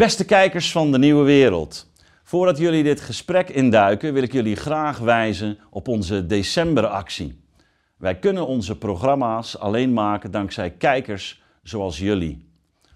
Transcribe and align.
Beste 0.00 0.24
kijkers 0.24 0.72
van 0.72 0.92
de 0.92 0.98
nieuwe 0.98 1.24
wereld. 1.24 1.90
Voordat 2.22 2.58
jullie 2.58 2.82
dit 2.82 3.00
gesprek 3.00 3.48
induiken, 3.48 4.12
wil 4.12 4.22
ik 4.22 4.32
jullie 4.32 4.56
graag 4.56 4.98
wijzen 4.98 5.58
op 5.70 5.88
onze 5.88 6.26
decemberactie. 6.26 7.40
Wij 7.96 8.18
kunnen 8.18 8.46
onze 8.46 8.78
programma's 8.78 9.58
alleen 9.58 9.92
maken 9.92 10.30
dankzij 10.30 10.70
kijkers 10.70 11.42
zoals 11.62 11.98
jullie. 11.98 12.48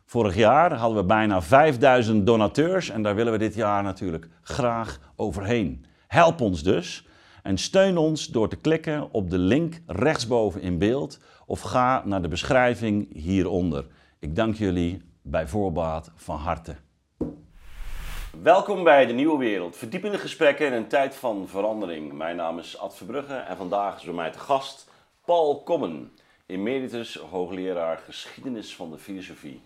Vorig 0.04 0.36
jaar 0.36 0.72
hadden 0.72 0.98
we 0.98 1.04
bijna 1.04 1.42
5000 1.42 2.26
donateurs 2.26 2.90
en 2.90 3.02
daar 3.02 3.14
willen 3.14 3.32
we 3.32 3.38
dit 3.38 3.54
jaar 3.54 3.82
natuurlijk 3.82 4.28
graag 4.42 5.00
overheen. 5.16 5.84
Help 6.06 6.40
ons 6.40 6.62
dus 6.62 7.06
en 7.42 7.58
steun 7.58 7.96
ons 7.96 8.26
door 8.26 8.48
te 8.48 8.56
klikken 8.56 9.12
op 9.12 9.30
de 9.30 9.38
link 9.38 9.80
rechtsboven 9.86 10.60
in 10.60 10.78
beeld 10.78 11.20
of 11.46 11.60
ga 11.60 12.02
naar 12.04 12.22
de 12.22 12.28
beschrijving 12.28 13.08
hieronder. 13.12 13.86
Ik 14.18 14.36
dank 14.36 14.56
jullie 14.56 15.02
bij 15.22 15.48
voorbaat 15.48 16.10
van 16.14 16.36
harte. 16.36 16.83
Welkom 18.42 18.84
bij 18.84 19.06
de 19.06 19.12
Nieuwe 19.12 19.38
Wereld. 19.38 19.76
Verdiepende 19.76 20.18
gesprekken 20.18 20.66
in 20.66 20.72
een 20.72 20.88
tijd 20.88 21.14
van 21.14 21.48
verandering. 21.48 22.12
Mijn 22.12 22.36
naam 22.36 22.58
is 22.58 22.78
Ad 22.78 22.96
Verbrugge 22.96 23.34
en 23.34 23.56
vandaag 23.56 23.96
is 23.96 24.04
bij 24.04 24.14
mij 24.14 24.30
te 24.30 24.38
gast 24.38 24.90
Paul 25.24 25.62
Kommen, 25.62 26.12
emeritus 26.46 27.16
hoogleraar 27.16 27.98
geschiedenis 27.98 28.76
van 28.76 28.90
de 28.90 28.98
filosofie. 28.98 29.62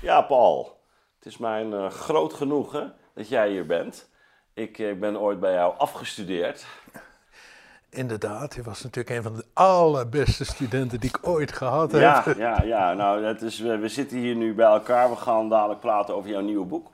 Ja, 0.00 0.22
Paul. 0.22 0.80
Het 1.18 1.26
is 1.26 1.38
mijn 1.38 1.70
uh, 1.72 1.90
groot 1.90 2.32
genoegen 2.32 2.94
dat 3.14 3.28
jij 3.28 3.50
hier 3.50 3.66
bent. 3.66 4.10
Ik, 4.54 4.78
ik 4.78 5.00
ben 5.00 5.20
ooit 5.20 5.40
bij 5.40 5.52
jou 5.52 5.78
afgestudeerd. 5.78 6.66
Inderdaad, 7.94 8.54
hij 8.54 8.62
was 8.62 8.82
natuurlijk 8.82 9.16
een 9.16 9.22
van 9.22 9.36
de 9.36 9.44
allerbeste 9.52 10.44
studenten 10.44 11.00
die 11.00 11.08
ik 11.08 11.28
ooit 11.28 11.52
gehad 11.52 11.92
heb. 11.92 12.00
Ja, 12.00 12.24
ja, 12.36 12.62
ja. 12.62 12.92
Nou, 12.92 13.24
het 13.24 13.42
is, 13.42 13.58
we, 13.58 13.78
we 13.78 13.88
zitten 13.88 14.18
hier 14.18 14.34
nu 14.34 14.54
bij 14.54 14.66
elkaar. 14.66 15.10
We 15.10 15.16
gaan 15.16 15.48
dadelijk 15.48 15.80
praten 15.80 16.14
over 16.14 16.30
jouw 16.30 16.40
nieuwe 16.40 16.66
boek. 16.66 16.90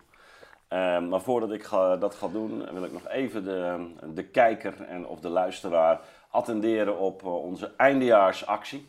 Um, 0.68 1.08
maar 1.08 1.20
voordat 1.20 1.52
ik 1.52 1.64
ga, 1.64 1.96
dat 1.96 2.14
ga 2.14 2.28
doen, 2.28 2.72
wil 2.72 2.84
ik 2.84 2.92
nog 2.92 3.08
even 3.08 3.44
de, 3.44 3.90
de 4.14 4.24
kijker 4.24 4.80
en 4.80 5.06
of 5.06 5.20
de 5.20 5.28
luisteraar 5.28 6.00
attenderen 6.30 6.98
op 6.98 7.22
uh, 7.22 7.34
onze 7.34 7.72
eindejaarsactie. 7.76 8.88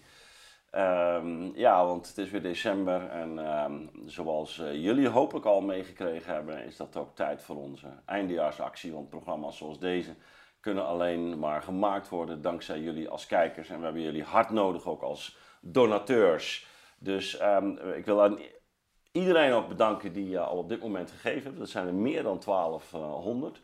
Um, 0.76 1.52
ja, 1.56 1.86
want 1.86 2.08
het 2.08 2.18
is 2.18 2.30
weer 2.30 2.42
december 2.42 3.10
en 3.10 3.38
um, 3.64 3.90
zoals 4.06 4.58
uh, 4.58 4.74
jullie 4.74 5.08
hopelijk 5.08 5.46
al 5.46 5.62
meegekregen 5.62 6.34
hebben, 6.34 6.66
is 6.66 6.78
dat 6.78 6.98
ook 6.98 7.16
tijd 7.16 7.42
voor 7.42 7.56
onze 7.56 7.88
eindejaarsactie. 8.06 8.94
Want 8.94 9.10
programma's 9.10 9.58
zoals 9.58 9.80
deze 9.80 10.16
kunnen 10.60 10.86
alleen 10.86 11.40
maar 11.40 11.62
gemaakt 11.62 12.10
worden 12.10 12.42
dankzij 12.42 12.80
jullie 12.80 13.10
als 13.10 13.26
kijkers. 13.26 13.70
En 13.70 13.78
we 13.78 13.84
hebben 13.84 14.02
jullie 14.02 14.24
hard 14.24 14.50
nodig 14.50 14.86
ook 14.86 15.02
als 15.02 15.38
donateurs. 15.62 16.68
Dus 17.00 17.42
um, 17.42 17.78
ik 17.78 18.06
wil 18.06 18.24
aan 18.24 18.40
iedereen 19.12 19.54
ook 19.54 19.68
bedanken 19.68 20.14
die 20.14 20.30
uh, 20.30 20.48
al 20.48 20.58
op 20.58 20.70
dit 20.70 20.82
moment 20.82 21.12
gegeven 21.12 21.44
heeft. 21.44 21.58
Dat 21.58 21.70
zijn 21.70 21.88
er 21.88 21.94
meer 21.94 22.24
dan 22.24 22.40
1200. 22.46 23.62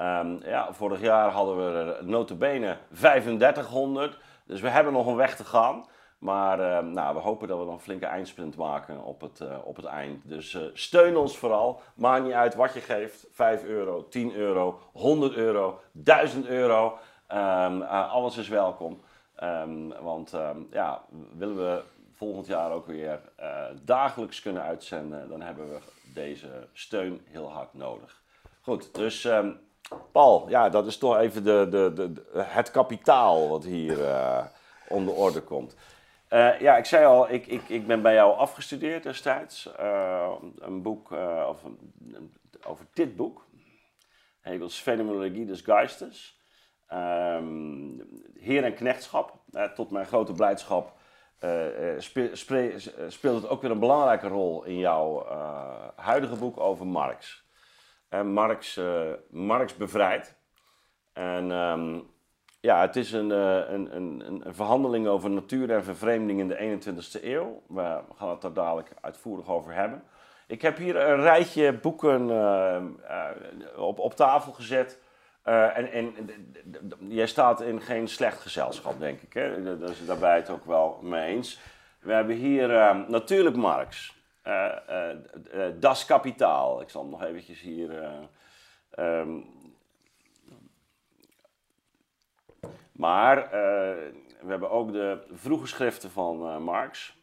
Um, 0.00 0.42
ja, 0.42 0.72
vorig 0.72 1.00
jaar 1.00 1.30
hadden 1.30 1.56
we 1.56 1.78
er 1.78 2.04
notabene 2.04 2.78
3500. 2.92 4.18
Dus 4.46 4.60
we 4.60 4.68
hebben 4.68 4.92
nog 4.92 5.06
een 5.06 5.16
weg 5.16 5.36
te 5.36 5.44
gaan. 5.44 5.86
Maar 6.18 6.60
uh, 6.60 6.92
nou, 6.92 7.14
we 7.14 7.20
hopen 7.20 7.48
dat 7.48 7.58
we 7.58 7.64
dan 7.64 7.74
een 7.74 7.80
flinke 7.80 8.06
eindsprint 8.06 8.56
maken 8.56 9.04
op 9.04 9.20
het, 9.20 9.40
uh, 9.40 9.56
op 9.64 9.76
het 9.76 9.84
eind. 9.84 10.28
Dus 10.28 10.52
uh, 10.52 10.62
steun 10.72 11.16
ons 11.16 11.38
vooral. 11.38 11.80
Maakt 11.94 12.24
niet 12.24 12.32
uit 12.32 12.54
wat 12.54 12.74
je 12.74 12.80
geeft. 12.80 13.26
5 13.30 13.64
euro, 13.64 14.08
10 14.08 14.34
euro, 14.34 14.80
100 14.92 15.34
euro, 15.34 15.80
1000 15.92 16.46
euro. 16.46 16.98
Um, 17.32 17.82
alles 17.82 18.36
is 18.36 18.48
welkom. 18.48 19.00
Um, 19.42 19.92
want 20.00 20.32
um, 20.32 20.68
ja, 20.70 21.04
willen 21.36 21.56
we 21.56 21.82
volgend 22.12 22.46
jaar 22.46 22.72
ook 22.72 22.86
weer 22.86 23.20
dagelijks 23.82 24.42
kunnen 24.42 24.62
uitzenden, 24.62 25.28
dan 25.28 25.40
hebben 25.40 25.68
we 25.68 25.78
deze 26.14 26.48
steun 26.72 27.20
heel 27.24 27.50
hard 27.50 27.74
nodig. 27.74 28.22
Goed, 28.60 28.94
dus 28.94 29.28
Paul, 30.12 30.48
ja, 30.48 30.68
dat 30.68 30.86
is 30.86 30.98
toch 30.98 31.16
even 31.16 31.44
de, 31.44 31.66
de, 31.70 31.92
de, 31.94 32.22
het 32.36 32.70
kapitaal 32.70 33.48
wat 33.48 33.64
hier 33.64 33.98
onder 34.88 35.14
orde 35.14 35.40
komt. 35.40 35.76
Uh, 36.30 36.60
ja, 36.60 36.76
ik 36.76 36.84
zei 36.84 37.04
al, 37.04 37.30
ik, 37.30 37.46
ik, 37.46 37.68
ik 37.68 37.86
ben 37.86 38.02
bij 38.02 38.14
jou 38.14 38.36
afgestudeerd 38.36 39.02
destijds. 39.02 39.70
Uh, 39.80 40.32
een 40.58 40.82
boek 40.82 41.12
uh, 41.12 41.46
of, 41.48 41.62
over 42.66 42.86
dit 42.92 43.16
boek. 43.16 43.46
Hegels 44.40 44.80
Fenomenologie 44.80 45.46
des 45.46 45.60
Geistes. 45.60 46.40
Um, 46.92 48.02
heer 48.38 48.64
en 48.64 48.74
knechtschap. 48.74 49.40
tot 49.74 49.90
mijn 49.90 50.06
grote 50.06 50.32
blijdschap 50.32 50.96
spe, 51.98 52.30
spe, 52.32 52.74
speelt 53.08 53.42
het 53.42 53.50
ook 53.50 53.62
weer 53.62 53.70
een 53.70 53.78
belangrijke 53.78 54.28
rol 54.28 54.64
in 54.64 54.78
jouw 54.78 55.26
huidige 55.96 56.36
boek 56.36 56.60
over 56.60 56.86
Marx. 56.86 57.44
Marx, 58.24 58.80
Marx 59.30 59.76
bevrijd. 59.76 60.36
En... 61.12 61.50
Um, 61.50 62.16
ja, 62.60 62.80
het 62.80 62.96
is 62.96 63.12
een, 63.12 63.30
een, 63.30 63.96
een, 63.96 64.22
een, 64.26 64.54
verhandeling 64.54 65.06
over 65.06 65.30
natuur 65.30 65.70
en 65.70 65.84
vervreemding 65.84 66.40
in 66.40 66.48
de 66.48 66.80
21ste 66.80 67.24
eeuw. 67.24 67.62
We 67.66 68.00
gaan 68.16 68.28
het 68.28 68.40
daar 68.40 68.52
dadelijk 68.52 68.90
uitvoerig 69.00 69.48
over 69.48 69.74
hebben. 69.74 70.02
Ik 70.46 70.62
heb 70.62 70.76
hier 70.76 70.96
een 70.96 71.20
rijtje 71.20 71.72
boeken 71.72 72.28
uh, 72.28 72.76
uh, 73.10 73.78
op, 73.82 73.98
op 73.98 74.14
tafel 74.14 74.52
gezet. 74.52 74.98
En, 75.42 75.92
en 75.92 76.14
jij 77.08 77.26
staat 77.26 77.60
in 77.60 77.80
geen 77.80 78.08
slecht 78.08 78.40
gezelschap, 78.40 78.98
denk 78.98 79.20
ik. 79.20 79.32
Hè? 79.32 79.78
Daar 79.78 80.18
je 80.18 80.24
het 80.24 80.50
ook 80.50 80.64
wel 80.64 80.98
mee 81.02 81.34
eens. 81.34 81.60
We 82.00 82.12
hebben 82.12 82.36
hier 82.36 82.68
natuurlijk 83.08 83.56
Marx. 83.56 84.16
Das 85.74 86.04
Kapitaal. 86.04 86.80
Ik 86.80 86.88
zal 86.88 87.02
hem 87.02 87.10
nog 87.10 87.22
eventjes 87.22 87.60
hier... 87.60 88.10
Um, 88.98 89.57
Maar 92.98 93.36
uh, 93.44 93.50
we 94.40 94.46
hebben 94.46 94.70
ook 94.70 94.92
de 94.92 95.18
vroege 95.32 95.66
schriften 95.66 96.10
van 96.10 96.42
uh, 96.42 96.58
Marx. 96.58 97.16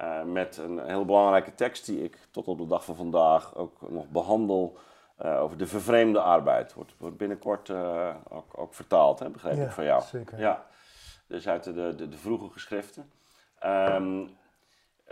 Uh, 0.00 0.22
met 0.22 0.56
een 0.56 0.78
heel 0.78 1.04
belangrijke 1.04 1.54
tekst 1.54 1.86
die 1.86 2.02
ik 2.04 2.18
tot 2.30 2.48
op 2.48 2.58
de 2.58 2.66
dag 2.66 2.84
van 2.84 2.96
vandaag 2.96 3.56
ook 3.56 3.90
nog 3.90 4.08
behandel. 4.08 4.78
over 5.18 5.56
de 5.56 5.66
vervreemde 5.66 6.20
arbeid. 6.20 6.72
Wordt, 6.72 6.94
wordt 6.98 7.16
binnenkort 7.16 7.70
ook, 8.28 8.58
ook, 8.58 8.74
vertaald, 8.74 9.18
hè? 9.18 9.30
begreep 9.30 9.56
ja, 9.56 9.64
ik 9.64 9.70
van 9.70 9.84
jou. 9.84 10.02
Zeker. 10.02 10.38
Ja, 10.38 10.66
dus 11.26 11.48
uit 11.48 11.64
de, 11.64 11.94
de, 11.94 12.08
de 12.08 12.18
vroege 12.18 12.48
geschriften. 12.48 13.10
Um, 13.64 14.28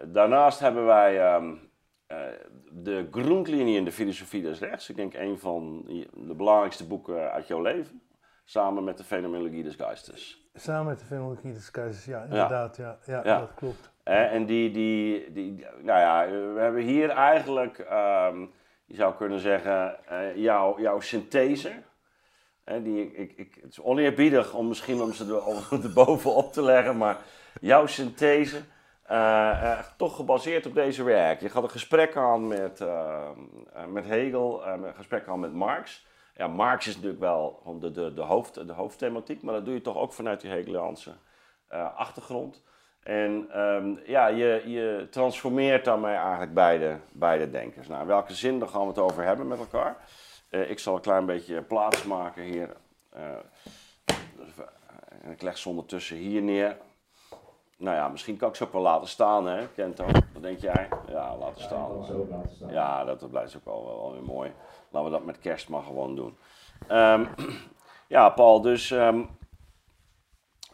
daarnaast 0.02 0.60
hebben 0.60 0.86
wij 0.86 1.34
um, 1.34 1.70
de 2.70 3.08
Grundlinie 3.10 3.76
in 3.76 3.84
de 3.84 3.92
filosofie 3.92 4.42
des 4.42 4.58
rechts. 4.58 4.88
Ik 4.88 4.96
denk 4.96 5.14
een 5.14 5.38
van 5.38 5.84
de 6.12 6.34
belangrijkste 6.34 6.86
boeken 6.86 7.32
uit 7.32 7.46
jouw 7.46 7.62
leven. 7.62 8.02
Samen 8.50 8.84
met 8.84 8.98
de 8.98 9.04
fenomenologie 9.04 9.62
des 9.62 9.74
geistes. 9.74 10.50
Samen 10.54 10.86
met 10.86 10.98
de 10.98 11.04
fenomenologie 11.04 11.52
des 11.52 11.68
geistes, 11.68 12.04
ja, 12.04 12.22
inderdaad. 12.22 12.76
Ja. 12.76 12.98
Ja, 13.06 13.20
ja, 13.24 13.38
dat 13.38 13.54
klopt. 13.54 13.90
En 14.02 14.46
die, 14.46 14.70
die, 14.70 15.32
die, 15.32 15.66
nou 15.82 15.98
ja, 16.00 16.30
we 16.54 16.60
hebben 16.60 16.82
hier 16.82 17.10
eigenlijk, 17.10 17.78
um, 17.78 18.50
je 18.84 18.94
zou 18.94 19.14
kunnen 19.14 19.40
zeggen, 19.40 19.96
uh, 20.12 20.36
jouw, 20.36 20.80
jouw 20.80 21.00
synthese. 21.00 21.72
Hè, 22.64 22.82
die, 22.82 23.16
ik, 23.16 23.32
ik, 23.36 23.58
het 23.62 23.70
is 23.70 23.80
oneerbiedig 23.80 24.54
om 24.54 24.68
misschien 24.68 25.00
om 25.00 25.12
ze 25.12 25.24
er, 25.24 25.82
er 25.84 25.92
bovenop 25.92 26.52
te 26.52 26.62
leggen, 26.62 26.96
maar 26.96 27.16
jouw 27.60 27.86
synthese, 27.86 28.56
uh, 28.56 29.16
uh, 29.62 29.78
toch 29.96 30.16
gebaseerd 30.16 30.66
op 30.66 30.74
deze 30.74 31.02
werk. 31.02 31.40
Je 31.40 31.48
gaat 31.48 31.62
een 31.62 31.70
gesprek 31.70 32.16
aan 32.16 32.46
met, 32.46 32.84
met 33.88 34.04
Hegel, 34.04 34.66
een 34.66 34.94
gesprek 34.94 35.26
aan 35.26 35.40
met 35.40 35.52
Marx 35.52 36.06
ja, 36.38 36.46
Marx 36.46 36.86
is 36.86 36.94
natuurlijk 36.94 37.20
wel 37.20 37.62
de, 37.80 37.90
de, 37.90 38.14
de, 38.14 38.22
hoofd, 38.22 38.66
de 38.66 38.72
hoofdthematiek, 38.72 39.42
maar 39.42 39.54
dat 39.54 39.64
doe 39.64 39.74
je 39.74 39.80
toch 39.80 39.96
ook 39.96 40.12
vanuit 40.12 40.40
die 40.40 40.50
Hegeliaanse 40.50 41.12
uh, 41.72 41.96
achtergrond. 41.96 42.62
En 43.02 43.60
um, 43.60 44.00
ja, 44.06 44.26
je, 44.26 44.62
je 44.66 45.06
transformeert 45.10 45.84
daarmee 45.84 46.14
eigenlijk 46.14 46.54
beide, 46.54 46.98
beide 47.12 47.50
denkers. 47.50 47.88
Nou, 47.88 48.00
in 48.00 48.06
welke 48.06 48.34
zin, 48.34 48.58
daar 48.58 48.68
gaan 48.68 48.80
we 48.80 48.86
het 48.86 48.98
over 48.98 49.24
hebben 49.24 49.48
met 49.48 49.58
elkaar. 49.58 49.96
Uh, 50.50 50.70
ik 50.70 50.78
zal 50.78 50.94
een 50.94 51.00
klein 51.00 51.26
beetje 51.26 51.62
plaats 51.62 52.04
maken 52.04 52.42
hier. 52.42 52.76
Uh, 53.16 53.22
ik 55.30 55.42
leg 55.42 55.58
ze 55.58 55.68
ondertussen 55.68 56.16
hier 56.16 56.42
neer. 56.42 56.76
Nou 57.78 57.96
ja, 57.96 58.08
misschien 58.08 58.36
kan 58.36 58.48
ik 58.48 58.54
ze 58.54 58.64
ook 58.64 58.72
wel 58.72 58.82
laten 58.82 59.08
staan, 59.08 59.46
hè, 59.46 59.68
Kento? 59.68 60.04
Wat 60.32 60.42
denk 60.42 60.58
jij? 60.58 60.88
Ja, 61.08 61.36
laten 61.36 61.62
staan. 61.62 61.96
Ja, 61.98 62.04
zo 62.04 62.26
laten 62.30 62.54
staan. 62.54 62.72
Ja, 62.72 63.04
dat 63.04 63.30
blijft 63.30 63.56
ook 63.56 63.64
wel, 63.64 63.86
wel 63.86 64.12
weer 64.12 64.22
mooi. 64.22 64.52
Laten 64.90 65.10
we 65.10 65.16
dat 65.16 65.26
met 65.26 65.38
kerst 65.38 65.68
maar 65.68 65.82
gewoon 65.82 66.14
doen. 66.14 66.36
Um, 66.90 67.28
ja, 68.16 68.28
Paul, 68.30 68.60
dus 68.60 68.90
um, 68.90 69.28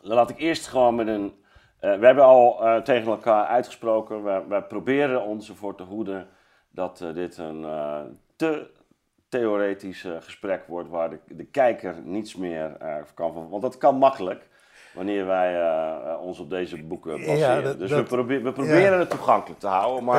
laat 0.01 0.31
ik 0.31 0.39
eerst 0.39 0.67
gewoon 0.67 0.95
met 0.95 1.07
een. 1.07 1.43
Uh, 1.81 1.99
we 1.99 2.07
hebben 2.07 2.25
al 2.25 2.67
uh, 2.67 2.77
tegen 2.77 3.11
elkaar 3.11 3.47
uitgesproken. 3.47 4.25
We, 4.25 4.45
we, 4.49 4.63
proberen 4.63 5.23
ons 5.23 5.49
ervoor 5.49 5.75
te 5.75 5.83
hoeden 5.83 6.29
dat 6.71 7.01
uh, 7.01 7.15
dit 7.15 7.39
een 7.39 7.67
te 8.37 8.71
theoretisch 9.29 10.07
gesprek 10.21 10.67
wordt 10.67 10.89
waar 10.89 11.11
de, 11.11 11.19
de 11.27 11.45
kijker 11.45 12.01
niets 12.03 12.37
meer 12.37 12.77
kan 13.15 13.33
van. 13.33 13.49
Want 13.49 13.63
dat 13.63 13.79
kan 13.79 13.97
makkelijk. 13.97 14.49
Wanneer 14.95 15.27
wij 15.27 15.61
uh, 15.61 16.21
ons 16.21 16.39
op 16.39 16.51
deze 16.51 16.83
boeken 16.83 17.11
baseren. 17.13 17.37
Ja, 17.39 17.61
dat- 17.61 17.79
dus 17.79 17.91
dat- 17.91 17.99
we, 17.99 18.05
probe- 18.05 18.41
we 18.43 18.53
proberen 18.53 18.99
het 18.99 19.11
toegankelijk 19.11 19.61
te 19.61 19.67
houden, 19.67 20.05
maar 20.05 20.19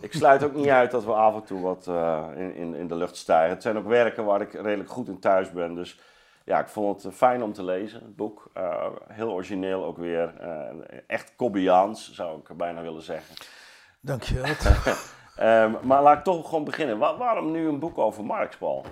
ik 0.00 0.12
sluit 0.12 0.42
ook 0.44 0.54
niet 0.54 0.68
uit 0.68 0.90
dat 0.90 1.04
we 1.04 1.12
af 1.12 1.34
en 1.34 1.42
toe 1.44 1.60
wat 1.60 1.86
eh, 1.86 2.24
in, 2.36 2.54
in, 2.54 2.74
in 2.74 2.86
de 2.88 2.94
lucht 2.96 3.16
stijgen. 3.16 3.50
Het 3.54 3.62
zijn 3.62 3.78
ook 3.78 3.86
werken 3.86 4.24
waar 4.24 4.40
ik 4.40 4.52
redelijk 4.52 4.90
goed 4.90 5.08
in 5.08 5.18
thuis 5.18 5.50
ben, 5.52 5.74
dus 5.74 6.00
ja, 6.44 6.58
ik 6.60 6.68
vond 6.68 7.02
het 7.02 7.14
fijn 7.14 7.42
om 7.42 7.52
te 7.52 7.64
lezen, 7.64 8.00
het 8.00 8.16
boek. 8.16 8.50
Eh, 8.54 8.86
heel 9.08 9.30
origineel 9.32 9.84
ook 9.84 9.96
weer, 9.98 10.34
eh, 10.40 10.98
echt 11.06 11.32
Kobbiaans 11.36 12.12
zou 12.12 12.38
ik 12.38 12.56
bijna 12.56 12.82
willen 12.82 13.02
zeggen. 13.02 13.34
Dankjewel. 14.00 14.44
Ehm, 15.36 15.72
maar 15.82 16.02
laat 16.02 16.18
ik 16.18 16.24
toch 16.24 16.48
gewoon 16.48 16.64
beginnen. 16.64 16.98
Wa- 16.98 17.16
waarom 17.16 17.50
nu 17.50 17.68
een 17.68 17.78
boek 17.78 17.98
over 17.98 18.24
Marx, 18.24 18.56
Paul? 18.56 18.84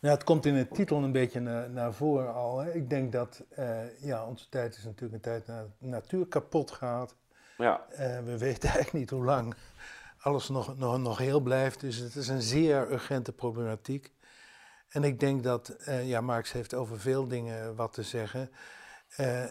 Nou, 0.00 0.14
het 0.14 0.24
komt 0.24 0.46
in 0.46 0.54
de 0.54 0.68
titel 0.68 1.02
een 1.02 1.12
beetje 1.12 1.40
naar, 1.40 1.70
naar 1.70 1.94
voren 1.94 2.34
al. 2.34 2.58
Hè. 2.58 2.72
Ik 2.72 2.90
denk 2.90 3.12
dat 3.12 3.42
eh, 3.48 4.00
ja, 4.00 4.26
onze 4.26 4.48
tijd 4.48 4.76
is 4.76 4.84
natuurlijk 4.84 5.12
een 5.14 5.20
tijd 5.32 5.46
dat 5.46 5.66
de 5.78 5.86
natuur 5.86 6.26
kapot 6.26 6.70
gaat. 6.70 7.14
Ja, 7.56 7.86
Eh, 7.90 8.18
we 8.20 8.38
weten 8.38 8.68
eigenlijk 8.68 8.92
niet 8.92 9.10
hoe 9.10 9.24
lang 9.24 9.54
alles 10.18 10.48
nog, 10.48 10.78
nog, 10.78 10.98
nog 10.98 11.18
heel 11.18 11.40
blijft. 11.40 11.80
Dus 11.80 11.96
het 11.96 12.16
is 12.16 12.28
een 12.28 12.42
zeer 12.42 12.92
urgente 12.92 13.32
problematiek. 13.32 14.12
En 14.88 15.04
ik 15.04 15.20
denk 15.20 15.42
dat 15.42 15.68
eh, 15.68 16.08
ja, 16.08 16.20
Marx 16.20 16.52
heeft 16.52 16.74
over 16.74 17.00
veel 17.00 17.28
dingen 17.28 17.74
wat 17.76 17.92
te 17.92 18.02
zeggen. 18.02 18.50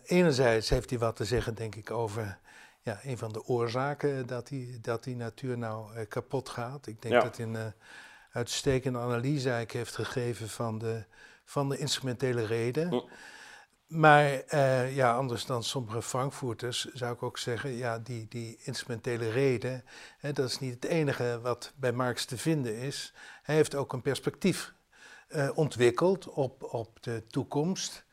Enerzijds 0.03 0.69
heeft 0.69 0.89
hij 0.89 0.99
wat 0.99 1.15
te 1.15 1.25
zeggen, 1.25 1.55
denk 1.55 1.75
ik, 1.75 1.91
over 1.91 2.39
ja, 2.81 2.99
een 3.03 3.17
van 3.17 3.31
de 3.31 3.43
oorzaken 3.45 4.27
dat 4.27 4.47
die, 4.47 4.79
dat 4.81 5.03
die 5.03 5.15
natuur 5.15 5.57
nou 5.57 6.03
kapot 6.05 6.49
gaat. 6.49 6.87
Ik 6.87 7.01
denk 7.01 7.13
Ja. 7.13 7.21
dat 7.21 7.39
eh, 7.39 7.45
uitstekende 8.39 8.99
analyse 8.99 9.49
eigenlijk 9.49 9.71
heeft 9.71 9.95
gegeven 9.95 10.49
van 10.49 10.77
de, 10.77 11.03
van 11.45 11.69
de 11.69 11.77
instrumentele 11.77 12.45
reden. 12.45 13.03
Maar 13.87 14.43
eh, 14.43 14.95
ja, 14.95 15.15
anders 15.15 15.45
dan 15.45 15.63
sommige 15.63 16.01
Frankfurters 16.01 16.85
zou 16.93 17.13
ik 17.13 17.23
ook 17.23 17.37
zeggen, 17.37 17.71
ja, 17.71 17.99
die, 17.99 18.27
die 18.27 18.59
instrumentele 18.63 19.29
reden, 19.29 19.83
hè, 20.17 20.33
dat 20.33 20.49
is 20.49 20.59
niet 20.59 20.73
het 20.73 20.85
enige 20.85 21.39
wat 21.41 21.73
bij 21.75 21.91
Marx 21.91 22.25
te 22.25 22.37
vinden 22.37 22.75
is. 22.75 23.13
Hij 23.43 23.55
heeft 23.55 23.75
ook 23.75 23.93
een 23.93 24.01
perspectief 24.01 24.73
eh, 25.27 25.49
ontwikkeld 25.55 26.27
op, 26.27 26.63
op 26.63 27.03
de 27.03 27.23
toekomst. 27.27 28.05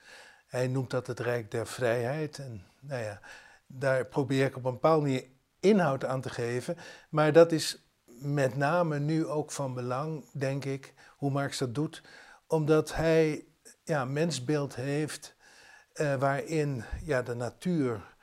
Hij 0.46 0.67
noemt 0.67 0.90
dat 0.90 1.06
het 1.06 1.20
Rijk 1.20 1.50
der 1.50 1.67
Vrijheid. 1.67 2.38
En 2.38 2.67
nou 2.81 3.02
ja, 3.02 3.20
daar 3.67 4.06
probeer 4.06 4.46
ik 4.46 4.56
op 4.56 4.64
een 4.64 4.72
bepaalde 4.72 5.02
manier 5.02 5.25
inhoud 5.61 6.05
aan 6.05 6.20
te 6.20 6.31
geven. 6.31 6.76
Maar 7.08 7.32
dat 7.32 7.52
is 7.52 7.86
met 8.19 8.57
name 8.57 8.99
nu 8.99 9.27
ook 9.27 9.53
van 9.53 9.75
belang, 9.75 10.25
denk 10.33 10.65
ik, 10.65 10.95
hoe 11.17 11.31
Marx 11.31 11.59
dat 11.59 11.75
doet. 11.75 12.03
Omdat 12.47 12.95
hij 12.95 13.45
ja, 13.85 14.05
mensbeeld 14.05 14.75
heeft 14.75 15.35
eh, 15.93 16.15
waarin 16.15 16.85
ja, 17.05 17.23
de 17.23 17.35
natuur 17.35 18.15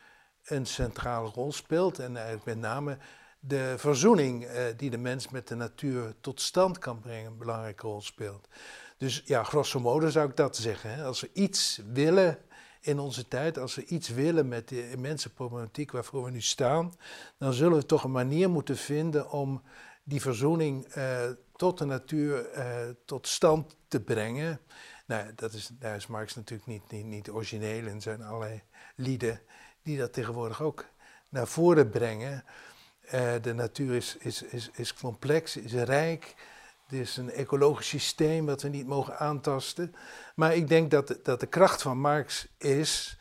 een 0.44 0.66
centrale 0.66 1.30
rol 1.30 1.52
speelt. 1.52 2.00
En 2.00 2.18
met 2.44 2.58
name 2.58 2.98
de 3.40 3.74
verzoening 3.78 4.46
eh, 4.46 4.64
die 4.78 4.90
de 4.90 4.98
mens 4.98 5.30
met 5.30 5.48
de 5.48 5.56
natuur 5.56 6.14
tot 6.22 6.42
stand 6.42 6.78
kan 6.78 7.00
brengen 7.00 7.32
een 7.32 7.38
belangrijke 7.38 7.88
rol 7.88 8.02
speelt. 8.02 8.48
Dus 8.98 9.22
ja, 9.26 9.44
grosso 9.44 9.80
modo 9.80 10.10
zou 10.10 10.30
ik 10.30 10.36
dat 10.36 10.56
zeggen. 10.56 10.94
Hè. 10.94 11.04
Als 11.04 11.22
we 11.22 11.30
iets 11.34 11.82
willen 11.94 12.38
in 12.86 13.00
onze 13.00 13.28
tijd, 13.28 13.58
als 13.58 13.76
we 13.76 13.86
iets 13.86 14.10
willen 14.10 14.48
met 14.48 14.70
de 14.70 14.92
immense 14.92 15.34
problematiek 15.34 15.92
waarvoor 15.92 16.24
we 16.24 16.32
nu 16.32 16.42
staan, 16.42 16.94
dan 17.38 17.54
zullen 17.54 17.78
we 17.78 17.86
toch 17.86 18.04
een 18.04 18.12
manier 18.12 18.50
moeten 18.50 18.78
vinden 18.78 19.32
om 19.32 19.62
die 20.04 20.22
verzoening 20.22 20.86
eh, 20.86 21.30
tot 21.56 21.78
de 21.78 21.86
natuur 21.86 22.50
eh, 22.50 22.90
tot 23.06 23.28
stand 23.28 23.76
te 23.88 24.02
brengen. 24.02 24.60
Nou, 25.06 25.32
dat 25.36 25.54
is, 25.54 25.70
daar 25.80 25.96
is 25.96 26.08
Marx 26.08 26.36
natuurlijk 26.36 26.68
niet, 26.68 26.92
niet, 26.92 27.06
niet 27.06 27.30
origineel 27.30 27.86
in. 27.86 28.02
Zijn 28.02 28.24
allerlei 28.24 28.62
lieden 28.96 29.42
die 29.84 29.98
dat 29.98 30.14
tegenwoordig 30.14 30.62
ook 30.62 30.86
naar 31.30 31.48
voren 31.48 31.90
brengen. 31.90 32.44
Eh, 33.02 33.34
de 33.42 33.54
natuur 33.54 33.96
is, 33.96 34.18
is, 34.20 34.42
is, 34.42 34.70
is 34.74 34.94
complex, 34.94 35.58
is 35.58 35.74
rijk. 35.74 36.36
Het 36.94 37.02
is 37.02 37.18
een 37.18 37.32
ecologisch 37.32 37.88
systeem 37.88 38.46
wat 38.46 38.62
we 38.62 38.68
niet 38.68 38.88
mogen 38.88 39.18
aantasten. 39.20 39.96
Maar 40.36 40.56
ik 40.56 40.68
denk 40.68 40.92
dat, 40.92 41.20
dat 41.24 41.40
de 41.40 41.46
kracht 41.46 41.82
van 41.82 41.98
Marx 41.98 42.48
is 42.58 43.18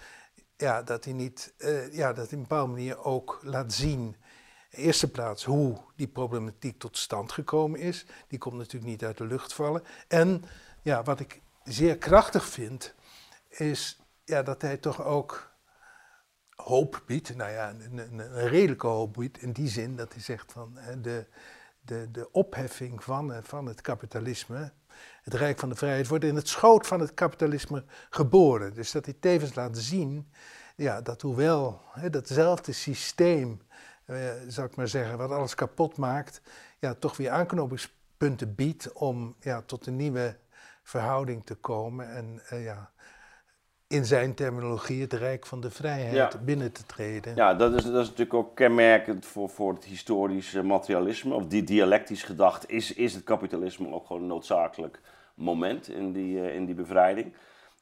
ja, 0.57 0.83
dat 0.83 1.05
hij 1.05 1.13
niet, 1.13 1.55
eh, 1.59 1.93
ja, 1.93 2.13
dat 2.13 2.17
hij 2.17 2.25
op 2.25 2.33
een 2.33 2.41
bepaalde 2.41 2.73
manier 2.73 3.05
ook 3.05 3.41
laat 3.43 3.73
zien. 3.73 4.17
In 4.71 4.83
eerste 4.83 5.11
plaats 5.11 5.45
hoe 5.45 5.79
die 5.97 6.09
problematiek 6.09 6.79
tot 6.79 6.97
stand 6.97 7.33
gekomen 7.33 7.81
is. 7.81 8.07
Die 8.29 8.39
komt 8.39 8.57
natuurlijk 8.57 8.91
niet 8.91 9.05
uit 9.05 9.19
de 9.19 9.27
lucht 9.27 9.53
vallen. 9.53 9.83
En 10.09 10.45
ja, 10.83 11.03
wat 11.03 11.21
ik 11.21 11.41
zeer 11.65 11.99
krachtig 11.99 12.45
vind, 12.45 12.95
is 13.49 14.01
ja, 14.25 14.43
dat 14.43 14.63
hij 14.63 14.77
toch 14.77 15.05
ook 15.05 15.53
hoop 16.51 17.03
biedt. 17.07 17.37
Nou 17.37 17.51
ja, 17.51 17.71
een, 17.71 17.99
een, 17.99 18.19
een 18.19 18.49
redelijke 18.49 18.87
hoop 18.87 19.13
biedt 19.13 19.43
in 19.43 19.53
die 19.53 19.69
zin 19.69 19.97
dat 19.97 20.13
hij 20.13 20.23
zegt 20.23 20.53
van 20.53 20.79
de, 21.03 21.27
de, 21.85 22.11
de 22.11 22.31
opheffing 22.33 23.05
van, 23.05 23.33
eh, 23.33 23.39
van 23.43 23.67
het 23.67 23.81
kapitalisme, 23.81 24.73
het 25.23 25.35
Rijk 25.35 25.59
van 25.59 25.69
de 25.69 25.75
Vrijheid, 25.75 26.09
wordt 26.09 26.25
in 26.25 26.37
het 26.37 26.49
schoot 26.49 26.87
van 26.87 27.01
het 27.01 27.15
kapitalisme 27.15 27.85
geboren. 28.11 28.75
Dus 28.75 28.93
dat 28.93 29.05
hij 29.05 29.17
tevens 29.21 29.55
laat 29.55 29.79
zien 29.79 30.33
ja, 30.77 31.01
dat 31.01 31.23
hoewel 31.23 31.81
hè, 31.93 32.11
datzelfde 32.11 32.73
systeem, 32.73 33.63
eh, 34.05 34.31
zou 34.49 34.67
ik 34.67 34.77
maar 34.77 34.89
zeggen, 34.89 35.19
wat 35.19 35.31
alles 35.31 35.55
kapot 35.55 35.97
maakt, 35.97 36.41
ja, 36.79 36.95
toch 36.95 37.17
weer 37.17 37.31
aanknopingspunten 37.31 38.55
biedt 38.55 38.93
om 38.93 39.37
ja, 39.41 39.63
tot 39.63 39.87
een 39.87 39.97
nieuwe 39.97 40.37
verhouding 40.83 41.47
te 41.47 41.55
komen. 41.55 42.11
En 42.11 42.43
eh, 42.49 42.65
ja, 42.65 42.91
in 43.93 44.05
zijn 44.05 44.35
terminologie 44.35 45.01
het 45.01 45.13
Rijk 45.13 45.47
van 45.47 45.61
de 45.61 45.71
Vrijheid 45.71 46.15
Ja. 46.15 46.31
binnen 46.45 46.73
te 46.73 46.87
treden. 46.87 47.35
ja 47.35 47.55
dat, 47.55 47.73
is, 47.75 47.83
dat 47.85 48.03
is 48.03 48.09
natuurlijk 48.09 48.35
ook 48.35 48.55
kenmerkend 48.55 49.27
voor, 49.27 49.49
voor 49.49 49.73
het 49.73 49.85
historische 49.85 50.63
materialisme. 50.63 51.35
Of 51.35 51.47
die 51.47 51.65
dialectisch 51.65 52.23
gedacht 52.23 52.71
is, 52.71 52.95
is 52.95 53.15
het 53.15 53.25
kapitalisme 53.25 53.93
ook 53.93 54.07
gewoon 54.07 54.23
een 54.23 54.29
noodzakelijk 54.29 55.01
moment 55.35 55.89
in 55.89 56.13
die, 56.13 56.41
eh, 56.41 56.55
in 56.55 56.65
die 56.67 56.75
bevrijding. 56.75 57.35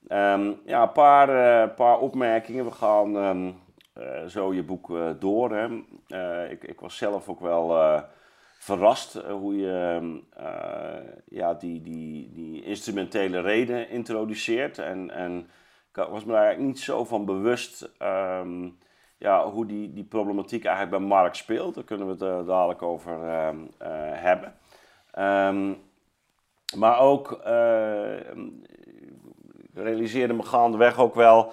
Ehm, 0.09 0.53
ja, 0.65 0.83
een 0.83 0.93
paar, 0.93 1.29
eh, 1.29 1.75
paar 1.77 1.99
opmerkingen. 1.99 2.65
We 2.65 2.71
gaan 2.71 3.17
ehm, 3.17 3.51
eh, 3.93 4.27
zo 4.27 4.55
je 4.55 4.63
boek 4.63 4.93
door. 5.19 5.51
Hè. 5.57 5.67
Ik, 6.51 6.65
ik 6.65 6.81
was 6.81 6.97
zelf 6.97 7.29
ook 7.29 7.41
wel 7.41 7.73
verrast 8.61 9.15
hoe 9.29 9.57
je 9.57 9.99
ehm, 9.99 10.45
eh, 10.47 11.01
ja, 11.29 11.55
die, 11.55 11.83
die, 11.83 12.31
die 12.33 12.63
instrumentele 12.63 13.41
reden 13.41 13.91
introduceert. 13.91 14.79
En, 14.79 15.11
en 15.11 15.49
ik 15.93 16.09
was 16.11 16.25
me 16.25 16.33
daar 16.33 16.43
eigenlijk 16.43 16.73
niet 16.73 16.81
zo 16.81 17.05
van 17.05 17.25
bewust 17.25 17.91
ehm, 17.99 18.69
ja, 19.21 19.51
hoe 19.51 19.67
die, 19.67 19.93
die 19.93 20.05
problematiek 20.05 20.65
eigenlijk 20.65 20.97
bij 20.97 21.07
Marx 21.07 21.39
speelt. 21.39 21.75
Daar 21.75 21.85
kunnen 21.85 22.07
we 22.07 22.13
het 22.13 22.23
eh, 22.23 22.47
dadelijk 22.47 22.83
over 22.83 23.29
ehm, 23.29 23.59
eh, 23.79 23.89
hebben. 24.13 24.55
Ehm, 25.11 25.75
maar 26.77 26.99
ook, 26.99 27.33
eh, 27.33 28.21
realiseerde 29.75 30.35
me 30.35 30.43
gaandeweg 30.43 30.99
ook 30.99 31.15
wel, 31.15 31.53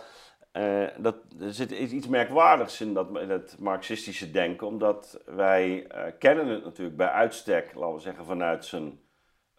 dat 0.98 1.16
er 1.40 1.54
zit 1.54 1.72
iets 1.72 2.08
merkwaardigs 2.08 2.82
in 2.82 2.94
dat, 2.94 3.08
in 3.20 3.44
marxistische 3.60 4.32
denken. 4.32 4.68
Omdat 4.68 5.20
wij 5.26 5.88
kennen 6.20 6.48
het 6.48 6.64
natuurlijk 6.64 6.98
bij 6.98 7.10
uitstek, 7.10 7.74
laten 7.76 7.96
we 7.96 8.02
zeggen, 8.02 8.26
vanuit 8.26 8.66
zijn, 8.66 9.00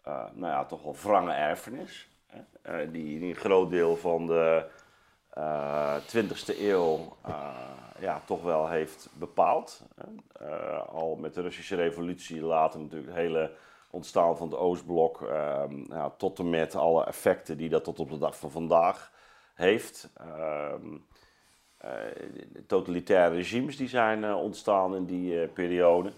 nou 0.03 0.45
ja, 0.45 0.65
toch 0.65 0.83
wel 0.83 0.95
wrange 1.03 1.33
erfenis. 1.33 2.09
Hè? 2.29 2.39
Eh, 2.61 2.91
die, 2.91 3.19
die 3.19 3.29
een 3.29 3.35
groot 3.35 3.69
deel 3.69 3.95
van 3.95 4.25
de 4.25 4.65
eh 5.29 5.95
20e 5.95 6.59
eeuw 6.59 7.15
eh, 7.25 7.49
ja, 7.99 8.21
toch 8.25 8.43
wel 8.43 8.69
heeft 8.69 9.09
bepaald. 9.13 9.81
Eh, 10.31 10.87
al 10.87 11.15
met 11.15 11.33
de 11.33 11.41
Russische 11.41 11.75
revolutie, 11.75 12.41
later 12.41 12.79
natuurlijk 12.79 13.09
het 13.09 13.19
hele 13.19 13.51
ontstaan 13.89 14.37
van 14.37 14.47
het 14.47 14.57
Oostblok, 14.57 15.21
ehm, 15.21 16.09
tot 16.17 16.39
en 16.39 16.49
met 16.49 16.75
alle 16.75 17.05
effecten 17.05 17.57
die 17.57 17.69
dat 17.69 17.83
tot 17.83 17.99
op 17.99 18.09
de 18.09 18.17
dag 18.17 18.37
van 18.37 18.51
vandaag 18.51 19.11
heeft. 19.53 20.09
Ehm, 20.17 20.97
eh, 21.79 21.91
totalitaire 22.67 23.35
regimes 23.35 23.77
die 23.77 23.87
zijn 23.87 24.23
eh, 24.23 24.41
ontstaan 24.41 24.95
in 24.95 25.05
die 25.05 25.41
eh, 25.41 25.49
periode. 25.53 26.11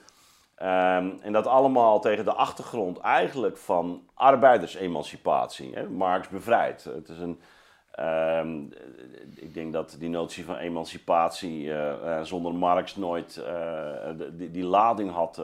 Ehm, 0.62 1.10
en 1.22 1.32
dat 1.32 1.48
allemaal 1.48 2.00
tegen 2.00 2.26
de 2.26 2.34
achtergrond 2.34 3.00
eigenlijk 3.00 3.58
van 3.58 4.08
arbeidersemancipatie. 4.14 5.74
Hè? 5.74 5.90
Marx 5.90 6.28
bevrijd. 6.28 6.84
Het 6.84 7.10
is 7.10 7.20
een, 7.20 7.42
ehm, 7.92 8.64
ik 9.36 9.54
denk 9.54 9.74
dat 9.74 9.96
die 10.00 10.10
notie 10.10 10.46
van 10.46 10.56
emancipatie 10.56 11.72
eh, 11.72 12.18
eh, 12.18 12.24
zonder 12.26 12.54
Marx 12.54 12.96
nooit 12.96 13.38
eh, 13.38 14.10
die, 14.32 14.52
die 14.52 14.64
lading 14.64 15.12
had 15.12 15.42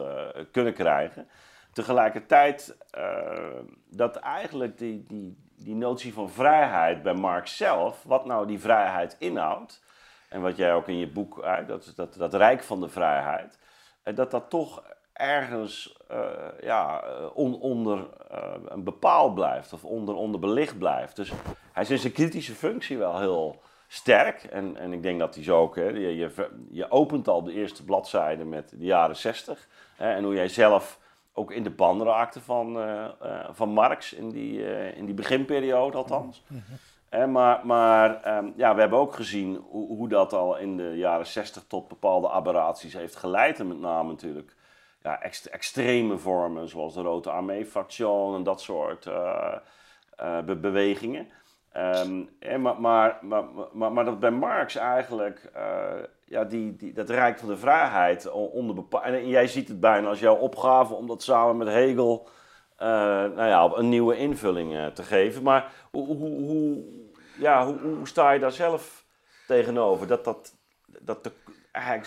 kunnen 0.50 0.74
krijgen. 0.74 1.28
Tegelijkertijd 1.72 2.76
dat 3.90 4.16
eigenlijk 4.16 4.78
die, 4.78 5.04
die, 5.08 5.36
die 5.56 5.74
notie 5.74 6.12
van 6.12 6.30
vrijheid 6.30 7.02
bij 7.02 7.14
Marx 7.14 7.56
zelf, 7.56 8.02
wat 8.02 8.24
nou 8.24 8.46
die 8.46 8.60
vrijheid 8.60 9.16
inhoudt, 9.18 9.82
en 10.28 10.40
wat 10.40 10.56
jij 10.56 10.74
ook 10.74 10.88
in 10.88 10.98
je 10.98 11.08
boek, 11.08 11.38
eh, 11.38 11.66
dat, 11.66 11.92
dat, 11.96 12.14
dat 12.14 12.34
rijk 12.34 12.62
van 12.62 12.80
de 12.80 12.88
vrijheid, 12.88 13.58
dat 14.14 14.30
dat 14.30 14.50
toch 14.50 14.82
ergens 15.18 15.96
eh, 16.08 16.20
ja, 16.60 17.02
eh, 17.02 17.26
on- 17.34 17.60
onder 17.60 18.06
eh, 18.30 18.52
een 18.68 18.84
bepaald 18.84 19.34
blijft 19.34 19.72
of 19.72 19.84
onder, 19.84 20.14
onderbelicht 20.14 20.78
blijft. 20.78 21.16
Dus 21.16 21.32
hij 21.72 21.82
is 21.82 21.90
in 21.90 21.98
zijn 21.98 22.12
kritische 22.12 22.54
functie 22.54 22.98
wel 22.98 23.18
heel 23.18 23.60
sterk. 23.88 24.44
En, 24.44 24.76
en 24.76 24.92
ik 24.92 25.02
denk 25.02 25.18
dat 25.18 25.34
die 25.34 25.44
zo 25.44 25.60
ook, 25.60 25.76
hè, 25.76 25.88
je, 25.88 26.16
je, 26.16 26.48
je 26.70 26.90
opent 26.90 27.28
al 27.28 27.42
de 27.42 27.52
eerste 27.52 27.84
bladzijde 27.84 28.44
met 28.44 28.68
de 28.68 28.84
jaren 28.84 29.16
60. 29.16 29.68
Hè, 29.96 30.12
en 30.12 30.24
hoe 30.24 30.34
jij 30.34 30.48
zelf 30.48 30.98
ook 31.32 31.52
in 31.52 31.62
de 31.62 31.70
ban 31.70 32.02
raakte 32.02 32.40
van, 32.40 32.76
uh, 32.76 33.08
van 33.50 33.68
Marx 33.68 34.12
in 34.12 34.30
die, 34.30 34.62
in 34.94 35.04
die 35.04 35.14
beginperiode 35.14 35.96
althans. 35.96 36.42
Mm 36.46 36.62
maar 37.30 37.66
maar 37.66 38.36
um, 38.36 38.52
ja, 38.56 38.74
we 38.74 38.80
hebben 38.80 38.98
ook 38.98 39.14
gezien 39.14 39.56
hoe, 39.70 39.96
hoe, 39.96 40.08
dat 40.08 40.32
al 40.32 40.56
in 40.56 40.76
de 40.76 40.96
jaren 40.96 41.26
60 41.26 41.64
tot 41.68 41.88
bepaalde 41.88 42.30
aberraties 42.30 42.92
heeft 42.92 43.16
geleid. 43.16 43.60
En 43.60 43.68
met 43.68 43.80
name 43.80 44.08
natuurlijk 44.08 44.56
ja, 45.02 45.22
ext 45.22 45.46
extreme 45.46 46.18
vormen 46.18 46.68
zoals 46.68 46.94
de 46.94 47.02
Rode 47.02 47.30
Armee-fractie 47.30 48.06
en 48.06 48.42
dat 48.42 48.60
soort 48.60 49.04
be 50.44 50.56
bewegingen. 50.60 51.28
Um, 51.76 52.28
maar, 52.60 52.80
maar, 52.80 53.18
maar, 53.20 53.44
maar, 53.72 53.92
maar, 53.92 54.04
dat 54.04 54.20
bij 54.20 54.30
Marx 54.30 54.76
eigenlijk 54.76 55.50
ja, 56.24 56.44
die, 56.44 56.76
die, 56.76 56.92
dat 56.92 57.10
rijk 57.10 57.38
van 57.38 57.48
de 57.48 57.56
vrijheid 57.56 58.30
onder 58.30 58.74
bepaald. 58.74 59.04
En 59.04 59.28
jij 59.28 59.46
ziet 59.46 59.68
het 59.68 59.80
bijna 59.80 60.08
als 60.08 60.20
jouw 60.20 60.36
opgave 60.36 60.94
om 60.94 61.06
dat 61.06 61.22
samen 61.22 61.56
met 61.56 61.68
Hegel 61.68 62.28
uh, 62.82 62.88
nou 63.34 63.46
ja, 63.46 63.70
een 63.74 63.88
nieuwe 63.88 64.16
invulling 64.16 64.72
uh, 64.72 64.86
te 64.86 65.02
geven. 65.02 65.42
Maar 65.42 65.72
hoe, 65.90 66.06
hoe, 66.06 66.40
hoe, 66.40 66.84
ja, 67.38 67.66
hoe, 67.66 67.78
hoe, 67.78 68.06
sta 68.08 68.30
je 68.30 68.40
daar 68.40 68.52
zelf 68.52 69.04
tegenover? 69.46 70.06
Dat, 70.06 70.24
dat, 70.24 70.54
dat, 70.86 71.30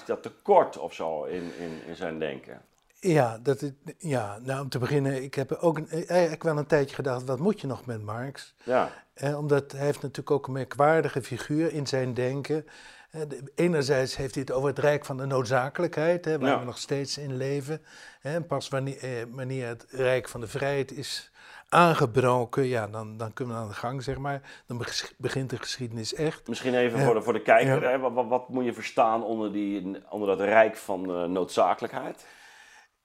dat 0.06 0.24
tekort 0.24 0.78
of 0.78 0.94
zo 0.94 1.24
in, 1.24 1.52
in, 1.60 1.82
in 1.88 1.96
zijn 1.96 2.20
denken. 2.20 2.62
Ja, 3.04 3.40
dat 3.44 3.62
is, 3.62 3.72
ja, 3.98 4.38
nou 4.42 4.62
om 4.62 4.70
te 4.70 4.80
beginnen, 4.80 5.24
ik 5.24 5.36
heb 5.36 5.52
ook 5.52 5.78
een, 5.78 5.90
eigenlijk 6.08 6.44
wel 6.44 6.58
een 6.58 6.66
tijdje 6.66 6.96
gedacht, 6.96 7.26
wat 7.26 7.40
moet 7.40 7.62
je 7.62 7.68
nog 7.68 7.86
met 7.86 8.02
Marx? 8.02 8.56
Ja. 8.64 8.92
Eh, 9.14 9.38
omdat 9.38 9.72
hij 9.72 9.86
heeft 9.86 10.02
natuurlijk 10.02 10.32
ook 10.32 10.48
een 10.48 10.54
merkwaardige 10.54 11.22
figuur 11.22 11.74
in 11.74 11.88
zijn 11.88 12.14
denken. 12.14 12.66
Enerzijds 13.56 14.16
heeft 14.16 14.34
hij 14.34 14.44
het 14.48 14.52
over 14.52 14.70
het 14.70 14.80
rijk 14.80 15.06
van 15.06 15.18
de 15.18 15.26
noodzakelijkheid, 15.26 16.26
hè, 16.26 16.40
waar 16.40 16.60
we 16.60 16.66
nog 16.66 16.78
steeds 16.78 17.18
in 17.18 17.38
leven. 17.38 17.82
Hè, 18.20 18.42
pas 18.42 18.70
wanneer, 18.70 18.98
eh, 18.98 19.10
wanneer 19.30 19.68
het 19.68 19.86
rijk 19.90 20.30
van 20.30 20.42
de 20.42 20.48
vrijheid 20.48 20.92
is 20.92 21.32
aangebroken, 21.70 22.64
ja, 22.64 22.88
dan, 22.88 23.18
dan 23.18 23.34
kunnen 23.34 23.56
we 23.56 23.62
aan 23.62 23.68
de 23.68 23.74
gang, 23.74 24.04
zeg 24.04 24.18
maar. 24.18 24.42
Dan 24.68 24.86
begint 25.18 25.50
de 25.50 25.58
geschiedenis 25.58 26.14
echt. 26.14 26.48
Misschien 26.48 26.76
even 26.76 27.00
voor, 27.00 27.14
de, 27.14 27.22
voor 27.22 27.34
de 27.34 27.42
kijker, 27.42 27.90
hè, 27.90 28.00
wat, 28.00 28.28
wat, 28.28 28.50
moet 28.50 28.66
je 28.66 28.74
verstaan 28.74 29.24
onder, 29.24 29.52
die, 29.52 30.04
onder 30.10 30.28
dat 30.28 30.40
rijk 30.40 30.78
van 30.78 31.10
uh, 31.10 31.24
noodzakelijkheid? 31.24 32.26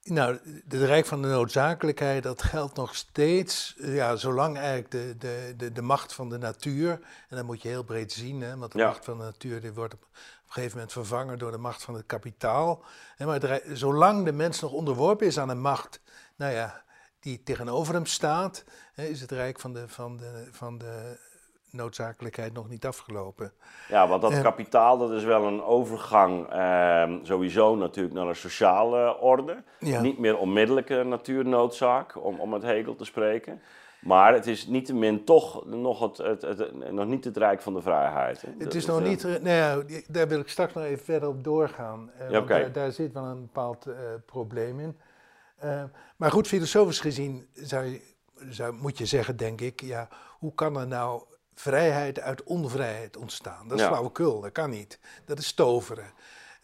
Nou, 0.09 0.39
het 0.67 0.73
rijk 0.73 1.05
van 1.05 1.21
de 1.21 1.27
noodzakelijkheid, 1.27 2.23
dat 2.23 2.41
geldt 2.41 2.75
nog 2.75 2.95
steeds, 2.95 3.75
ja, 3.77 4.15
zolang 4.15 4.57
eigenlijk 4.57 4.91
de, 4.91 5.15
de, 5.17 5.53
de, 5.57 5.71
de 5.71 5.81
macht 5.81 6.13
van 6.13 6.29
de 6.29 6.37
natuur, 6.37 6.91
en 7.29 7.35
dat 7.35 7.45
moet 7.45 7.61
je 7.61 7.67
heel 7.67 7.83
breed 7.83 8.11
zien, 8.11 8.41
hè, 8.41 8.57
want 8.57 8.71
de 8.71 8.77
macht 8.77 9.05
van 9.05 9.17
de 9.17 9.23
natuur 9.23 9.61
die 9.61 9.73
wordt 9.73 9.93
op, 9.93 10.01
een 10.01 10.53
gegeven 10.53 10.75
moment 10.75 10.91
vervangen 10.91 11.39
door 11.39 11.51
de 11.51 11.57
macht 11.57 11.83
van 11.83 11.93
het 11.93 12.05
kapitaal. 12.05 12.83
Hè, 13.15 13.25
maar 13.25 13.61
zolang 13.73 14.25
de 14.25 14.31
mens 14.31 14.59
nog 14.59 14.71
onderworpen 14.71 15.27
is 15.27 15.39
aan 15.39 15.49
een 15.49 15.61
macht, 15.61 16.01
nou 16.35 16.53
ja, 16.53 16.83
die 17.19 17.43
tegenover 17.43 17.93
hem 17.93 18.05
staat, 18.05 18.63
hè, 18.93 19.03
is 19.03 19.21
het 19.21 19.31
rijk 19.31 19.59
van 19.59 19.73
de, 19.73 19.87
van 19.87 20.17
de, 20.17 20.47
van 20.51 20.77
de 20.77 21.17
noodzakelijkheid 21.77 22.53
nog 22.53 22.69
niet 22.69 22.85
afgelopen. 22.85 23.51
Ja, 23.87 24.07
want 24.07 24.21
dat 24.21 24.41
kapitaal 24.41 24.97
dat 24.97 25.11
is 25.11 25.23
wel 25.23 25.43
een 25.43 25.63
overgang 25.63 26.49
eh, 26.49 27.13
sowieso 27.23 27.75
natuurlijk 27.75 28.15
naar 28.15 28.27
een 28.27 28.35
sociale 28.35 29.19
orde. 29.19 29.63
Niet 29.79 30.17
meer 30.19 30.37
onmiddellijke 30.37 31.03
natuurnoodzaak, 31.03 32.23
om, 32.25 32.39
om 32.39 32.53
het 32.53 32.63
Hegel 32.63 32.95
te 32.95 33.05
spreken. 33.05 33.61
Maar 33.99 34.33
het 34.33 34.47
is 34.47 34.67
niettemin 34.67 35.23
toch 35.23 35.65
nog, 35.65 35.99
het, 35.99 36.17
het, 36.17 36.41
het, 36.41 36.91
nog 36.91 37.05
niet 37.05 37.23
het 37.23 37.37
rijk 37.37 37.61
van 37.61 37.73
de 37.73 37.81
vrijheid. 37.81 38.41
Hè? 38.41 38.49
Het 38.57 38.75
is 38.75 38.85
nog 38.85 39.01
niet, 39.01 39.23
nou 39.23 39.49
ja, 39.49 39.83
daar 40.07 40.27
wil 40.27 40.39
ik 40.39 40.47
straks 40.47 40.73
nog 40.73 40.83
even 40.83 41.05
verder 41.05 41.29
op 41.29 41.43
doorgaan. 41.43 42.11
Uh, 42.21 42.29
ja, 42.29 42.39
okay. 42.39 42.61
daar, 42.61 42.71
daar, 42.71 42.91
zit 42.91 43.13
wel 43.13 43.23
een 43.23 43.41
bepaald 43.41 43.87
uh, 43.87 43.95
probleem 44.25 44.79
in. 44.79 44.97
Uh, 45.63 45.83
maar 46.15 46.31
goed, 46.31 46.47
filosofisch 46.47 46.99
gezien 46.99 47.47
zou, 47.53 48.01
zou, 48.49 48.73
moet 48.73 48.97
je 48.97 49.05
zeggen, 49.05 49.37
denk 49.37 49.61
ik, 49.61 49.81
ja, 49.81 50.07
hoe 50.39 50.53
kan 50.53 50.77
er 50.77 50.87
nou 50.87 51.21
vrijheid 51.59 52.19
uit 52.19 52.43
onvrijheid 52.43 53.17
ontstaan. 53.17 53.67
Dat 53.67 53.77
is 53.77 53.83
ja. 53.83 53.89
flauwekul, 53.89 54.41
dat 54.41 54.51
kan 54.51 54.69
niet. 54.69 54.99
Dat 55.25 55.39
is 55.39 55.53
toveren. 55.53 56.13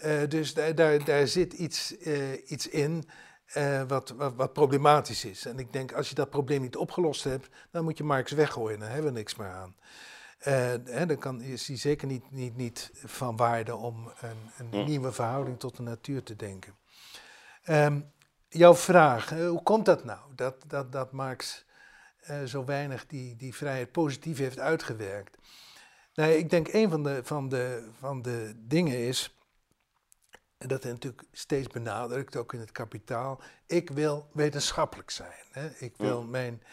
Uh, 0.06 0.30
dus 0.30 0.54
daar, 0.54 0.76
daar, 0.76 1.06
daar 1.06 1.28
zit 1.28 1.54
iets, 1.54 1.96
uh, 2.00 2.52
iets 2.52 2.68
in 2.68 3.04
uh, 3.58 3.82
wat, 3.88 4.10
wat, 4.10 4.34
wat, 4.36 4.54
problematisch 4.54 5.26
is. 5.26 5.46
En 5.46 5.60
ik 5.60 5.74
denk, 5.74 5.94
als 5.94 6.10
je 6.10 6.16
dat 6.16 6.30
probleem 6.30 6.62
niet 6.62 6.76
opgelost 6.76 7.24
hebt, 7.24 7.50
dan 7.72 7.84
moet 7.84 7.98
je 7.98 8.04
Marx 8.04 8.32
weggooien. 8.32 8.80
Dan 8.80 8.88
hebben 8.88 9.14
we 9.14 9.18
niks 9.18 9.36
meer 9.36 9.48
aan. 9.48 9.76
Hè, 10.38 11.06
dan 11.06 11.18
kan, 11.18 11.42
is 11.42 11.68
hij 11.68 11.78
zeker 11.78 12.08
niet, 12.08 12.32
niet, 12.32 12.56
niet 12.56 12.92
van 12.94 13.36
waarde 13.36 13.76
om 13.76 14.12
een, 14.22 14.52
een 14.58 14.82
hm. 14.82 14.86
nieuwe 14.86 15.12
verhouding 15.12 15.60
tot 15.60 15.76
de 15.76 15.84
natuur 15.84 16.24
te 16.24 16.36
denken. 16.36 16.76
Um, 17.70 18.12
jouw 18.50 18.76
vraag, 18.76 19.30
hoe 19.30 19.64
komt 19.64 19.86
dat 19.86 20.04
nou? 20.04 20.20
Dat, 20.36 20.56
dat, 20.68 20.92
dat 20.92 21.12
Marx 21.12 21.66
uh, 22.30 22.44
zo 22.44 22.66
weinig 22.66 23.06
die, 23.08 23.36
die 23.36 23.56
vrijheid 23.56 23.92
positief 23.92 24.38
heeft 24.38 24.60
uitgewerkt. 24.60 25.38
Nou, 26.14 26.32
ik 26.32 26.50
denk 26.50 26.68
een 26.68 26.90
van 26.90 27.04
de, 27.04 27.20
van 27.24 27.50
de, 27.50 27.90
van 28.00 28.22
de 28.22 28.54
dingen 28.58 28.98
is, 28.98 29.36
en 30.58 30.68
dat 30.68 30.84
hij 30.84 30.92
natuurlijk 30.92 31.24
steeds 31.32 31.68
benadrukt, 31.68 32.36
ook 32.36 32.54
in 32.54 32.60
het 32.60 32.72
kapitaal, 32.72 33.42
ik 33.68 33.90
wil 33.90 34.30
wetenschappelijk 34.34 35.12
zijn. 35.12 35.44
Hè? 35.52 35.70
Ik 35.78 35.94
wil 35.98 36.24
mijn... 36.24 36.64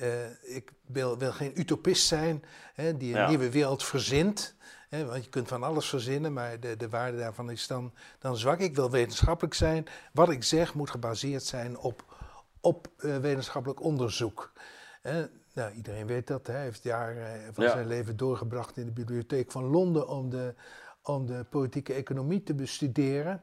Uh, 0.00 0.54
ik 0.56 0.72
wil, 0.86 1.18
wil, 1.18 1.32
geen 1.32 1.60
utopist 1.60 2.06
zijn 2.06 2.44
hè, 2.74 2.96
die 2.96 3.18
een 3.18 3.28
nieuwe 3.28 3.50
wereld 3.50 3.84
verzint. 3.84 4.54
Hè, 4.88 5.04
want 5.04 5.24
je 5.24 5.30
kunt 5.30 5.48
van 5.48 5.62
alles 5.62 5.88
verzinnen, 5.88 6.32
maar 6.32 6.60
de, 6.60 6.76
de 6.76 6.88
waarde 6.88 7.18
daarvan 7.18 7.50
is 7.50 7.66
dan, 7.66 7.92
dan 8.18 8.36
zwak. 8.36 8.58
Ik 8.58 8.74
wil 8.74 8.90
wetenschappelijk 8.90 9.54
zijn. 9.54 9.86
Wat 10.12 10.30
ik 10.30 10.44
zeg 10.44 10.74
moet 10.74 10.90
gebaseerd 10.90 11.42
zijn 11.42 11.78
op, 11.78 12.04
op 12.60 12.88
uh, 12.98 13.16
wetenschappelijk 13.16 13.82
onderzoek 13.82 14.52
nou, 15.54 15.72
iedereen 15.74 16.06
weet 16.06 16.26
dat. 16.26 16.46
Hij 16.46 16.62
heeft 16.62 16.82
jaren 16.82 17.54
van 17.54 17.68
zijn 17.68 17.86
leven 17.86 18.16
doorgebracht 18.16 18.76
in 18.76 18.84
de 18.84 18.92
bibliotheek 18.92 19.50
van 19.50 19.64
Londen 19.64 20.08
om 20.08 20.30
de, 20.30 20.54
om 21.02 21.26
de 21.26 21.44
politieke 21.50 21.92
economie 21.92 22.42
te 22.42 22.54
bestuderen. 22.54 23.40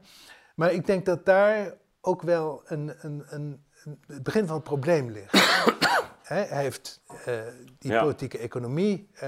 Maar 0.54 0.72
ik 0.72 0.86
denk 0.86 1.06
dat 1.06 1.24
daar 1.24 1.74
ook 2.00 2.22
wel 2.22 2.62
een, 2.64 2.94
een, 3.00 3.24
een, 3.28 3.64
het 4.06 4.22
begin 4.22 4.46
van 4.46 4.54
het 4.54 4.64
probleem 4.64 5.10
ligt. 5.10 5.32
hij 6.22 6.46
heeft 6.48 7.02
uh, 7.28 7.40
die 7.78 7.98
politieke 7.98 8.38
economie 8.38 9.10
uh, 9.14 9.20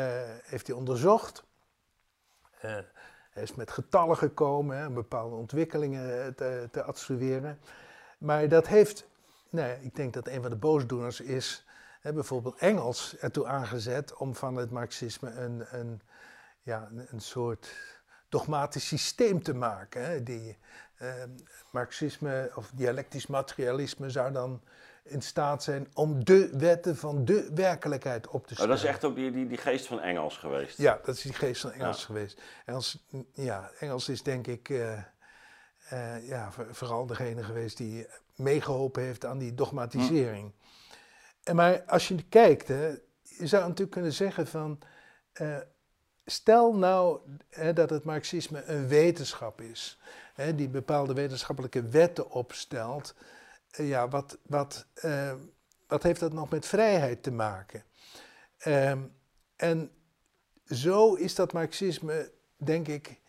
heeft 0.42 0.66
hij 0.66 0.76
onderzocht. 0.76 1.44
Uh, 2.64 2.76
hij 3.30 3.42
is 3.42 3.54
met 3.54 3.70
getallen 3.70 4.16
gekomen 4.16 4.86
om 4.86 4.94
bepaalde 4.94 5.36
ontwikkelingen 5.36 6.34
te, 6.34 6.68
te. 6.70 7.54
Maar 8.18 8.48
dat 8.48 8.66
heeft, 8.66 9.08
nou 9.50 9.72
ik 9.80 9.96
denk 9.96 10.14
dat 10.14 10.28
een 10.28 10.42
van 10.42 10.50
de 10.50 10.56
boosdoeners 10.56 11.20
is 11.20 11.65
bijvoorbeeld 12.14 12.58
Engels 12.58 13.16
ertoe 13.16 13.46
aangezet 13.46 14.14
om 14.14 14.34
van 14.34 14.56
het 14.56 14.70
marxisme 14.70 15.30
een, 15.30 15.64
een, 15.70 16.00
ja, 16.62 16.88
een, 17.10 17.20
soort 17.20 17.74
dogmatisch 18.28 18.86
systeem 18.86 19.42
te 19.42 19.54
maken. 19.54 20.04
Hè. 20.04 20.22
Die, 20.22 20.58
eh, 20.96 21.14
marxisme 21.70 22.52
of 22.54 22.70
dialectisch 22.74 23.26
materialisme 23.26 24.10
zou 24.10 24.32
dan 24.32 24.62
in 25.02 25.22
staat 25.22 25.62
zijn 25.62 25.88
om 25.94 26.24
de 26.24 26.50
wetten 26.58 26.96
van 26.96 27.24
de 27.24 27.50
werkelijkheid 27.54 28.28
op 28.28 28.46
te 28.46 28.54
stellen. 28.54 28.70
Oh, 28.70 28.76
dat 28.76 28.84
is 28.84 28.90
echt 28.90 29.04
ook 29.04 29.14
die, 29.14 29.30
die, 29.30 29.46
die 29.46 29.58
geest 29.58 29.86
van 29.86 30.00
Engels 30.00 30.36
geweest? 30.36 30.78
Ja, 30.78 31.00
dat 31.04 31.14
is 31.14 31.22
die 31.22 31.32
geest 31.32 31.60
van 31.60 31.72
Engels 31.72 32.04
geweest. 32.04 32.40
Engels, 32.64 33.06
ja, 33.32 33.70
Engels 33.78 34.08
is 34.08 34.22
denk 34.22 34.46
ik 34.46 34.68
uh, 34.68 35.02
uh, 35.92 36.28
ja, 36.28 36.52
vooral 36.70 37.06
degene 37.06 37.44
geweest 37.44 37.76
die 37.76 38.06
meegeholpen 38.34 39.02
heeft 39.02 39.24
aan 39.24 39.38
die 39.38 39.54
dogmatisering. 39.54 40.52
Hm. 40.58 40.65
Maar 41.52 41.82
als 41.82 42.08
je 42.08 42.24
kijkt, 42.28 42.68
hè, 42.68 42.88
je 43.22 43.46
zou 43.46 43.62
natuurlijk 43.62 43.90
kunnen 43.90 44.12
zeggen 44.12 44.46
van, 44.46 44.78
uh, 45.40 45.58
stel 46.24 46.74
nou 46.74 47.20
hè, 47.48 47.72
dat 47.72 47.90
het 47.90 48.04
marxisme 48.04 48.64
een 48.64 48.88
wetenschap 48.88 49.60
is, 49.60 50.00
hè, 50.34 50.54
die 50.54 50.68
bepaalde 50.68 51.14
wetenschappelijke 51.14 51.82
wetten 51.82 52.30
opstelt, 52.30 53.14
uh, 53.80 53.88
ja, 53.88 54.08
wat, 54.08 54.38
wat, 54.42 54.86
uh, 55.04 55.34
wat 55.86 56.02
heeft 56.02 56.20
dat 56.20 56.32
nog 56.32 56.50
met 56.50 56.66
vrijheid 56.66 57.22
te 57.22 57.30
maken? 57.30 57.84
Ehm, 58.58 59.02
en 59.56 59.90
zo 60.64 61.14
is 61.14 61.34
dat 61.34 61.52
marxisme, 61.52 62.30
denk 62.56 62.88
ik, 62.88 63.20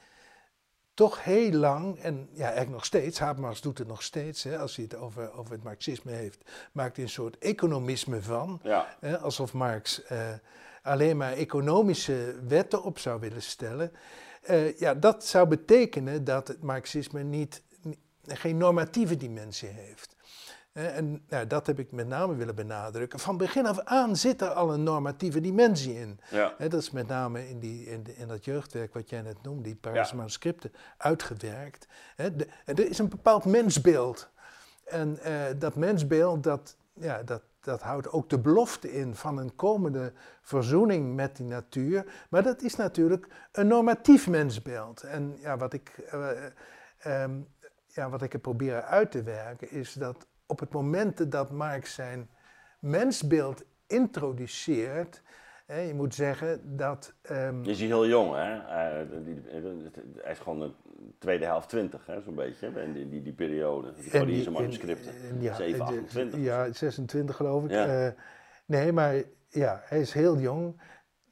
toch 0.98 1.24
heel 1.24 1.52
lang, 1.52 2.00
en 2.00 2.30
ja, 2.32 2.44
eigenlijk 2.44 2.72
nog 2.72 2.86
steeds, 2.86 3.20
Habermas 3.20 3.62
doet 3.62 3.78
het 3.78 3.88
nog 3.88 4.04
steeds, 4.04 4.44
hè, 4.44 4.58
als 4.58 4.76
hij 4.76 4.86
het 4.90 4.96
over, 4.96 5.34
over 5.34 5.52
het 5.52 5.64
marxisme 5.64 6.12
heeft, 6.12 6.50
maakt 6.72 6.96
hij 6.96 7.06
een 7.06 7.12
soort 7.12 7.38
economisme 7.38 8.22
van. 8.22 8.60
Ja. 8.64 8.96
Hè, 9.00 9.20
alsof 9.20 9.54
Marx 9.54 10.02
uh, 10.12 10.20
alleen 10.82 11.18
maar 11.18 11.34
economische 11.34 12.36
wetten 12.48 12.84
op 12.84 13.00
zou 13.00 13.20
willen 13.20 13.42
stellen. 13.42 13.92
Uh, 14.50 14.78
ja, 14.78 14.94
dat 14.94 15.26
zou 15.26 15.48
betekenen 15.48 16.24
dat 16.24 16.48
het 16.48 16.64
marxisme 16.64 17.24
niet, 17.24 17.62
geen 18.28 18.58
normatieve 18.58 19.18
dimensie 19.18 19.70
heeft. 19.70 20.16
En 20.78 21.24
nou, 21.30 21.48
dat 21.48 21.68
heb 21.68 21.80
ik 21.80 21.92
met 21.92 22.08
name 22.08 22.36
willen 22.36 22.56
benadrukken. 22.56 23.20
Van 23.20 23.38
begin 23.38 23.66
af 23.66 23.80
aan 23.80 24.16
zit 24.16 24.42
er 24.42 24.50
al 24.50 24.74
een 24.74 24.84
normatieve 24.84 25.42
dimensie 25.42 26.00
in. 26.00 26.20
Ja. 26.30 26.56
Dat 26.58 26.74
is 26.74 26.92
met 26.92 27.08
name 27.08 27.50
in, 27.50 27.60
die, 27.60 27.86
in, 27.86 28.18
in 28.18 28.28
dat 28.28 28.46
jeugdwerk 28.46 28.94
wat 28.94 29.10
jij 29.10 29.22
net 29.22 29.44
noemde, 29.44 29.64
die 29.64 29.76
Parijse 29.76 30.16
manuscripten, 30.16 30.72
uitgewerkt. 30.98 31.88
De, 32.16 32.48
er 32.66 32.90
is 32.90 33.00
een 33.00 33.10
bepaald 33.10 33.46
mensbeeld. 33.46 34.30
En 34.86 35.20
uh, 35.26 35.44
dat 35.58 35.76
mensbeeld, 35.76 36.44
dat, 36.44 36.76
ja, 36.94 37.24
dat, 37.24 37.42
dat 37.60 37.82
houdt 37.82 38.12
ook 38.12 38.30
de 38.30 38.40
belofte 38.40 38.94
in 38.94 39.16
van 39.16 39.38
een 39.38 39.56
komende 39.56 40.14
verzoening 40.42 41.16
met 41.16 41.36
die 41.36 41.46
natuur. 41.46 42.06
Maar 42.30 42.44
dat 42.44 42.62
is 42.62 42.76
natuurlijk 42.76 43.28
een 43.52 43.68
normatief 43.68 44.28
mensbeeld. 44.28 45.02
En 45.02 45.38
ja, 45.40 45.58
wat 45.58 45.74
ik, 45.74 46.10
uh, 46.14 47.24
um, 47.24 47.48
ja, 47.88 48.10
wat 48.10 48.22
ik 48.22 48.32
heb 48.32 48.42
proberen 48.42 48.86
uit 48.86 49.12
te 49.12 49.24
werken, 49.24 49.72
is 49.72 49.94
dat 49.94 50.28
op 50.48 50.60
het 50.60 50.74
moment 50.74 51.32
dat 51.32 51.52
Marx 51.52 51.94
zijn 51.94 52.30
mensbeeld 52.80 53.66
introduceert, 53.88 55.22
hè, 55.66 55.80
je 55.80 55.94
moet 55.94 56.16
zeggen 56.16 56.78
dat... 56.78 57.14
Um, 57.32 57.64
is 57.64 57.80
hij 57.80 57.88
heel 57.88 58.08
jong, 58.08 58.34
hè? 58.36 58.56
Uh, 58.56 59.26
die, 59.26 59.42
hij 60.22 60.32
is 60.32 60.40
gewoon 60.40 60.60
de 60.60 60.72
tweede 61.20 61.46
helft 61.46 61.70
twintig, 61.70 62.10
zo'n 62.24 62.36
beetje, 62.36 62.68
in 62.68 62.94
die, 62.94 63.10
die, 63.10 63.22
die 63.22 63.34
periode. 63.34 63.94
Die, 63.94 64.12
die, 64.12 64.26
die 64.26 64.52
manuscripten. 64.52 65.14
Ja, 65.42 65.56
7, 65.56 65.82
28. 65.82 66.40
Ja, 66.40 66.72
26 66.72 67.36
geloof 67.36 67.64
ik. 67.64 67.72
Ja. 67.72 68.06
Uh, 68.06 68.12
nee, 68.66 68.92
maar 68.92 69.24
ja, 69.50 69.82
hij 69.84 70.00
is 70.00 70.14
heel 70.14 70.38
jong. 70.38 70.82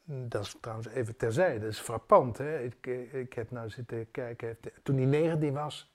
Dat 0.08 0.42
is 0.42 0.58
trouwens 0.62 0.88
even 0.88 1.18
terzijde, 1.18 1.60
dat 1.60 1.70
is 1.70 1.80
frappant. 1.80 2.38
Hè? 2.38 2.60
Ik, 2.60 2.88
ik 3.12 3.34
heb 3.34 3.52
nou 3.52 3.70
zitten 3.70 4.12
kijken, 4.12 4.58
toen 4.84 4.96
hij 4.96 5.06
19 5.06 5.54
was, 5.54 5.95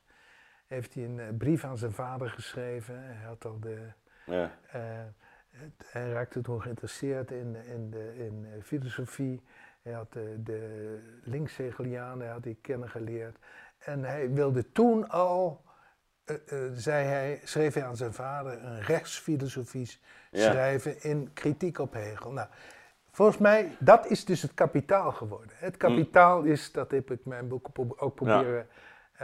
heeft 0.70 0.94
hij 0.94 1.04
een 1.04 1.20
eh, 1.20 1.26
brief 1.38 1.64
aan 1.64 1.78
zijn 1.78 1.92
vader 1.92 2.30
geschreven. 2.30 3.02
Hij 3.02 3.26
had 3.26 3.44
al 3.44 3.60
de. 3.60 3.78
Ja. 4.26 4.50
Uh, 4.74 4.80
hij 5.84 6.10
raakte 6.10 6.40
toen 6.40 6.62
geïnteresseerd 6.62 7.30
in, 7.30 7.56
in, 7.66 7.90
de, 7.90 8.12
in 8.16 8.46
eh, 8.46 8.62
filosofie. 8.62 9.42
Hij 9.82 9.92
had 9.92 10.12
de, 10.12 10.42
de 10.42 10.98
linkshegelianen 11.22 12.30
had 12.30 12.44
hij 12.44 12.56
kennen 12.60 12.88
geleerd. 12.88 13.36
En 13.78 14.04
hij 14.04 14.32
wilde 14.32 14.72
toen 14.72 15.08
al, 15.08 15.64
uh, 16.26 16.36
uh, 16.52 16.70
zei 16.74 17.06
hij, 17.06 17.40
schreef 17.44 17.74
hij 17.74 17.84
aan 17.84 17.96
zijn 17.96 18.12
vader, 18.12 18.64
een 18.64 18.80
rechtsfilosofie 18.80 19.98
ja. 20.30 20.50
schrijven 20.50 21.02
in 21.02 21.30
kritiek 21.32 21.78
op 21.78 21.92
Hegel. 21.92 22.32
Nou, 22.32 22.48
volgens 23.10 23.38
mij, 23.38 23.76
dat 23.78 24.06
is 24.06 24.24
dus 24.24 24.42
het 24.42 24.54
kapitaal 24.54 25.12
geworden. 25.12 25.56
Het 25.58 25.76
kapitaal 25.76 26.42
is, 26.42 26.72
dat 26.72 26.90
heb 26.90 27.10
ik 27.10 27.24
mijn 27.24 27.48
boek 27.48 27.68
ook 27.96 28.14
proberen 28.14 28.54
ja 28.54 28.66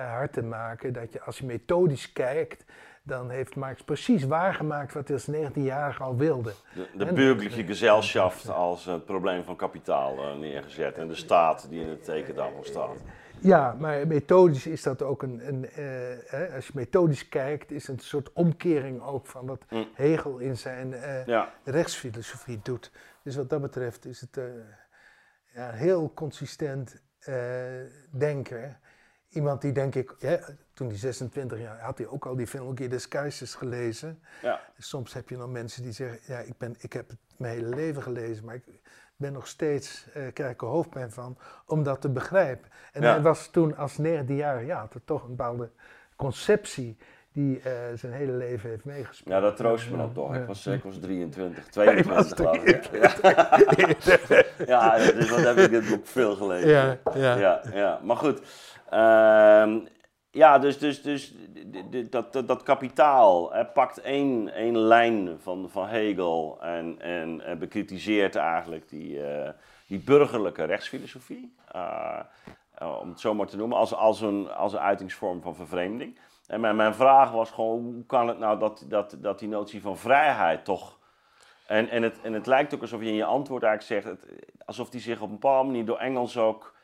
hard 0.05 0.33
te 0.33 0.43
maken. 0.43 0.93
Dat 0.93 1.13
je 1.13 1.21
als 1.21 1.39
je 1.39 1.45
methodisch 1.45 2.13
kijkt, 2.13 2.65
dan 3.07 3.31
heeft 3.31 3.57
Marx 3.57 3.83
precies 3.83 4.25
waargemaakt 4.25 4.93
wat 4.93 5.09
hij 5.09 5.17
als 5.17 5.31
19-jarige 5.31 6.03
al 6.03 6.17
wilde. 6.17 6.53
De, 6.75 7.05
de 7.05 7.13
burgerlijke 7.13 7.65
gezelschap 7.65 8.33
als 8.49 8.85
het 8.85 9.05
probleem 9.05 9.45
van 9.45 9.57
kapitaal 9.57 10.19
uh, 10.19 10.39
neergezet 10.39 10.99
en 10.99 11.09
de 11.09 11.15
staat 11.15 11.67
die 11.69 11.81
in 11.81 11.89
het 11.89 12.05
teken 12.05 12.35
daarvan 12.35 12.65
staat. 12.65 12.97
Ja, 13.41 13.77
maar 13.79 14.07
methodisch 14.07 14.67
is 14.67 14.83
dat 14.83 15.03
ook 15.03 15.23
een. 15.23 15.49
een 15.49 15.69
uh, 15.79 16.55
als 16.55 16.67
je 16.67 16.73
methodisch 16.75 17.29
kijkt, 17.29 17.71
is 17.71 17.87
het 17.87 17.97
een 17.97 18.05
soort 18.05 18.33
omkering 18.33 19.03
ook 19.03 19.27
van 19.27 19.47
wat 19.47 19.65
mm. 19.71 19.87
Hegel 19.95 20.39
in 20.39 20.57
zijn 20.57 20.95
ja. 21.27 21.53
rechtsfilosofie 21.65 22.61
doet. 22.63 22.91
Dus 23.23 23.37
wat 23.37 23.51
dat 23.51 23.61
betreft 23.61 24.07
is 24.07 24.21
het 24.21 24.41
ja, 25.55 25.71
heel 25.71 26.13
consistent 26.15 27.03
denken. 28.11 28.79
Iemand 29.37 29.61
die 29.61 29.73
denk 29.73 29.95
ik, 29.95 30.15
toen 30.73 30.89
hij 30.89 30.97
26 30.97 31.59
jaar 31.59 31.81
had 31.81 31.99
hij 31.99 32.07
ook 32.07 32.27
al 32.27 32.37
die 32.37 32.89
des 32.89 33.09
Keizers 33.09 33.55
gelezen. 33.55 34.21
Ja. 34.43 34.61
Soms 34.79 35.13
heb 35.13 35.29
je 35.29 35.37
nog 35.37 35.51
mensen 35.51 35.83
die 35.83 35.93
zeggen, 35.93 36.19
ja, 36.27 36.39
ik, 36.39 36.59
ben, 36.59 36.75
ik 36.79 36.93
heb 36.93 37.09
het 37.09 37.19
mijn 37.37 37.53
hele 37.55 37.75
leven 37.75 38.03
gelezen, 38.03 38.45
maar 38.45 38.55
ik 38.55 38.65
ben 39.17 39.33
nog 39.33 39.47
steeds, 39.47 40.07
uh, 40.17 40.33
krijg 40.33 40.53
ik 40.53 40.63
er 40.63 40.69
hoofdpijn 40.69 41.11
van, 41.11 41.39
om 41.67 41.83
dat 41.83 42.01
te 42.01 42.09
begrijpen. 42.09 42.71
En 42.93 43.03
hij 43.03 43.21
was 43.21 43.49
toen 43.51 43.77
als 43.77 43.99
19 43.99 44.37
jaar, 44.37 44.65
ja, 44.65 44.79
had 44.81 44.95
er 44.95 45.05
toch 45.05 45.23
een 45.23 45.37
bepaalde 45.37 45.71
conceptie 46.17 46.97
die 47.33 47.59
uh, 47.59 47.65
zijn 47.95 48.13
hele 48.13 48.33
leven 48.33 48.71
heeft 48.71 48.85
meegespeeld. 48.85 49.35
Ja, 49.35 49.41
dat 49.41 49.57
troost 49.57 49.91
me 49.91 49.97
dan 49.97 50.13
toch. 50.13 50.35
Ik 50.35 50.47
was, 50.47 50.67
ik 50.67 50.83
was 50.83 50.99
23, 50.99 51.67
22 51.67 52.37
geloof 52.37 52.57
ik. 52.57 52.91
Ja, 54.67 54.97
dus 54.97 55.31
wat 55.31 55.41
heb 55.41 55.57
ik 55.57 55.71
dit 55.71 55.89
boek 55.89 56.07
veel 56.07 56.37
gelezen. 56.37 56.69
Ja, 56.69 56.99
ja. 57.15 57.37
ja, 57.37 57.63
ja. 57.73 58.01
Maar 58.03 58.17
goed, 58.17 58.41
ja, 60.37 60.59
dus, 60.59 60.79
dus, 60.79 61.03
dus 61.03 61.35
dat, 62.11 62.33
dat, 62.33 62.63
kapitaal 62.63 63.53
hè, 63.53 63.65
pakt 63.65 64.01
één, 64.01 64.53
één 64.53 64.79
lijn 64.79 65.41
van, 65.41 65.71
van 65.71 65.87
Hegel 65.87 66.59
en, 66.61 67.01
en, 67.01 67.41
en 67.41 67.59
bekritiseert 67.59 68.37
eigenlijk 68.37 68.89
die, 68.89 69.19
uh, 69.19 69.49
die 69.87 69.99
burgerlijke 69.99 70.65
rechtsfilosofie, 70.65 71.55
uh, 71.77 72.21
om 73.01 73.09
het 73.09 73.21
zo 73.21 73.35
maar 73.35 73.47
te 73.47 73.57
noemen, 73.57 73.79
als, 73.79 73.95
als, 73.95 74.21
een, 74.21 74.51
als 74.53 74.73
een 74.73 74.79
uitingsvorm 74.79 75.43
van 75.43 75.55
vervreemding. 75.55 76.19
En 76.47 76.61
mijn, 76.61 76.77
mijn 76.77 76.95
vraag 76.95 77.31
was 77.31 77.51
gewoon, 77.51 77.83
hoe 77.83 78.07
kan 78.07 78.29
het 78.29 78.39
nou 78.39 78.59
dat, 78.59 78.85
dat, 78.89 79.17
dat 79.19 79.39
die 79.39 79.49
notie 79.49 79.81
van 79.81 79.97
vrijheid 79.97 80.65
toch... 80.65 80.99
En, 81.67 81.89
en, 81.89 82.03
het, 82.03 82.21
en 82.21 82.33
het 82.33 82.47
lijkt 82.47 82.75
ook 82.75 82.81
alsof 82.81 83.01
je 83.01 83.07
in 83.07 83.15
je 83.15 83.25
antwoord 83.25 83.63
eigenlijk 83.63 84.05
zegt, 84.05 84.21
het, 84.21 84.53
alsof 84.65 84.91
die 84.91 85.01
zich 85.01 85.21
op 85.21 85.29
een 85.29 85.39
bepaalde 85.39 85.67
manier 85.67 85.85
door 85.85 85.99
Engels 85.99 86.39
ook 86.39 86.76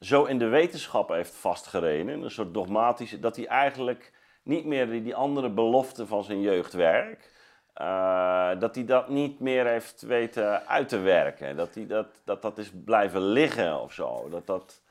zo 0.00 0.24
in 0.24 0.38
de 0.38 0.48
wetenschap 0.48 1.08
heeft 1.08 1.34
vastgereden, 1.34 2.22
een 2.22 2.30
soort 2.30 2.54
dogmatische, 2.54 3.20
dat 3.20 3.36
hij 3.36 3.46
eigenlijk 3.46 4.12
niet 4.42 4.64
meer 4.64 4.90
die, 4.90 5.02
die 5.02 5.14
andere 5.14 5.50
beloften 5.50 6.06
van 6.06 6.24
zijn 6.24 6.40
jeugdwerk, 6.40 7.32
uh, 7.80 8.50
dat 8.58 8.74
hij 8.74 8.84
dat 8.84 9.08
niet 9.08 9.40
meer 9.40 9.66
heeft 9.66 10.02
weten 10.02 10.66
uit 10.66 10.88
te 10.88 10.98
werken. 10.98 11.56
Dat 11.56 11.74
hij 11.74 11.86
dat, 11.86 12.06
dat, 12.24 12.42
dat 12.42 12.58
is 12.58 12.70
blijven 12.84 13.20
liggen 13.20 13.80
of 13.80 13.92
zo. 13.92 14.28
Dat, 14.28 14.46
dat, 14.46 14.82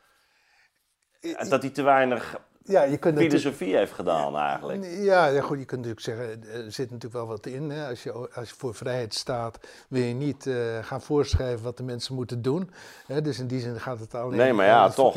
dat 1.50 1.62
hij 1.62 1.72
te 1.72 1.84
weinig 1.84 2.42
ja, 2.64 2.84
je 2.84 2.98
kunt 2.98 3.18
filosofie 3.18 3.76
heeft 3.76 3.92
gedaan 3.92 4.38
eigenlijk. 4.38 4.84
Ja, 4.84 5.28
ja, 5.28 5.42
goed, 5.42 5.60
je 5.60 5.66
kunt 5.66 5.86
natuurlijk 5.86 6.00
zeggen, 6.00 6.44
er 6.66 6.72
zit 6.72 6.92
natuurlijk 6.92 7.14
wel 7.14 7.28
wat 7.28 7.46
in. 7.46 7.70
Hè. 7.70 7.90
Als, 7.90 8.04
je, 8.04 8.12
als 8.12 8.50
je 8.50 8.56
voor 8.56 8.76
vrijheid 8.76 9.14
staat, 9.14 9.60
wil 9.90 10.02
je 10.02 10.14
niet 10.14 10.46
uh, 10.46 10.84
gaan 10.84 11.02
voorschrijven 11.02 11.64
wat 11.64 11.78
de 11.78 11.84
mensen 11.84 12.16
moeten 12.16 12.42
doen. 12.42 12.72
Hè. 13.08 13.22
Dus 13.22 13.40
in 13.40 13.48
die 13.48 13.60
zin 13.60 13.80
gaat 13.80 14.00
het 14.00 14.16
alleen... 14.16 14.38
Nee, 14.38 14.54
maar 14.54 14.66
ja, 14.66 14.90
toch. 14.90 15.16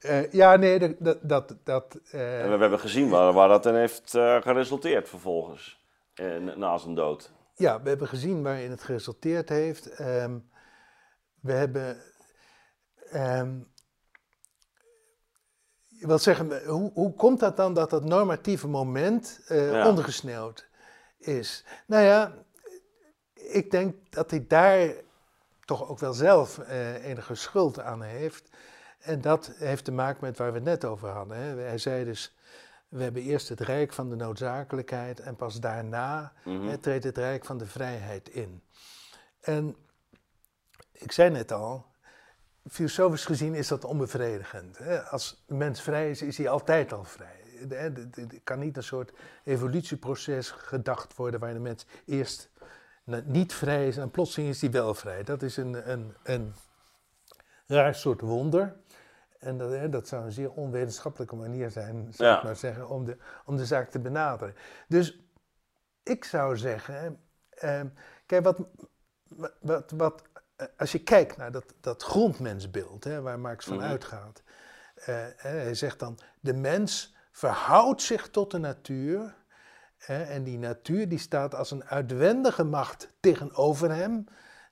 Uh, 0.00 0.32
ja, 0.40 0.56
nee, 0.56 0.96
dat... 0.98 1.18
dat, 1.22 1.56
dat 1.64 1.98
uh, 2.14 2.42
en 2.42 2.52
we 2.52 2.58
hebben 2.58 2.80
gezien 2.80 3.08
waar, 3.08 3.32
waar 3.32 3.48
dat 3.48 3.66
in 3.66 3.74
heeft 3.74 4.10
geresulteerd 4.40 5.08
vervolgens, 5.08 5.86
na 6.56 6.78
zijn 6.78 6.94
dood. 6.94 7.30
Ja, 7.54 7.82
we 7.82 7.88
hebben 7.88 8.08
gezien 8.08 8.42
waarin 8.42 8.70
het 8.70 8.82
geresulteerd 8.82 9.48
heeft. 9.48 10.00
Um, 10.00 10.50
we 11.40 11.52
hebben... 11.52 11.96
Um, 13.14 13.66
je 13.74 13.77
wil 16.06 16.18
zeggen, 16.18 16.66
hoe, 16.66 16.90
hoe 16.94 17.14
komt 17.14 17.40
dat 17.40 17.56
dan 17.56 17.74
dat 17.74 17.90
dat 17.90 18.04
normatieve 18.04 18.68
moment 18.68 19.40
uh, 19.48 19.86
ondergesneeuwd 19.86 20.68
is? 21.18 21.64
Nou 21.86 22.04
ja, 22.04 22.34
ik 23.34 23.70
denk 23.70 23.94
dat 24.10 24.30
hij 24.30 24.44
daar 24.48 24.90
toch 25.64 25.88
ook 25.88 25.98
wel 25.98 26.12
zelf 26.12 26.58
uh, 26.58 27.04
enige 27.04 27.34
schuld 27.34 27.80
aan 27.80 28.02
heeft. 28.02 28.48
En 28.98 29.20
dat 29.20 29.52
heeft 29.56 29.84
te 29.84 29.92
maken 29.92 30.18
met 30.20 30.38
waar 30.38 30.48
we 30.48 30.54
het 30.54 30.64
net 30.64 30.84
over 30.84 31.08
hadden. 31.08 31.36
Hè. 31.36 31.56
Hij 31.56 31.78
zei 31.78 32.04
dus, 32.04 32.36
we 32.88 33.02
hebben 33.02 33.22
eerst 33.22 33.48
het 33.48 33.60
rijk 33.60 33.92
van 33.92 34.08
de 34.08 34.16
noodzakelijkheid 34.16 35.20
en 35.20 35.36
pas 35.36 35.60
daarna 35.60 36.32
mm 36.44 36.68
hè, 36.68 36.78
treedt 36.78 37.04
het 37.04 37.18
rijk 37.18 37.44
van 37.44 37.58
de 37.58 37.66
vrijheid 37.66 38.28
in. 38.28 38.62
En 39.40 39.76
ik 40.92 41.12
zei 41.12 41.30
net 41.30 41.52
al, 41.52 41.86
filosofisch 42.68 43.24
gezien 43.24 43.54
is 43.54 43.68
dat 43.68 43.84
onbevredigend. 43.84 44.78
Als 45.10 45.44
de 45.46 45.54
mens 45.54 45.82
vrij 45.82 46.10
is, 46.10 46.22
is 46.22 46.38
hij 46.38 46.48
altijd 46.48 46.92
al 46.92 47.04
vrij. 47.04 47.68
Er 47.70 48.08
kan 48.44 48.58
niet 48.58 48.76
een 48.76 48.82
soort 48.82 49.12
evolutieproces 49.44 50.50
gedacht 50.50 51.16
worden 51.16 51.40
waar 51.40 51.52
de 51.52 51.58
mens 51.58 51.86
eerst 52.06 52.50
niet 53.24 53.54
vrij 53.54 53.88
is 53.88 53.96
en 53.96 54.10
plotseling 54.10 54.50
is 54.50 54.60
hij 54.60 54.70
wel 54.70 54.94
vrij. 54.94 55.22
Dat 55.22 55.42
is 55.42 55.56
een, 55.56 55.90
een, 55.90 56.14
een 56.22 56.54
raar 57.66 57.94
soort 57.94 58.20
wonder. 58.20 58.76
En 59.38 59.58
dat, 59.58 59.92
dat 59.92 60.08
zou 60.08 60.24
een 60.24 60.32
zeer 60.32 60.50
onwetenschappelijke 60.50 61.36
manier 61.36 61.70
zijn, 61.70 62.08
zou 62.12 62.36
ik 62.36 62.42
maar 62.42 62.56
zeggen, 62.56 62.88
om 62.88 63.04
de, 63.04 63.16
om 63.44 63.56
de 63.56 63.66
zaak 63.66 63.90
te 63.90 63.98
benaderen. 63.98 64.54
Dus 64.88 65.20
ik 66.02 66.24
zou 66.24 66.56
zeggen, 66.56 67.20
eh, 67.50 67.80
kijk, 68.26 68.44
wat, 68.44 68.58
wat, 69.60 69.90
wat 69.90 70.22
als 70.76 70.92
je 70.92 70.98
kijkt 70.98 71.36
naar 71.36 71.52
dat, 71.52 71.74
dat 71.80 72.02
grondmensbeeld, 72.02 73.04
hè, 73.04 73.20
waar 73.20 73.38
Marx 73.38 73.64
van 73.64 73.76
mhm. 73.76 73.86
uitgaat. 73.86 74.42
Uh, 75.00 75.06
hij 75.36 75.74
zegt 75.74 75.98
dan, 75.98 76.18
de 76.40 76.54
mens 76.54 77.14
verhoudt 77.30 78.02
zich 78.02 78.28
tot 78.28 78.50
de 78.50 78.58
natuur. 78.58 79.36
en 80.06 80.44
die 80.44 80.58
natuur 80.58 81.08
die 81.08 81.18
staat 81.18 81.54
als 81.54 81.70
een 81.70 81.84
uitwendige 81.84 82.64
macht 82.64 83.10
tegenover 83.20 83.94
hem. 83.94 84.26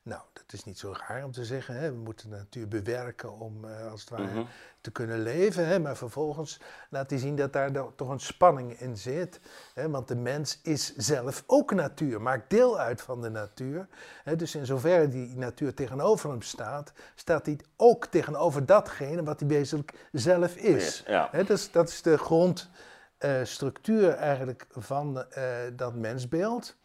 Nou, 0.07 0.23
dat 0.33 0.53
is 0.53 0.65
niet 0.65 0.79
zo 0.79 0.95
raar 1.07 1.25
om 1.25 1.33
te 1.33 1.45
zeggen, 1.45 1.77
hè, 1.77 1.91
we 1.91 1.99
moeten 1.99 2.31
de 2.31 2.37
natuur 2.37 2.69
bewerken 2.69 3.39
om 3.39 3.65
eh, 3.65 3.91
als 3.91 4.01
het 4.01 4.11
ware 4.11 4.23
Mhm. 4.23 4.45
Te 4.87 4.93
kunnen 4.93 5.23
leven. 5.23 5.67
Hè, 5.67 5.79
maar 5.79 5.97
vervolgens 5.97 6.61
laat 6.91 7.11
hij 7.11 7.19
zien 7.19 7.37
dat 7.37 7.53
daar 7.53 7.71
toch 7.97 8.09
een 8.09 8.21
spanning 8.21 8.81
in 8.81 8.97
zit. 8.97 9.41
Hè, 9.75 9.91
want 9.91 10.09
de 10.09 10.15
mens 10.15 10.61
is 10.63 10.97
zelf 10.97 11.45
ook 11.47 11.75
natuur, 11.75 12.23
maakt 12.23 12.51
deel 12.51 12.79
uit 12.79 13.03
van 13.03 13.21
de 13.21 13.31
natuur. 13.31 13.87
Hè, 14.25 14.37
dus 14.37 14.55
in 14.55 14.67
zoverre 14.67 15.09
die 15.09 15.37
natuur 15.37 15.75
tegenover 15.75 16.31
hem 16.31 16.43
staat, 16.43 16.93
staat 17.15 17.47
hij 17.47 17.59
ook 17.77 18.07
tegenover 18.07 18.67
datgene 18.67 19.23
wat 19.23 19.41
hij 19.41 19.49
bezig 19.49 19.81
zelf 20.13 20.57
is. 20.57 21.03
Ja. 21.07 21.29
Hè, 21.31 21.45
dat, 21.45 21.57
is 21.57 21.71
dat 21.71 21.89
is 21.89 22.03
de 22.03 22.19
grondstructuur 22.19 24.11
eigenlijk 24.11 24.67
van 24.71 25.25
eh, 25.31 25.45
dat 25.73 25.95
mensbeeld. 25.95 26.77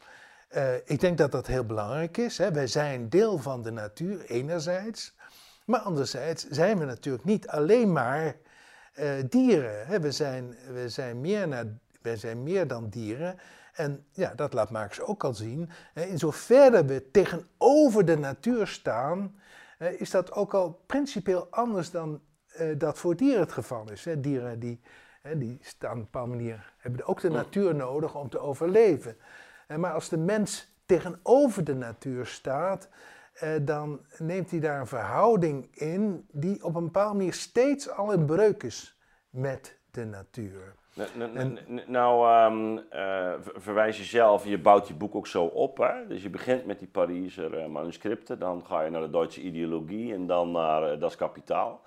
Eh, 0.48 0.76
ik 0.76 1.00
denk 1.00 1.18
dat 1.18 1.32
dat 1.32 1.48
heel 1.48 1.66
belangrijk 1.66 2.18
is. 2.18 2.38
Hè. 2.38 2.52
Wij 2.52 2.68
zijn 2.68 3.10
deel 3.10 3.38
van 3.38 3.62
de 3.62 3.72
natuur, 3.72 4.26
enerzijds. 4.26 5.20
Maar 5.72 5.80
anderzijds 5.80 6.48
zijn 6.50 6.78
we 6.78 6.86
natuurlijk 6.86 7.24
niet 7.24 7.48
alleen 7.48 7.92
maar 7.92 8.36
eh, 8.94 9.12
dieren. 9.30 9.88
Hè. 9.88 10.00
We, 10.00 10.12
zijn, 10.12 10.56
we, 10.74 10.90
zijn 10.90 11.22
meer 11.22 11.48
naar, 11.48 11.66
we 12.02 12.18
zijn 12.18 12.44
meer 12.44 12.68
dan 12.68 12.90
dieren. 12.90 13.40
En 13.74 14.06
ja, 14.12 14.34
dat 14.36 14.54
laat 14.54 14.72
Marx 14.72 15.02
ook 15.02 15.24
al 15.24 15.34
zien. 15.34 15.70
In 15.94 16.18
zoverre 16.18 16.86
we 16.86 17.12
tegenover 17.12 18.06
de 18.06 18.18
natuur 18.18 18.68
staan, 18.68 19.36
is 19.98 20.10
dat 20.10 20.32
ook 20.32 20.54
al 20.54 20.82
principieel 20.86 21.48
anders 21.50 21.92
dan 21.92 22.22
eh, 22.48 22.68
dat 22.78 22.98
voor 22.98 23.16
dieren 23.16 23.40
het 23.40 23.52
geval 23.52 23.92
is. 23.92 24.08
Dieren 24.18 24.60
die, 24.60 24.82
die 25.38 25.58
staan 25.62 25.92
op 25.92 25.98
een 25.98 26.04
bepaalde 26.04 26.30
manier, 26.36 26.74
hebben 26.78 27.06
ook 27.06 27.22
de 27.22 27.30
natuur 27.30 27.76
nodig 27.76 28.16
om 28.16 28.30
te 28.30 28.40
overleven. 28.40 29.18
Maar 29.78 29.94
als 29.94 30.10
de 30.10 30.18
mens 30.18 30.74
tegenover 30.86 31.64
de 31.64 31.76
natuur 31.76 32.26
staat, 32.26 32.90
dan 33.62 34.00
neemt 34.18 34.52
hij 34.52 34.60
daar 34.60 34.80
een 34.80 34.88
verhouding 34.88 35.76
in 35.76 36.28
die 36.32 36.64
op 36.64 36.76
een 36.76 36.84
bepaalde 36.84 37.18
manier 37.18 37.34
steeds 37.34 37.90
al 37.90 38.12
in 38.12 38.26
breuk 38.26 38.64
is 38.64 38.98
met 39.30 39.80
de 39.92 40.06
natuur. 40.06 40.76
N- 41.68 41.82
Nou, 41.88 42.28
eh, 42.90 43.34
ver- 43.42 43.62
verwijs 43.62 43.98
je 43.98 44.04
zelf, 44.04 44.46
je 44.46 44.58
bouwt 44.60 44.88
je 44.88 44.94
boek 44.94 45.16
ook 45.16 45.28
zo 45.28 45.44
op. 45.46 45.78
Hè? 45.78 46.08
Dus 46.08 46.24
je 46.24 46.30
begint 46.30 46.66
met 46.66 46.80
die 46.80 46.88
Pariser 46.88 47.58
eh, 47.58 47.68
manuscripten, 47.68 48.40
dan 48.40 48.66
ga 48.66 48.82
je 48.82 48.90
naar 48.90 49.02
de 49.02 49.10
Duitse 49.10 49.42
ideologie 49.42 50.14
en 50.14 50.28
dan 50.28 50.52
naar 50.52 50.94
uh, 50.94 51.00
Das 51.00 51.16
Kapitaal. 51.16 51.82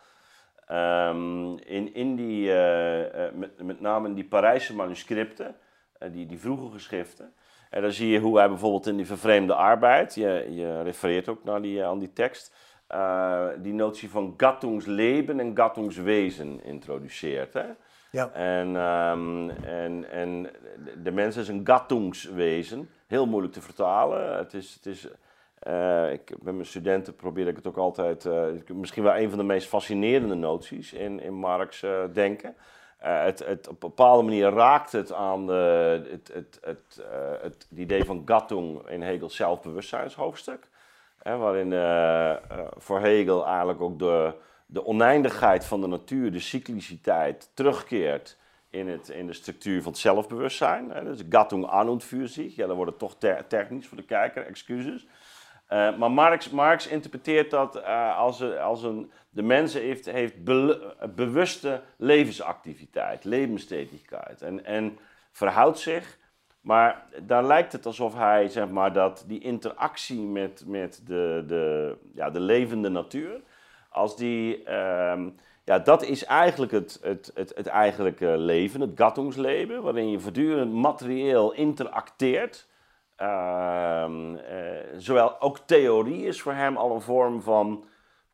Ehm, 0.67 1.57
in, 1.57 1.95
in 1.95 2.17
die, 2.17 2.51
eh, 2.53 3.27
eh, 3.27 3.33
met, 3.35 3.63
met 3.63 3.81
name 3.81 4.09
in 4.09 4.15
die 4.15 4.25
Parijse 4.29 4.75
manuscripten, 4.75 5.57
eh, 5.99 6.13
die, 6.13 6.27
die 6.27 6.39
vroege 6.39 6.71
geschriften, 6.73 7.33
en 7.75 7.83
dan 7.83 7.93
zie 7.93 8.09
je 8.09 8.19
hoe 8.19 8.39
hij 8.39 8.49
bijvoorbeeld 8.49 8.87
in 8.87 8.97
die 8.97 9.07
vervreemde 9.07 9.55
arbeid, 9.55 10.15
je, 10.15 10.47
je 10.51 10.83
refereert 10.83 11.29
ook 11.29 11.45
naar 11.45 11.63
die, 11.63 11.81
eh, 11.81 11.87
aan 11.87 11.99
die 11.99 12.13
tekst, 12.13 12.55
eh, 12.87 13.47
die 13.59 13.73
notie 13.73 14.11
van 14.11 14.35
Gattungsleben 14.37 15.41
en 15.41 15.57
Gattungswezen 15.57 16.65
introduceert. 16.65 17.53
Hè? 17.53 17.65
Ja. 18.11 18.31
En, 18.33 18.77
ehm, 18.77 19.51
en, 19.65 20.11
en 20.11 20.51
de- 21.03 21.11
mens 21.11 21.37
is 21.37 21.49
een 21.49 21.61
Gattungswezen, 21.65 22.89
heel 23.07 23.27
moeilijk 23.27 23.53
te 23.53 23.63
vertalen. 23.63 24.37
Het 24.37 24.55
is, 24.55 24.75
het 24.75 24.87
is, 24.87 25.09
eh, 25.59 26.13
ik, 26.13 26.31
met 26.43 26.55
mijn 26.55 26.67
studenten 26.67 27.17
probeer 27.17 27.49
ik 27.49 27.57
het 27.57 27.67
ook 27.67 27.77
altijd, 27.77 28.29
misschien 28.75 29.03
wel 29.03 29.17
een 29.17 29.29
van 29.29 29.39
de 29.39 29.45
meest 29.45 29.69
fascinerende 29.69 30.35
noties 30.35 30.93
in, 30.93 31.21
in 31.21 31.35
Marx 31.35 31.85
denken. 32.13 32.55
Eh, 33.05 33.23
het, 33.23 33.39
het, 33.47 33.69
op 33.69 33.83
een 33.83 33.89
bepaalde 33.89 34.23
manier 34.23 34.51
raakt 34.51 34.93
het 34.93 35.13
aan 35.13 35.47
de, 35.47 35.53
het, 36.11 36.31
het, 36.33 36.59
het, 36.63 37.05
eh, 37.11 37.43
het, 37.43 37.67
idee 37.77 38.05
van 38.05 38.23
Gattung 38.25 38.89
in 38.89 39.03
Hegels 39.03 39.37
zelfbewustzijnshoofdstuk. 39.37 40.69
Hè, 41.23 41.37
waarin 41.37 41.73
eh, 41.73 42.31
eh, 42.31 42.39
voor 42.77 43.01
Hegel 43.01 43.47
eigenlijk 43.47 43.81
ook 43.81 43.99
de, 43.99 44.35
de 44.67 44.87
oneindigheid 44.87 45.65
van 45.65 45.81
de 45.81 45.87
natuur, 45.87 46.33
de 46.33 46.41
cycliciteit, 46.41 47.51
terugkeert 47.55 48.37
in, 48.71 48.89
het, 48.89 49.09
in 49.09 49.27
de 49.27 49.33
structuur 49.33 49.83
van 49.83 49.93
het 49.93 50.01
zelfbewustzijn. 50.01 50.91
Hè. 50.91 51.05
Dus 51.05 51.23
Gattung 51.29 51.65
an 51.65 51.89
und 51.89 52.05
für 52.05 52.29
sich. 52.29 52.57
Ja, 52.57 52.67
dan 52.67 52.77
wordt 52.77 52.91
het 52.91 53.01
toch 53.01 53.17
te- 53.19 53.45
technisch 53.49 53.87
voor 53.87 53.97
de 53.97 54.05
kijker, 54.05 54.47
excuses. 54.47 55.07
Eh, 55.67 55.97
maar 55.97 56.11
Marx, 56.11 56.51
Marx 56.51 56.87
interpreteert 56.87 57.51
dat 57.51 57.77
eh, 57.77 58.19
als, 58.19 58.43
als 58.59 58.83
een, 58.83 59.11
de 59.31 59.43
mens 59.43 59.75
heeft, 59.75 60.11
heeft 60.11 60.45
be- 60.45 60.95
bewuste 61.15 61.83
levensactiviteit, 61.97 63.25
levenstätigheid. 63.25 64.43
En, 64.43 64.65
en 64.65 64.99
verhoudt 65.33 65.79
zich, 65.79 66.19
maar 66.61 67.05
daar 67.23 67.45
lijkt 67.45 67.73
het 67.73 67.87
alsof 67.87 68.15
hij, 68.15 68.49
zeg 68.49 68.69
maar, 68.69 68.93
dat 68.93 69.25
die 69.27 69.41
interactie 69.41 70.21
met, 70.21 70.65
met 70.67 71.03
de, 71.07 71.45
de, 71.47 71.97
ja, 72.15 72.31
de 72.31 72.41
levende 72.41 72.89
natuur, 72.89 73.41
als 73.89 74.17
die, 74.17 74.65
ehm, 74.65 75.29
ja, 75.65 75.79
dat 75.79 76.03
is 76.03 76.25
eigenlijk 76.25 76.73
het, 76.73 76.99
het, 77.03 77.31
het, 77.35 77.53
het 77.55 77.67
eigenlijke 77.67 78.39
leven, 78.39 78.81
het 78.81 78.91
Gattungsleven, 78.95 79.83
waarin 79.83 80.11
je 80.11 80.21
voortdurend 80.21 80.73
materieel 80.73 81.53
interacteert. 81.53 82.67
Ehm, 83.17 84.37
eh, 84.37 84.85
zowel 84.97 85.41
ook 85.41 85.59
theorie 85.59 86.27
is 86.27 86.43
voor 86.43 86.53
hem 86.53 86.77
al 86.77 86.95
een 86.95 87.01
vorm 87.01 87.43
van 87.43 87.85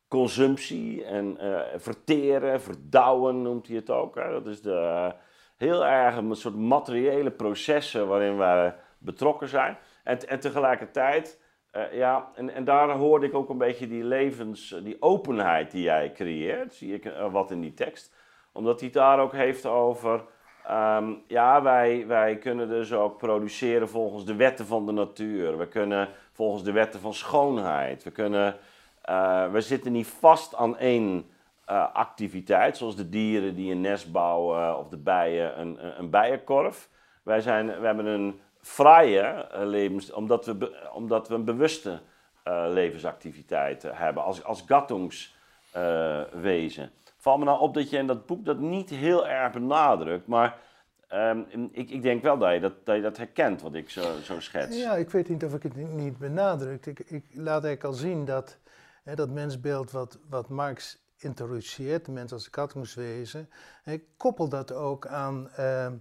consumptie 0.07 1.05
en 1.05 1.37
eh, 1.37 1.59
verteren, 1.75 2.61
verdouwen 2.61 3.41
noemt 3.41 3.67
hij 3.67 3.75
het 3.75 3.89
ook. 3.89 4.15
Dat 4.15 4.47
is 4.47 4.61
de, 4.61 5.11
heel 5.57 5.85
erg 5.85 6.15
een 6.15 6.35
soort 6.35 6.55
materiële 6.55 7.31
processen 7.31 8.07
waarin 8.07 8.37
we 8.37 8.73
betrokken 8.97 9.47
zijn. 9.47 9.77
En, 10.03 10.27
en 10.27 10.39
tegelijkertijd, 10.39 11.41
eh, 11.71 11.93
ja, 11.93 12.31
en, 12.35 12.53
en 12.53 12.63
daar 12.63 12.89
hoorde 12.89 13.25
ik 13.25 13.33
ook 13.33 13.49
een 13.49 13.57
beetje 13.57 13.87
die 13.87 14.03
levens, 14.03 14.79
die 14.83 15.01
openheid 15.01 15.71
die 15.71 15.83
jij 15.83 16.11
creëert, 16.11 16.73
zie 16.73 16.93
ik 16.93 17.13
wat 17.31 17.51
in 17.51 17.61
die 17.61 17.73
tekst. 17.73 18.15
Omdat 18.53 18.79
hij 18.79 18.89
daar 18.89 19.19
ook 19.19 19.33
heeft 19.33 19.65
over, 19.65 20.23
ehm, 20.71 21.13
ja, 21.27 21.61
wij, 21.61 22.07
wij 22.07 22.37
kunnen 22.37 22.69
dus 22.69 22.93
ook 22.93 23.17
produceren 23.17 23.89
volgens 23.89 24.25
de 24.25 24.35
wetten 24.35 24.65
van 24.65 24.85
de 24.85 24.91
natuur. 24.91 25.57
We 25.57 25.67
kunnen 25.67 26.09
volgens 26.31 26.63
de 26.63 26.71
wetten 26.71 26.99
van 26.99 27.13
schoonheid. 27.13 28.03
We 28.03 28.11
kunnen, 28.11 28.55
eh, 29.01 29.51
we 29.51 29.61
zitten 29.61 29.91
niet 29.91 30.07
vast 30.07 30.55
aan 30.55 30.77
één 30.77 31.29
eh, 31.65 31.93
activiteit, 31.93 32.77
zoals 32.77 32.95
de 32.95 33.09
dieren 33.09 33.55
die 33.55 33.71
een 33.71 33.81
nest 33.81 34.11
bouwen 34.11 34.77
of 34.77 34.87
de 34.87 34.97
bijen 34.97 35.59
een, 35.59 35.77
een, 35.99 36.09
bijenkorf. 36.09 36.89
Wij, 37.23 37.41
zijn, 37.41 37.79
we 37.79 37.85
hebben 37.85 38.05
een 38.05 38.39
vrije 38.61 39.21
eh, 39.21 39.65
levens, 39.65 40.11
omdat 40.11 40.45
we, 40.45 40.89
omdat 40.93 41.27
we 41.27 41.35
een 41.35 41.45
bewuste 41.45 41.99
eh, 42.43 42.65
levensactiviteit 42.67 43.83
eh, 43.83 43.99
hebben 43.99 44.23
als, 44.23 44.43
als. 44.43 44.65
Valt 47.21 47.39
me 47.39 47.45
nou 47.45 47.59
op 47.59 47.73
dat 47.73 47.89
je 47.89 47.97
in 47.97 48.07
dat 48.07 48.25
boek 48.25 48.45
dat 48.45 48.59
niet 48.59 48.89
heel 48.89 49.27
erg 49.27 49.51
benadrukt, 49.53 50.27
maar 50.27 50.59
ehm, 51.07 51.41
ik, 51.71 51.89
ik 51.89 52.01
denk 52.01 52.21
wel 52.23 52.37
dat 52.37 52.53
je 52.53 52.59
dat, 52.59 52.85
dat 52.85 52.95
je 52.95 53.01
dat 53.01 53.17
herkent, 53.17 53.61
wat 53.61 53.73
ik 53.73 53.89
zo, 53.89 54.01
zo 54.23 54.39
schets. 54.39 54.77
Ja, 54.77 54.95
ik 54.95 55.09
weet 55.09 55.29
niet 55.29 55.45
of 55.45 55.53
ik 55.53 55.63
het 55.63 55.75
niet- 55.75 56.17
benadrukt. 56.17 56.85
Ik, 56.85 56.99
ik 56.99 57.25
laat 57.33 57.63
eigenlijk 57.63 57.83
al 57.83 57.93
zien 57.93 58.25
dat 58.25 58.57
hè, 59.03 59.15
dat 59.15 59.29
mensbeeld 59.29 59.91
wat, 59.91 60.19
wat 60.29 60.49
Marx 60.49 60.99
introduceert, 61.17 62.05
de 62.05 62.11
mens 62.11 62.31
als 62.31 62.49
kattingswezen, 62.49 63.49
ik 63.85 64.03
koppel 64.17 64.49
dat 64.49 64.73
ook 64.73 65.07
aan... 65.07 65.49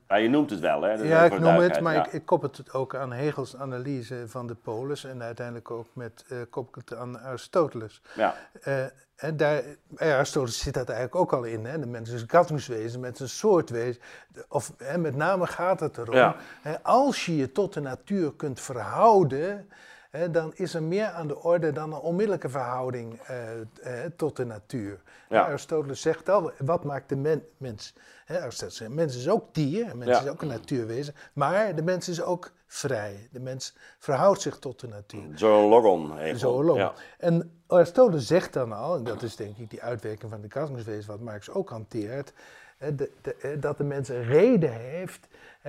Ja, 0.09 0.16
je 0.16 0.28
noemt 0.28 0.50
het 0.50 0.61
wel, 0.61 0.83
hè? 0.83 0.96
Dat 0.96 1.06
ja, 1.06 1.24
ik 1.24 1.38
noem 1.38 1.54
het, 1.54 1.80
maar 1.80 1.96
ik, 1.96 2.12
ik 2.12 2.26
koppel 2.26 2.50
het 2.56 2.72
ook 2.72 2.94
aan 2.94 3.12
Hegels 3.12 3.56
analyse 3.56 4.22
van 4.28 4.46
de 4.46 4.54
polis 4.54 5.04
en 5.04 5.22
uiteindelijk 5.22 5.70
ook 5.70 5.87
met, 5.92 6.24
eh 6.28 6.38
koppel 6.50 6.83
het 6.85 6.98
aan 6.98 7.18
Aristoteles. 7.18 8.02
Ja. 8.14 8.35
Eh, 8.61 8.85
en 9.20 9.37
daar, 9.37 9.62
Aristoteles 9.96 10.59
zit 10.59 10.74
dat 10.74 10.88
eigenlijk 10.88 11.20
ook 11.20 11.33
al 11.33 11.44
in. 11.44 11.64
Hè? 11.64 11.78
De 11.78 11.87
mens 11.87 12.11
is 12.11 12.20
een 12.20 12.26
kattingswezen, 12.26 13.00
met 13.00 13.20
een 13.20 13.28
soortwezen. 13.28 14.02
Of 14.48 14.72
hè, 14.76 14.98
met 14.98 15.16
name 15.16 15.46
gaat 15.46 15.80
het 15.80 15.98
erom, 15.98 16.14
Ja. 16.14 16.37
hè, 16.62 16.83
als 16.83 17.26
je 17.26 17.37
je 17.37 17.52
tot 17.52 17.72
de 17.74 17.80
natuur 17.80 18.33
kunt 18.35 18.61
verhouden, 18.61 19.68
hè, 20.11 20.30
dan 20.30 20.52
is 20.54 20.74
er 20.74 20.83
meer 20.83 21.06
aan 21.06 21.26
de 21.28 21.42
orde 21.42 21.72
dan 21.72 21.92
een 21.92 21.98
onmiddellijke 21.98 22.48
verhouding 22.48 23.20
eh, 23.20 23.61
eh, 23.61 24.11
tot 24.16 24.37
de 24.37 24.44
natuur. 24.44 25.00
Ja. 25.28 25.46
Aristoteles 25.46 26.00
zegt 26.00 26.28
al, 26.28 26.52
wat 26.59 26.85
maakt 26.85 27.09
de 27.09 27.16
men- 27.16 27.44
mens? 27.56 27.94
Hè, 28.24 28.40
Aristoteles 28.40 28.76
zegt, 28.76 28.90
mens 28.90 29.16
is 29.16 29.28
ook 29.28 29.54
dier, 29.54 29.90
een 29.90 29.98
mens 29.98 30.11
Ja. 30.11 30.20
is 30.20 30.28
ook 30.28 30.42
een 30.42 30.48
natuurwezen, 30.48 31.14
maar 31.33 31.74
de 31.74 31.83
mens 31.83 32.09
is 32.09 32.22
ook 32.22 32.50
vrij. 32.66 33.28
De 33.33 33.40
mens 33.40 33.76
verhoudt 33.98 34.40
zich 34.40 34.59
tot 34.59 34.80
de 34.80 34.88
natuur. 34.88 35.22
Zo'n 35.38 35.68
logon. 35.68 36.16
Hegel. 36.18 36.38
Zoolog. 36.38 36.76
Ja. 36.76 36.92
En 37.18 37.60
Aristoteles 37.70 38.26
zegt 38.26 38.52
dan 38.52 38.72
al, 38.72 38.96
en 38.96 39.04
dat 39.04 39.22
is 39.22 39.37
denk 39.37 39.56
ik 39.56 39.70
die 39.70 39.83
uitwerking 39.83 40.30
van 40.30 40.40
de 40.40 40.48
kattingswezen 40.48 41.11
wat 41.11 41.20
Marx 41.20 41.50
ook 41.50 41.70
hanteert, 41.70 42.33
de, 42.78 43.11
de, 43.22 43.56
dat 43.61 43.78
de 43.78 43.85
mens 43.85 44.09
een 44.09 44.24
reden 44.24 44.72
heeft, 44.72 45.28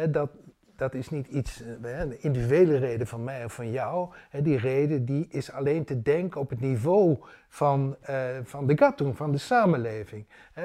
dat, 0.10 0.30
dat 0.76 0.94
is 0.94 1.10
niet 1.10 1.28
iets, 1.28 1.62
eh, 1.82 2.00
een 2.00 2.24
individuele 2.24 2.78
reden 2.78 3.08
van 3.08 3.24
mij 3.24 3.46
of 3.46 3.54
van 3.54 3.72
jou. 3.72 4.10
Die 4.42 4.58
reden 4.58 5.06
die 5.06 5.28
is 5.30 5.52
alleen 5.52 5.86
te 5.86 6.02
denken 6.02 6.42
op 6.42 6.50
het 6.50 6.60
niveau 6.60 7.18
van, 7.48 7.96
eh, 8.02 8.26
van 8.44 8.68
de 8.68 8.78
gattung, 8.78 9.18
van 9.18 9.32
de 9.32 9.38
samenleving. 9.38 10.26
Eh, 10.54 10.64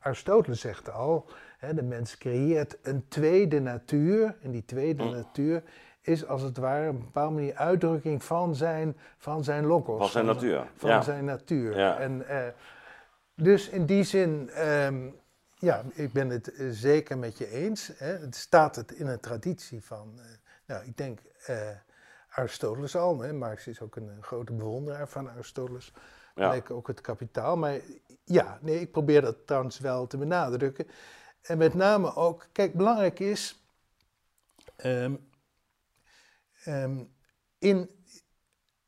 Aristoteles 0.00 0.60
zegt 0.60 0.92
al, 0.92 1.26
de 1.74 1.82
mens 1.82 2.18
creëert 2.18 2.78
een 2.82 3.04
tweede 3.08 3.60
natuur, 3.60 4.36
en 4.42 4.50
die 4.50 4.64
tweede 4.64 5.04
natuur 5.04 5.62
is 6.08 6.26
als 6.26 6.42
het 6.42 6.56
ware 6.56 6.86
een 6.86 6.98
bepaalde 6.98 7.34
manier 7.34 7.54
uitdrukking 7.54 8.24
van 8.24 8.54
zijn, 8.54 8.96
van 9.18 9.44
zijn 9.44 9.66
logos. 9.66 9.98
Van 9.98 10.08
zijn 10.08 10.26
natuur. 10.26 10.66
Van 10.76 10.90
ja. 10.90 11.02
zijn 11.02 11.24
natuur. 11.24 11.78
Ja. 11.78 11.98
En, 11.98 12.28
eh, 12.28 12.46
dus 13.34 13.68
in 13.68 13.86
die 13.86 14.04
zin, 14.04 14.50
ehm, 14.50 15.08
ja, 15.54 15.82
ik 15.92 16.12
ben 16.12 16.28
het 16.28 16.52
eh, 16.52 16.66
zeker 16.70 17.18
met 17.18 17.38
je 17.38 17.50
eens. 17.50 17.90
Hè. 17.96 18.06
Het 18.06 18.36
staat 18.36 18.76
het 18.76 18.92
in 18.92 19.06
een 19.06 19.20
traditie 19.20 19.84
van, 19.84 20.12
eh, 20.16 20.24
nou, 20.66 20.84
ik 20.84 20.96
denk 20.96 21.20
Aristoteles 22.28 22.96
al. 22.96 23.20
Hè. 23.20 23.32
Marx 23.32 23.66
is 23.66 23.80
ook 23.80 23.96
een, 23.96 24.18
grote 24.20 24.52
bewonderaar 24.52 25.08
van 25.08 25.30
Aristoteles. 25.30 25.92
Ja. 26.34 26.50
Leek 26.50 26.70
ook 26.70 26.86
het 26.86 27.00
kapitaal. 27.00 27.56
Maar 27.56 27.78
ja, 28.24 28.58
nee, 28.60 28.80
ik 28.80 28.92
probeer 28.92 29.20
dat 29.20 29.46
trouwens 29.46 29.78
wel 29.78 30.06
te 30.06 30.16
benadrukken. 30.16 30.86
En 31.42 31.58
met 31.58 31.74
name 31.74 32.14
ook, 32.14 32.46
kijk, 32.52 32.74
belangrijk 32.74 33.20
is. 33.20 33.62
ehm, 34.76 35.14
ehm, 36.68 37.04
in, 37.58 37.90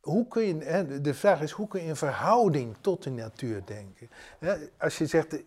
hoe 0.01 0.29
kun 0.29 0.43
je, 0.43 0.65
hè, 0.65 1.01
de- 1.01 1.15
vraag 1.15 1.41
is, 1.43 1.51
hoe 1.51 1.69
kun 1.69 1.81
je 1.81 1.87
in 1.87 1.97
verhouding 1.97 2.77
tot 2.81 3.03
de 3.03 3.11
natuur 3.11 3.63
denken? 3.65 4.11
Hè, 4.39 4.55
als 4.79 4.99
je 4.99 5.07
zegt, 5.07 5.43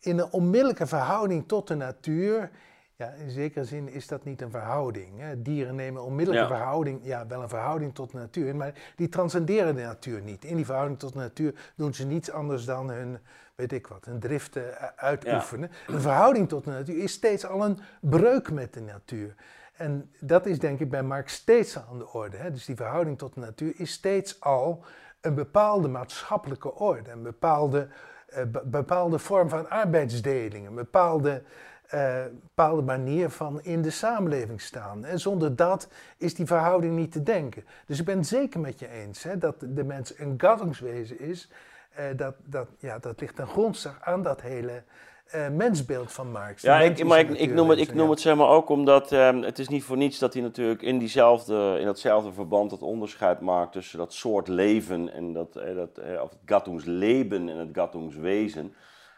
in 0.00 0.18
een 0.18 0.30
onmiddellijke 0.32 0.86
verhouding 0.86 1.48
tot 1.48 1.68
de 1.68 1.74
natuur, 1.74 2.50
ja, 2.96 3.08
in 3.10 3.30
zekere 3.30 3.64
zin 3.64 3.88
is 3.88 4.06
dat 4.06 4.24
niet 4.24 4.40
een 4.42 4.50
verhouding. 4.50 5.20
Hè. 5.20 5.42
Dieren 5.42 5.74
nemen 5.74 6.02
onmiddellijke 6.04 6.48
Ja. 6.48 6.56
verhouding, 6.58 7.00
ja, 7.02 7.26
wel 7.26 7.42
een 7.42 7.48
verhouding 7.48 7.94
tot 7.94 8.10
de 8.10 8.18
natuur, 8.18 8.56
maar 8.56 8.92
die 8.96 9.08
transcenderen 9.08 9.74
de 9.74 9.82
natuur 9.82 10.20
niet. 10.22 10.44
In 10.44 10.56
die 10.56 10.64
verhouding 10.64 10.98
tot 10.98 11.12
de 11.12 11.18
natuur 11.18 11.72
doen 11.76 11.94
ze 11.94 12.06
niets 12.06 12.30
anders 12.30 12.64
dan 12.64 12.90
hun, 12.90 13.18
weet 13.54 13.72
ik 13.72 13.86
wat, 13.86 14.04
hun 14.04 14.20
driften 14.20 14.96
uitoefenen. 14.96 15.70
Een 15.86 16.00
verhouding 16.00 16.48
tot 16.48 16.64
de 16.64 16.70
natuur 16.70 17.02
is 17.02 17.12
steeds 17.12 17.46
al 17.46 17.64
een 17.64 17.78
breuk 18.00 18.50
met 18.50 18.72
de 18.74 18.80
natuur. 18.80 19.34
En 19.78 20.10
dat 20.20 20.46
is 20.46 20.58
denk 20.58 20.80
ik 20.80 20.90
bij 20.90 21.02
Marx 21.02 21.32
steeds 21.34 21.78
aan 21.78 21.98
de 21.98 22.12
orde. 22.12 22.36
Hè? 22.36 22.50
Dus 22.50 22.64
die 22.64 22.76
verhouding 22.76 23.18
tot 23.18 23.34
de 23.34 23.40
natuur 23.40 23.72
is 23.76 23.92
steeds 23.92 24.40
al 24.40 24.84
een 25.20 25.34
bepaalde 25.34 25.88
maatschappelijke 25.88 26.74
orde, 26.74 27.10
een 27.10 27.22
bepaalde, 27.22 27.88
eh, 28.28 28.44
be- 28.44 28.62
bepaalde 28.64 29.18
vorm 29.18 29.48
van 29.48 29.70
arbeidsdeling, 29.70 30.66
een 30.66 30.74
bepaalde, 30.74 31.42
eh, 31.86 32.24
bepaalde 32.32 32.82
manier 32.82 33.30
van 33.30 33.62
in 33.62 33.82
de 33.82 33.90
samenleving 33.90 34.60
staan. 34.60 35.04
En 35.04 35.20
zonder 35.20 35.56
dat 35.56 35.88
is 36.16 36.34
die 36.34 36.46
verhouding 36.46 36.96
niet 36.96 37.12
te 37.12 37.22
denken. 37.22 37.64
Dus 37.86 37.98
ik 37.98 38.04
ben 38.04 38.16
het 38.18 38.26
zeker 38.26 38.60
met 38.60 38.78
je 38.78 38.88
eens 38.88 39.22
hè, 39.22 39.38
dat 39.38 39.54
de 39.60 39.84
mens 39.84 40.18
een 40.18 40.34
gattingswezen 40.36 41.20
is. 41.20 41.50
Eh, 41.94 42.04
dat, 42.16 42.34
dat, 42.44 42.68
ja, 42.78 42.98
dat 42.98 43.20
ligt 43.20 43.36
ten 43.36 43.46
grondslag 43.46 43.98
aan 44.00 44.22
dat 44.22 44.40
hele 44.40 44.82
eh, 45.30 45.48
mensbeeld 45.48 46.12
van 46.12 46.30
Marx. 46.30 46.62
Ja, 46.62 46.80
ik, 46.80 47.04
maar 47.04 47.18
ik, 47.18 47.30
ik 47.30 47.54
noem, 47.54 47.70
het, 47.70 47.78
ik 47.78 47.94
noem 47.94 48.10
het 48.10 48.20
zeg 48.20 48.36
maar 48.36 48.48
ook 48.48 48.68
omdat 48.68 49.12
ehm, 49.12 49.42
het 49.42 49.58
is 49.58 49.68
niet 49.68 49.84
voor 49.84 49.96
niets 49.96 50.18
dat 50.18 50.32
hij 50.32 50.42
natuurlijk 50.42 50.82
in, 50.82 50.98
diezelfde, 50.98 51.76
in 51.78 51.84
datzelfde 51.84 52.32
verband 52.32 52.70
dat 52.70 52.82
onderscheid 52.82 53.40
maakt 53.40 53.72
tussen 53.72 53.98
dat 53.98 54.12
soort 54.12 54.48
leven 54.48 55.12
en 55.12 55.32
dat, 55.32 55.56
eh, 55.56 55.74
dat 55.74 55.98
eh, 55.98 56.22
of 56.22 56.30
het 56.30 56.38
Gattungsleben 56.44 57.48
en 57.48 57.56
het 57.56 57.70
Gattungswezen. 57.72 58.74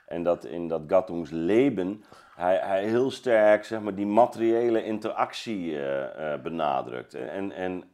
En 0.07 0.23
dat 0.23 0.45
in 0.45 0.69
dat 0.69 0.83
Gattungsleben 0.87 2.05
hij, 2.41 2.61
hij 2.63 2.85
heel 2.85 3.11
sterk 3.11 3.65
zeg 3.65 3.81
maar, 3.81 3.95
die 3.95 4.07
materiële 4.07 4.85
interactie 4.85 5.79
eh, 5.79 6.33
eh, 6.33 6.41
benadrukt. 6.41 7.15
En, 7.15 7.53
en 7.53 7.85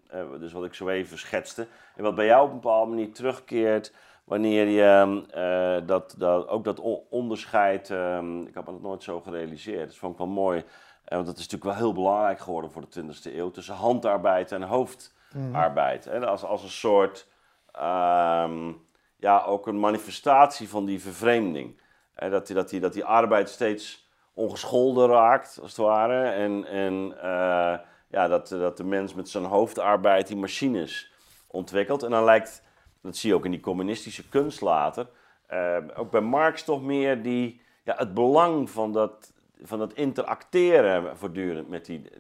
dus 0.40 0.52
wat 0.52 0.64
ik 0.64 0.74
zo 0.74 0.88
even 0.88 1.18
schetste. 1.18 1.66
En 1.96 2.02
wat 2.02 2.14
bij 2.14 2.26
jou 2.26 2.44
op 2.44 2.48
een 2.48 2.61
bepaalde 2.61 2.90
manier 2.90 3.12
terugkeert 3.12 3.92
wanneer 4.26 4.68
je 4.68 5.22
eh, 5.30 5.86
dat, 5.86 6.14
dat, 6.18 6.48
ook 6.48 6.64
dat 6.64 6.80
onderscheid, 7.10 7.90
ehm, 7.90 8.40
ik 8.42 8.54
heb 8.54 8.66
me 8.66 8.72
dat 8.72 8.82
nooit 8.82 9.02
zo 9.02 9.20
gerealiseerd, 9.20 9.86
dat 9.86 9.96
vond 9.96 10.12
ik 10.12 10.18
wel 10.18 10.26
mooi, 10.26 10.64
eh, 11.04 11.14
want 11.14 11.26
dat 11.26 11.36
is 11.36 11.42
natuurlijk 11.42 11.70
wel 11.70 11.86
heel 11.86 11.92
belangrijk 11.92 12.38
geworden 12.38 12.70
voor 12.70 12.82
de 12.82 12.88
20e 12.88 13.36
eeuw, 13.36 13.50
tussen 13.50 13.74
handarbeid 13.74 14.52
en 14.52 14.62
hoofdarbeid. 14.62 16.04
Hè, 16.04 16.26
als, 16.26 16.44
als 16.44 16.62
een 16.62 16.68
soort, 16.68 17.28
ehm, 17.72 18.72
ja, 19.16 19.42
ook 19.42 19.66
een 19.66 19.80
manifestatie 19.80 20.68
van 20.68 20.84
die 20.84 21.00
vervreemding. 21.00 21.80
Dat, 22.14 22.46
die, 22.46 22.56
dat, 22.56 22.68
die, 22.68 22.80
dat 22.80 22.92
die 22.92 23.04
arbeid 23.04 23.48
steeds 23.48 24.08
ongescholden 24.34 25.08
raakt, 25.08 25.58
als 25.62 25.70
het 25.70 25.86
ware, 25.86 26.30
en, 26.30 26.64
en 26.64 27.14
eh, 27.22 27.78
ja, 28.08 28.28
dat, 28.28 28.48
dat 28.48 28.76
de 28.76 28.84
mens 28.84 29.14
met 29.14 29.28
zijn 29.28 29.44
hoofdarbeid 29.44 30.26
die 30.26 30.36
machines 30.36 31.12
ontwikkelt. 31.46 32.02
En 32.02 32.10
dan 32.10 32.24
lijkt 32.24 32.62
dat 33.06 33.16
zie 33.16 33.30
je 33.30 33.36
ook 33.36 33.44
in 33.44 33.50
die 33.50 33.60
communistische 33.60 34.28
kunst 34.28 34.60
later. 34.60 35.08
eh, 35.46 35.76
ook 35.96 36.10
bij 36.10 36.20
Marx 36.20 36.62
toch 36.64 36.82
meer 36.82 37.22
die, 37.22 37.60
ja, 37.84 37.94
het 37.96 38.14
belang 38.14 38.70
van 38.70 38.92
dat, 38.92 39.32
van 39.62 39.78
dat 39.78 39.92
interacteren 39.92 41.16
voortdurend 41.16 41.68
met 41.68 41.84
die. 41.84 42.10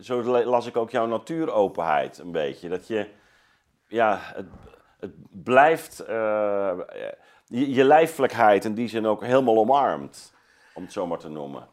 Zo 0.00 0.22
las 0.44 0.66
ik 0.66 0.76
ook 0.76 0.90
jouw 0.90 1.06
natuuropenheid 1.06 2.18
een 2.18 2.32
beetje. 2.32 2.68
Dat 2.68 2.86
je, 2.86 3.08
ja, 3.86 4.18
het, 4.20 4.46
het 4.98 5.12
blijft, 5.30 6.00
eh, 6.00 6.78
je, 7.46 7.84
lijfelijkheid 7.84 8.64
in 8.64 8.74
die 8.74 8.88
zin 8.88 9.06
ook 9.06 9.22
helemaal 9.24 9.58
omarmt, 9.58 10.32
om 10.74 10.82
het 10.82 10.92
zo 10.92 11.06
maar 11.06 11.18
te 11.18 11.28
noemen. 11.28 11.68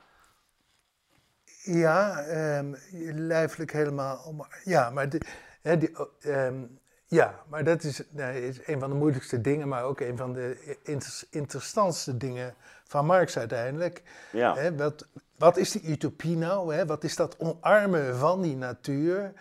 Ja, 1.63 2.19
ehm, 2.19 2.73
je 2.91 3.13
lijfelijk 3.13 3.71
helemaal. 3.71 4.47
Ja, 4.63 4.89
maar, 4.89 5.09
die, 5.09 5.91
ehm, 6.21 6.63
ja, 7.09 7.43
maar 7.47 7.63
dat 7.63 7.83
is, 7.83 8.03
nee, 8.09 8.47
is 8.47 8.67
een 8.67 8.79
van 8.79 8.89
de 8.89 8.95
moeilijkste 8.95 9.41
dingen, 9.41 9.67
maar 9.67 9.83
ook 9.83 9.99
een 9.99 10.17
van 10.17 10.33
de 10.33 10.77
inter- 10.83 11.23
interessantste 11.29 12.17
dingen 12.17 12.53
van 12.83 13.05
Marx 13.05 13.37
uiteindelijk. 13.37 14.03
Ja. 14.31 14.73
Wat, 14.73 15.07
wat 15.37 15.57
is 15.57 15.71
die 15.71 15.83
utopie 15.91 16.37
nou? 16.37 16.85
Wat 16.85 17.03
is 17.03 17.15
dat 17.15 17.39
omarmen 17.39 18.15
van 18.15 18.41
die 18.41 18.55
natuur? 18.55 19.33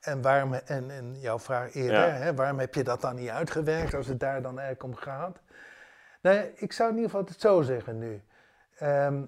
En, 0.00 0.22
waarom, 0.22 0.54
en, 0.54 0.90
en 0.90 1.20
jouw 1.20 1.38
vraag 1.38 1.74
eerder, 1.74 2.24
Ja. 2.24 2.34
waarom 2.34 2.58
heb 2.58 2.74
je 2.74 2.84
dat 2.84 3.00
dan 3.00 3.14
niet 3.14 3.28
uitgewerkt 3.28 3.94
als 3.94 4.06
het 4.06 4.20
daar 4.20 4.42
dan 4.42 4.58
eigenlijk 4.58 4.82
om 4.82 4.94
gaat? 5.02 5.40
Nou, 6.22 6.52
ik 6.56 6.72
zou 6.72 6.90
in 6.90 6.96
ieder 6.96 7.10
geval 7.10 7.26
het 7.26 7.40
zo 7.40 7.62
zeggen 7.62 7.98
nu. 7.98 8.22
Ehm, 8.78 9.24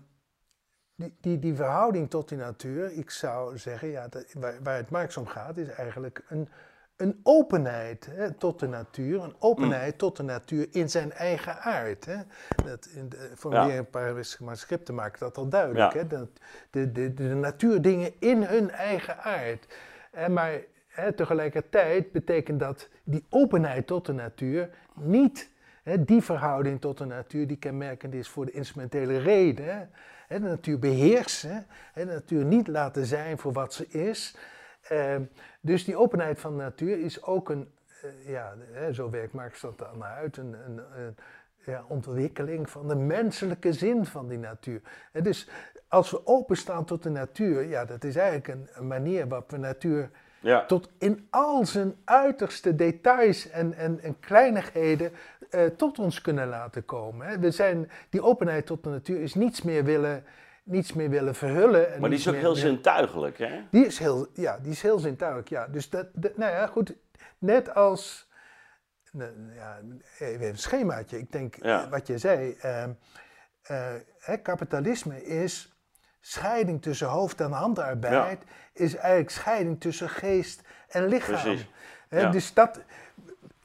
die, 0.94 1.16
die, 1.20 1.38
die 1.38 1.54
verhouding 1.54 2.11
tot 2.11 2.28
die 2.28 2.38
natuur, 2.38 2.92
ik 2.92 3.11
zou 3.11 3.58
zeggen, 3.58 3.88
ja, 3.88 4.08
dat, 4.08 4.32
waar, 4.32 4.62
waar 4.62 4.76
het 4.76 4.90
Marx 4.90 5.16
om 5.16 5.26
gaat, 5.26 5.56
is 5.56 5.68
eigenlijk 5.68 6.24
een, 6.28 6.48
een 6.98 7.20
openheid 7.22 8.08
hè, 8.11 8.32
tot 8.32 8.61
de 8.61 8.66
natuur. 8.66 9.22
Een 9.22 9.34
openheid 9.38 9.98
tot 9.98 10.16
de 10.16 10.22
natuur 10.22 10.66
in 10.70 10.90
zijn 10.90 11.12
eigen 11.12 11.61
aard. 11.61 12.04
Hè. 12.04 12.16
Dat 12.64 12.88
in 12.94 13.08
de, 13.08 13.30
voor 13.34 13.52
Ja. 13.52 13.66
meer 13.66 13.78
een 13.78 13.90
paar 13.90 14.37
manuscripten 14.38 14.94
maken 14.94 15.20
dat 15.20 15.37
al 15.37 15.48
duidelijk. 15.48 15.92
Ja. 15.92 15.98
Hè. 15.98 16.06
Dat 16.06 16.28
de, 16.70 16.92
de, 16.92 17.14
de 17.14 17.22
natuurdingen 17.22 18.12
in 18.18 18.42
hun 18.42 18.70
eigen 18.70 19.18
aard. 19.18 19.66
En 20.11 20.32
maar 20.32 20.61
hè, 20.87 21.12
tegelijkertijd 21.12 22.12
betekent 22.12 22.61
dat 22.61 22.88
die 23.04 23.24
openheid 23.30 23.87
tot 23.87 24.06
de 24.06 24.12
natuur 24.12 24.70
niet 24.94 25.50
hè, 25.82 26.04
die 26.04 26.22
verhouding 26.22 26.80
tot 26.80 26.98
de 26.98 27.04
natuur 27.04 27.46
die 27.46 27.58
kenmerkend 27.58 28.14
is 28.14 28.28
voor 28.28 28.46
de 28.46 28.52
instrumentele 28.52 29.18
reden. 29.18 29.64
Hè. 29.64 29.84
Hè, 30.28 30.40
de 30.40 30.48
natuur 30.48 30.78
beheersen, 30.78 31.66
hè, 31.92 32.06
de 32.06 32.12
natuur 32.12 32.44
niet 32.44 32.68
laten 32.68 33.06
zijn 33.06 33.38
voor 33.38 33.52
wat 33.52 33.74
ze 33.74 33.88
is. 33.88 34.37
Ehm, 34.88 35.22
dus 35.61 35.85
die 35.85 35.96
openheid 35.96 36.40
van 36.40 36.57
de 36.57 36.62
natuur 36.62 36.98
is 36.98 37.22
ook 37.22 37.48
een, 37.48 37.68
eh, 38.03 38.29
ja, 38.31 38.55
hè, 38.72 38.92
zo 38.92 39.11
werkt 39.11 39.33
Marx 39.33 39.61
dat 39.61 39.79
dan 39.79 40.05
uit, 40.05 40.37
een, 40.37 40.57
een, 40.66 40.81
een 40.96 41.16
ja, 41.64 41.85
ontwikkeling 41.88 42.70
van 42.70 42.88
de 42.88 42.96
menselijke 42.96 43.72
zin 43.72 44.05
van 44.07 44.29
die 44.29 44.38
natuur. 44.38 44.81
Hè, 45.12 45.22
dus 45.22 45.48
als 45.88 46.11
we 46.11 46.27
openstaan 46.27 46.85
tot 46.85 47.03
de 47.03 47.11
natuur, 47.11 47.62
ja, 47.64 47.85
dat 47.85 48.05
is 48.05 48.16
eigenlijk 48.16 48.48
een, 48.48 48.68
een 48.72 48.87
manier 48.87 49.29
waarop 49.29 49.51
we 49.51 49.57
natuur 49.57 50.11
Ja. 50.40 50.64
tot 50.66 50.90
in 50.98 51.27
al 51.31 51.66
zijn 51.66 51.94
uiterste 52.05 52.74
details 52.74 53.51
en, 53.51 53.74
en, 53.74 54.01
en 54.01 54.20
kleinigheden 54.20 55.12
eh, 55.51 55.64
tot 55.66 55.98
ons 55.98 56.20
kunnen 56.20 56.48
laten 56.48 56.85
komen. 56.85 57.27
Hè. 57.27 57.38
We 57.38 57.51
zijn, 57.51 57.90
die 58.11 58.22
openheid 58.22 58.66
tot 58.66 58.85
de 58.85 58.90
natuur 58.90 59.20
is 59.20 59.35
niets 59.35 59.62
meer 59.62 59.85
willen, 59.85 60.24
niets 60.68 60.92
meer 60.92 61.11
willen 61.11 61.35
verhullen. 61.35 61.92
en 61.92 62.00
Maar 62.00 62.11
die 62.11 62.18
is 62.18 62.28
ook 62.28 62.35
heel 62.35 62.52
meer- 62.52 62.61
zintuigelijk, 62.61 63.38
hè? 63.38 63.61
die 63.70 63.87
is 63.87 63.98
heel, 63.98 64.26
ja, 64.35 64.59
die 64.59 64.72
is 64.72 64.83
heel 64.83 64.98
zintuigelijk, 64.98 65.48
ja. 65.48 65.66
Dus 65.66 65.90
dat, 65.90 66.07
dat- 66.12 66.37
nou 66.37 66.52
ja, 66.52 66.66
goed, 66.66 66.94
net 67.38 67.74
als, 67.74 68.28
nou, 69.12 69.31
ja, 69.54 69.78
even 70.18 70.48
een 70.48 70.59
schemaatje. 70.59 71.18
Ik 71.18 71.33
denk, 71.33 71.54
Ja. 71.64 71.83
eh, 71.85 71.90
wat 71.90 72.07
je 72.07 72.18
zei, 72.18 72.57
ehm, 72.61 72.90
eh, 73.62 73.87
hè, 74.18 74.37
kapitalisme 74.37 75.24
is 75.24 75.72
scheiding 76.20 76.83
tussen 76.83 77.07
hoofd- 77.09 77.40
en 77.40 77.50
handarbeid, 77.50 78.42
is 78.72 78.94
eigenlijk 78.96 79.31
scheiding 79.31 79.81
tussen 79.81 80.09
geest 80.09 80.62
en 80.88 81.07
lichaam. 81.07 81.40
Precies, 81.42 81.70
Hè, 82.09 82.20
ja. 82.20 82.31
Dus 82.31 82.54
dat, 82.54 82.81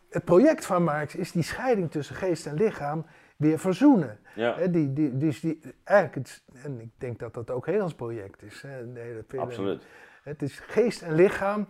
het 0.09 0.25
project 0.25 0.65
van 0.65 0.83
Marx 0.83 1.15
is 1.15 1.31
die 1.31 1.43
scheiding 1.43 1.91
tussen 1.91 2.15
geest 2.15 2.45
en 2.45 2.53
lichaam 2.53 3.05
weer 3.37 3.59
verzoenen. 3.59 4.19
Ja. 4.35 4.55
Hè, 4.55 4.69
die, 4.69 4.93
die, 4.93 5.17
dus 5.17 5.39
die, 5.39 5.59
eigenlijk, 5.83 6.27
het, 6.27 6.43
en 6.63 6.81
ik 6.81 6.89
denk 6.97 7.19
dat 7.19 7.33
dat 7.33 7.49
ook 7.49 7.65
Hegels 7.65 7.93
project 7.93 8.43
is. 8.43 8.61
Hè, 8.61 8.93
de 8.93 8.99
hele 8.99 9.23
film. 9.27 9.43
Absoluut. 9.43 9.83
Het 10.23 10.41
is 10.41 10.59
geest 10.59 11.01
en 11.01 11.15
lichaam. 11.15 11.67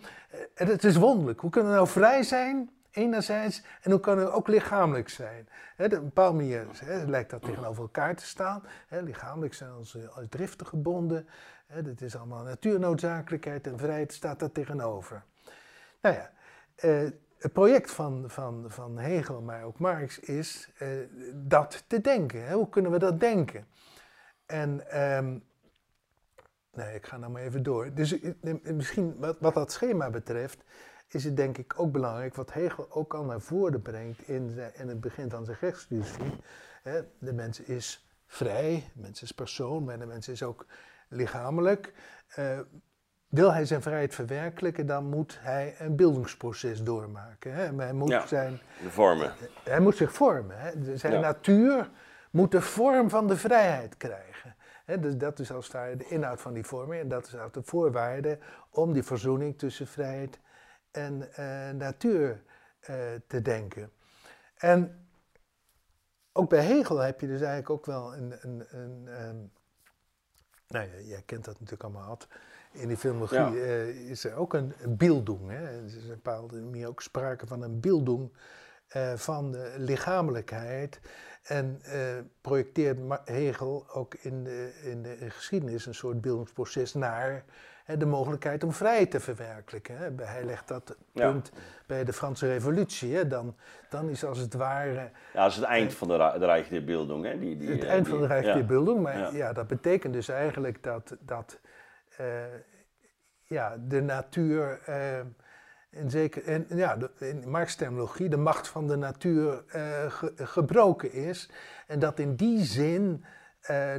En 0.54 0.68
het 0.68 0.84
is 0.84 0.96
wonderlijk. 0.96 1.40
Hoe 1.40 1.50
kunnen 1.50 1.70
we 1.72 1.76
nou 1.76 1.88
vrij 1.88 2.24
zijn 2.24 2.70
enerzijds, 2.94 3.64
en 3.82 3.92
hoe 3.92 4.00
kan 4.00 4.18
het 4.18 4.32
ook 4.32 4.48
lichamelijk 4.48 5.10
zijn? 5.10 5.48
He, 5.76 5.86
op 5.86 5.92
een 5.92 6.04
bepaalde 6.04 6.38
manier 6.38 6.66
lijkt 7.06 7.30
dat 7.30 7.42
tegenover 7.42 7.82
elkaar 7.82 8.16
te 8.16 8.26
staan. 8.26 8.64
lichamelijk 8.90 9.54
zijn 9.54 9.76
onze 9.76 10.10
als 10.10 10.26
driften 10.30 10.66
gebonden. 10.66 11.28
dat 11.84 12.02
is 12.02 12.16
allemaal 12.16 12.44
natuurnoodzakelijkheid 12.44 13.68
en 13.68 13.78
vrijheid 13.78 14.14
staat 14.14 14.40
daar 14.40 14.52
tegenover. 14.52 15.24
Nou 16.02 16.16
ja, 16.16 16.32
eh, 16.76 17.08
het 17.44 17.54
project 17.54 17.92
van, 17.92 18.24
van, 18.28 18.66
van 18.68 18.98
Hegel, 18.98 19.42
maar 19.42 19.64
ook 19.64 19.80
Marx, 19.80 20.20
is 20.20 20.70
eh, 20.78 20.88
dat 21.34 21.84
te 21.88 22.02
denken. 22.02 22.52
Hoe 22.52 22.70
kunnen 22.70 22.92
we 22.92 23.00
dat 23.00 23.20
denken? 23.20 23.68
En 24.46 25.02
um, 25.04 25.44
nee, 26.72 26.96
ik 26.96 27.06
ga 27.06 27.18
nou 27.18 27.32
maar 27.32 27.42
even 27.42 27.64
door. 27.64 27.94
Dus 27.94 28.20
eh, 28.20 28.54
misschien 28.64 29.16
wat, 29.20 29.38
wat 29.40 29.54
dat 29.54 29.72
schema 29.72 30.10
betreft, 30.10 30.64
is 31.08 31.24
het 31.24 31.38
denk 31.38 31.58
ik 31.58 31.74
ook 31.80 31.92
belangrijk, 31.92 32.36
wat 32.36 32.54
Hegel 32.54 32.92
ook 32.92 33.14
al 33.14 33.24
naar 33.24 33.42
voren 33.42 33.82
brengt 33.82 34.28
in, 34.28 34.60
in 34.74 34.88
het 34.88 35.02
begin 35.02 35.30
van 35.30 35.46
zijn 35.46 35.58
rechtsfilosofie. 35.62 36.40
De 37.20 37.34
mens 37.34 37.60
is 37.60 38.08
vrij, 38.26 38.92
de 38.94 39.02
mens 39.02 39.22
is 39.22 39.32
persoon, 39.32 39.84
maar 39.84 40.00
de 40.00 40.06
mens 40.06 40.28
is 40.28 40.44
ook 40.44 40.66
lichamelijk. 41.10 41.94
Wil 43.34 43.54
hij 43.54 43.66
zijn 43.66 43.82
vrijheid 43.82 44.16
verwerkelijken, 44.16 44.86
dan 44.86 45.06
moet 45.06 45.38
hij 45.42 45.76
een 45.80 45.96
beeldingsproces 45.96 46.84
doormaken. 46.84 47.54
Hè? 47.54 47.76
Hij 47.76 47.94
moet 47.94 48.24
zijn, 48.28 48.60
vormen. 48.88 49.34
Hij 49.64 49.80
moet 49.80 49.96
zich 49.96 50.14
vormen. 50.14 50.60
Hè? 50.60 50.98
Zijn 50.98 51.22
natuur 51.22 51.90
moet 52.32 52.52
de 52.52 52.62
vorm 52.62 53.10
van 53.10 53.28
de 53.28 53.38
vrijheid 53.38 53.98
krijgen. 53.98 54.56
Hè? 54.86 55.00
Dus 55.00 55.18
dat 55.18 55.40
is 55.40 55.52
als 55.52 55.72
het 55.72 56.00
de 56.00 56.08
inhoud 56.08 56.42
van 56.42 56.54
die 56.54 56.64
vorming. 56.64 57.02
En 57.02 57.08
dat 57.08 57.28
is 57.28 57.36
ook 57.36 57.54
de 57.54 57.64
voorwaarde 57.64 58.38
om 58.70 58.94
die 58.94 59.04
verzoening 59.04 59.58
tussen 59.58 59.88
vrijheid 59.88 60.40
en 60.92 61.30
uh, 61.40 61.70
natuur 61.70 62.44
uh, 62.90 62.96
te 63.28 63.42
denken. 63.42 63.92
En 64.58 65.08
ook 66.34 66.50
bij 66.50 66.64
Hegel 66.64 66.98
heb 66.98 67.20
je 67.20 67.28
dus 67.28 67.42
eigenlijk 67.42 67.70
ook 67.70 67.86
wel 67.86 68.14
een. 68.16 68.38
een, 68.42 68.66
een, 68.70 69.08
een 69.08 69.52
nou 70.68 70.86
ja, 70.86 71.00
jij 71.08 71.22
kent 71.26 71.46
dat 71.46 71.54
natuurlijk 71.54 71.84
allemaal 71.84 72.18
in 72.74 72.88
die 72.88 72.98
filmologie 72.98 73.56
uh, 73.56 74.10
is 74.10 74.24
er 74.24 74.36
ook 74.36 74.54
een, 74.54 74.74
een. 74.82 74.98
Hè? 75.48 75.78
Er 75.78 75.86
is 75.86 75.96
een 75.96 76.08
bepaalde 76.08 76.62
manier 76.62 76.88
ook 76.88 77.02
sprake 77.02 77.48
van 77.48 77.62
een 77.62 77.80
beelding 77.80 78.32
uh, 78.96 79.14
van 79.14 79.52
de 79.52 79.74
lichamelijkheid. 79.78 81.00
En 81.44 81.82
uh, 81.86 81.94
projecteert 82.42 82.98
Hegel 83.26 83.86
ook 83.94 84.16
in 84.16 84.44
de, 84.44 84.82
in 84.84 85.02
de 85.02 85.30
geschiedenis 85.30 85.86
een 85.86 85.96
soort 85.96 86.22
beeldingsproces 86.22 86.94
naar 86.94 87.44
de 87.86 88.06
mogelijkheid 88.06 88.64
om 88.64 88.72
vrij 88.72 89.06
te 89.06 89.20
verwerkelijken. 89.20 89.98
Hè? 89.98 90.10
Hij 90.26 90.44
legt 90.44 90.68
dat 90.68 90.96
punt 91.14 91.52
bij 91.86 92.04
de 92.04 92.14
Franse 92.14 92.48
Revolutie. 92.48 93.16
Hè? 93.16 93.28
Dan, 93.28 93.56
dan 93.90 94.10
is 94.10 94.26
als 94.26 94.38
het 94.38 94.54
ware. 94.54 95.10
Ja, 95.34 95.42
dat 95.42 95.52
is 95.52 95.56
het 95.56 95.66
eind 95.66 95.94
van 95.94 96.08
de, 96.08 96.18
de 96.40 96.46
Rijk 96.46 96.70
der 96.70 96.84
Bildung. 96.84 97.26
Hè? 97.26 97.40
Die, 97.40 97.58
die, 97.58 97.70
het 97.70 97.84
eind 97.84 98.08
van 98.08 98.20
de 98.20 98.28
Rijk 98.28 98.46
der 98.46 98.66
Bildung. 98.66 99.02
Maar 99.02 99.36
ja. 99.36 99.54
dat 99.54 99.68
betekent 99.68 100.14
dus 100.14 100.28
eigenlijk 100.28 100.84
dat. 100.84 101.16
dat 101.20 101.60
ja, 103.44 103.78
de 103.88 104.02
natuur, 104.02 104.80
uh, 104.90 105.20
in 105.92 106.10
zeker, 106.10 106.44
en, 106.44 106.66
ja, 106.70 106.96
de, 106.96 107.10
in 107.20 107.50
Marx-terminologie, 107.50 108.30
de 108.30 108.38
macht 108.38 108.68
van 108.68 108.88
de 108.88 108.96
natuur 108.96 109.64
ge, 110.08 110.34
gebroken 110.36 111.14
is. 111.14 111.50
En 111.88 112.00
dat 112.00 112.20
in 112.20 112.36
die 112.36 112.64
zin 112.64 113.26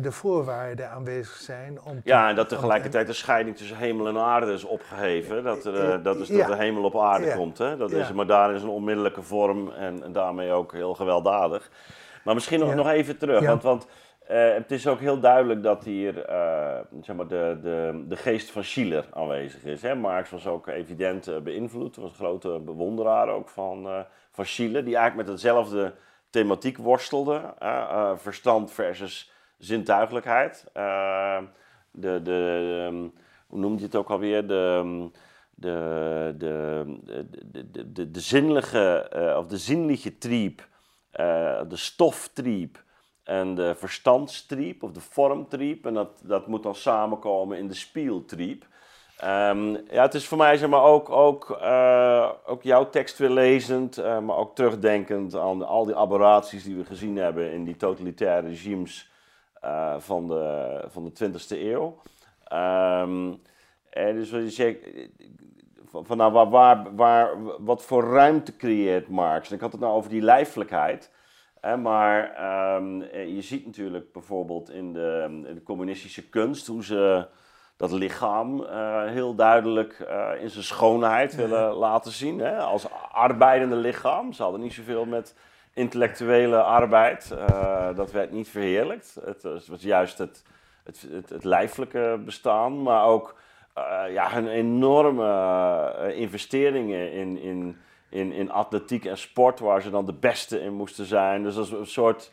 de 0.01 0.13
voorwaarden 0.13 0.91
aanwezig 0.91 1.37
zijn 1.37 1.83
om. 1.83 2.01
ja, 2.05 2.29
en 2.29 2.35
dat 2.35 2.49
tegelijkertijd 2.49 3.07
de 3.07 3.13
scheiding 3.13 3.57
tussen 3.57 3.77
hemel 3.77 4.09
en 4.09 4.19
aarde 4.19 4.53
is 4.53 4.65
opgeheven. 4.65 5.45
Dat, 5.45 5.65
er, 5.65 6.03
dat 6.03 6.17
is 6.17 6.29
dat 6.29 6.47
de 6.47 6.57
hemel 6.57 6.85
op 6.85 6.99
aarde 6.99 7.35
komt. 7.35 7.59
Hè? 7.59 7.77
Dat 7.77 7.93
is, 7.93 8.13
maar 8.13 8.27
daar 8.27 8.55
is 8.55 8.63
een 8.63 8.69
onmiddellijke 8.69 9.23
vorm 9.23 9.71
en, 9.71 10.03
en 10.03 10.13
daarmee 10.13 10.53
ook 10.53 10.73
heel 10.73 10.95
gewelddadig. 10.95 11.71
Maar 12.25 12.35
misschien 12.35 12.61
nog, 12.61 12.75
nog 12.75 12.89
even 12.89 13.19
terug, 13.19 13.47
want, 13.47 13.63
want 13.63 13.87
uh, 14.31 14.55
het 14.55 14.71
is 14.71 14.87
ook 14.87 15.01
heel 15.01 15.21
duidelijk 15.21 15.63
dat 15.63 15.85
hier 15.85 16.31
uh, 16.31 16.79
zeg 17.01 17.17
maar 17.17 17.29
de, 17.29 17.59
de, 17.63 18.05
de 18.09 18.17
geest 18.17 18.51
van 18.51 18.65
Schiller 18.65 19.07
aanwezig 19.13 19.65
is. 19.65 19.83
Hè? 19.83 19.95
Marx 19.95 20.31
was 20.31 20.47
ook 20.47 20.67
evident 20.67 21.29
uh, 21.29 21.39
beïnvloed, 21.39 21.97
was 21.97 22.11
een 22.11 22.17
grote 22.17 22.61
bewonderaar 22.61 23.29
ook 23.29 23.49
van, 23.49 24.05
van 24.31 24.47
Schiller, 24.47 24.85
die 24.85 24.97
eigenlijk 24.97 25.27
met 25.27 25.37
hetzelfde 25.37 25.95
thematiek 26.31 26.77
worstelde. 26.77 27.55
verstand 28.17 28.73
versus 28.73 29.33
zintuigelijkheid. 29.59 30.67
de, 31.91 32.23
de, 32.23 32.87
um, 32.89 33.13
hoe 33.47 33.59
noemt 33.59 33.79
je 33.79 33.85
het 33.85 33.97
ook 33.97 34.11
alweer? 34.11 34.47
De, 34.47 35.09
de, 35.55 36.35
de, 36.39 36.85
de, 37.05 37.71
de, 37.71 37.93
de, 37.93 38.11
de 38.11 38.21
zinnelijke, 38.21 39.11
of 39.39 39.47
de 39.47 39.59
zinnelijke 39.59 40.19
trieb, 40.19 40.69
de 41.69 41.77
stoftrieb 41.77 42.83
en 43.25 43.55
de 43.55 43.75
verstandstriep 43.75 44.83
of 44.83 44.93
de 44.93 45.01
vormtriep. 45.01 45.87
En 45.87 45.95
dat, 45.95 46.11
dat 46.23 46.47
moet 46.47 46.63
dan 46.63 46.75
samenkomen 46.75 47.59
in 47.59 47.69
de 47.69 47.75
spieltriep. 47.75 48.67
Um, 49.25 49.71
ja, 49.91 50.03
het 50.03 50.15
is 50.15 50.27
voor 50.27 50.39
mij 50.39 50.57
zeg 50.57 50.69
maar, 50.69 50.83
ook, 50.83 51.11
ook, 51.11 51.59
uh, 51.63 52.31
ook 52.47 52.63
jouw 52.63 52.91
tekst 52.91 53.19
weer 53.19 53.31
lezend, 53.31 53.99
uh, 53.99 54.19
maar 54.19 54.37
ook 54.37 54.55
terugdenkend 54.55 55.37
aan 55.37 55.67
al 55.67 55.85
die 55.85 55.97
aberraties 55.97 56.65
die 56.65 56.77
we 56.77 56.85
gezien 56.85 57.17
hebben 57.17 57.53
in 57.53 57.65
die 57.65 57.77
totalitaire 57.77 58.49
regimes 58.49 59.11
uh, 59.65 59.95
van, 59.99 60.29
de, 60.29 60.85
van 60.89 61.05
de 61.05 61.31
20e 61.31 61.59
eeuw. 61.59 61.97
Um, 62.53 63.41
en 63.91 64.15
dus 64.15 64.31
wat 64.31 64.43
je 64.43 64.51
zegt, 64.51 64.79
van, 65.85 66.07
van 66.07 66.17
nou, 66.17 66.33
waar, 66.33 66.51
waar, 66.51 66.95
waar, 66.95 67.31
wat 67.65 67.83
voor 67.83 68.05
ruimte 68.05 68.57
creëert 68.57 69.09
Marx? 69.09 69.49
En 69.49 69.55
ik 69.55 69.61
had 69.61 69.73
het 69.73 69.81
nou 69.81 69.93
over 69.95 70.11
die 70.11 70.23
lijfelijkheid 70.23 71.11
maar 71.73 72.35
ehm, 72.35 73.01
eh, 73.01 73.35
je 73.35 73.43
ziet 73.43 73.67
natuurlijk 73.67 74.13
bijvoorbeeld 74.13 74.71
in 74.71 74.93
de, 74.93 75.25
in 75.29 75.55
de, 75.55 75.63
communistische 75.63 76.29
kunst 76.29 76.67
hoe 76.67 76.85
ze 76.85 77.27
dat 77.77 77.93
lichaam 77.93 78.61
uh, 78.61 79.05
heel 79.05 79.35
duidelijk 79.35 80.07
uh, 80.09 80.43
in 80.43 80.51
zijn 80.51 80.65
schoonheid 80.65 81.35
willen 81.35 81.73
laten 81.73 82.13
zien. 82.13 82.39
Hè? 82.39 82.59
Als 82.59 82.87
arbeidende 83.13 83.77
lichaam. 83.77 84.33
Ze 84.33 84.43
hadden 84.43 84.61
niet 84.61 84.73
zoveel 84.73 85.05
met 85.05 85.37
intellectuele 85.75 86.63
arbeid. 86.63 87.31
Uh, 87.33 87.97
dat 87.97 88.13
werd 88.13 88.33
niet 88.33 88.49
verheerlijkt. 88.49 89.19
Het 89.25 89.43
was, 89.43 89.69
was 89.69 89.83
juist 89.83 90.19
het, 90.19 90.45
het, 90.85 91.07
het, 91.11 91.31
het, 91.31 91.45
lijfelijke 91.45 92.21
bestaan, 92.25 92.83
maar 92.83 93.05
ook 93.05 93.37
ja, 94.09 94.31
hun 94.31 94.49
enorme 94.49 96.15
investeringen 96.15 97.13
in. 97.13 97.39
in 97.39 97.77
in, 98.15 98.33
in 98.33 98.51
atletiek 98.51 99.05
en 99.05 99.19
sport, 99.19 99.61
waar 99.61 99.83
ze 99.83 99.91
dan 99.91 100.07
de 100.07 100.13
beste 100.13 100.61
in 100.61 100.73
moesten 100.73 101.07
zijn. 101.07 101.43
Dus 101.43 101.55
dat 101.55 101.67
is 101.67 101.73
een 101.73 101.87
soort 101.87 102.33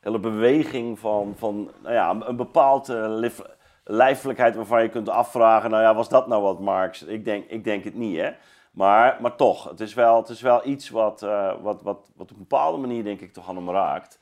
hele 0.00 0.18
beweging 0.18 0.98
van, 0.98 1.34
van 1.36 1.70
nou 1.82 1.94
ja, 1.94 2.16
een 2.28 2.36
bepaalde 2.36 3.20
uh, 3.22 3.44
lijfelijkheid 3.84 4.56
waarvan 4.56 4.82
je 4.82 4.88
kunt 4.88 5.08
afvragen, 5.08 5.70
nou 5.70 5.82
ja, 5.82 5.94
was 5.94 6.08
dat 6.08 6.26
nou 6.26 6.42
wat 6.42 6.60
Marx? 6.60 7.02
Ik 7.02 7.24
denk, 7.24 7.44
ik 7.48 7.64
denk 7.64 7.84
het 7.84 7.94
niet, 7.94 8.16
hè. 8.16 8.30
Maar, 8.70 9.18
maar 9.20 9.36
toch, 9.36 9.68
het 9.68 9.80
is 9.80 9.94
wel, 9.94 10.16
het 10.16 10.28
is 10.28 10.40
wel 10.40 10.66
iets 10.66 10.90
wat, 10.90 11.22
uh, 11.22 11.52
wat, 11.60 11.82
wat, 11.82 12.10
wat 12.16 12.30
op 12.30 12.30
een 12.30 12.36
bepaalde 12.48 12.78
manier 12.78 13.04
denk 13.04 13.20
ik 13.20 13.32
toch 13.32 13.48
aan 13.48 13.56
hem 13.56 13.70
raakt. 13.70 14.18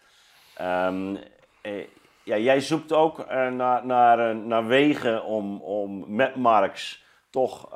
Um, 0.61 1.19
eh, 1.63 1.87
ja, 2.23 2.37
jij 2.37 2.61
zoekt 2.61 2.93
ook 2.93 3.27
naar, 3.51 3.87
naar, 3.87 4.37
naar 4.37 4.67
wegen 4.67 5.25
om, 5.25 5.61
om 5.61 6.05
met 6.07 6.37
Marx 6.37 7.05
toch 7.31 7.75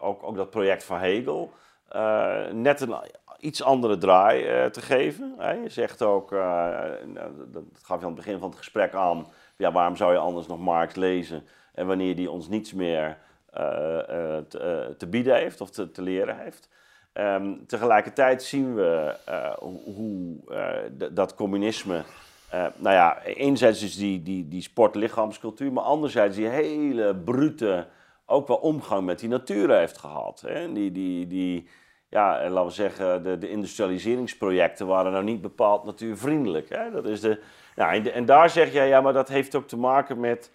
ook, 0.00 0.22
ook 0.22 0.36
dat 0.36 0.50
project 0.50 0.84
van 0.84 0.98
Hegel 0.98 1.52
uh, 1.94 2.52
net 2.52 2.80
een 2.80 2.94
iets 3.38 3.62
andere 3.62 3.98
draai 3.98 4.64
uh, 4.64 4.70
te 4.70 4.80
geven. 4.80 5.34
Je 5.62 5.68
zegt 5.68 6.02
ook, 6.02 6.32
uh, 6.32 6.38
nou, 7.04 7.32
dat 7.46 7.62
gaf 7.82 7.98
je 7.98 8.06
aan 8.06 8.12
het 8.12 8.24
begin 8.24 8.38
van 8.38 8.48
het 8.48 8.58
gesprek 8.58 8.94
aan, 8.94 9.26
ja, 9.56 9.72
waarom 9.72 9.96
zou 9.96 10.12
je 10.12 10.18
anders 10.18 10.46
nog 10.46 10.58
Marx 10.58 10.94
lezen 10.94 11.44
en 11.74 11.86
wanneer 11.86 12.16
die 12.16 12.30
ons 12.30 12.48
niets 12.48 12.72
meer 12.72 13.18
te, 14.48 14.94
te, 14.98 15.06
bieden 15.06 15.34
heeft 15.34 15.60
of 15.60 15.70
te, 15.70 15.90
te 15.90 16.02
leren 16.02 16.38
heeft. 16.38 16.68
Um, 17.12 17.66
tegelijkertijd 17.66 18.42
zien 18.42 18.74
we 18.74 19.16
hoe 19.84 20.36
dat 21.12 21.34
communisme, 21.34 22.02
nou 22.76 22.94
ja, 22.94 23.22
enerzijds 23.22 23.82
is 23.82 23.96
die, 23.96 24.22
die, 24.22 24.48
die 24.48 24.62
sport-lichaamscultuur, 24.62 25.72
maar 25.72 25.84
anderzijds 25.84 26.36
die 26.36 26.48
hele 26.48 27.16
brute 27.16 27.86
ook 28.26 28.48
wel 28.48 28.56
omgang 28.56 29.06
met 29.06 29.18
die 29.18 29.28
natuur 29.28 29.76
heeft 29.76 29.98
gehad. 29.98 30.40
Hè? 30.46 30.72
Die, 30.72 30.92
die, 30.92 31.26
die, 31.26 31.68
ja, 32.14 32.48
laten 32.48 32.64
we 32.64 32.70
zeggen, 32.70 33.22
de, 33.22 33.38
de 33.38 33.48
industrialiseringsprojecten 33.48 34.86
waren 34.86 35.12
nou 35.12 35.24
niet 35.24 35.40
bepaald 35.40 35.84
natuurvriendelijk. 35.84 36.68
Hè? 36.68 36.90
Dat 36.90 37.04
is 37.04 37.20
de, 37.20 37.40
ja, 37.76 37.92
en, 37.92 38.12
en, 38.12 38.24
daar 38.24 38.50
zeg 38.50 38.72
jij, 38.72 38.88
ja, 38.88 39.00
maar 39.00 39.12
dat 39.12 39.28
heeft 39.28 39.54
ook 39.54 39.68
te 39.68 39.76
maken 39.76 40.20
met 40.20 40.50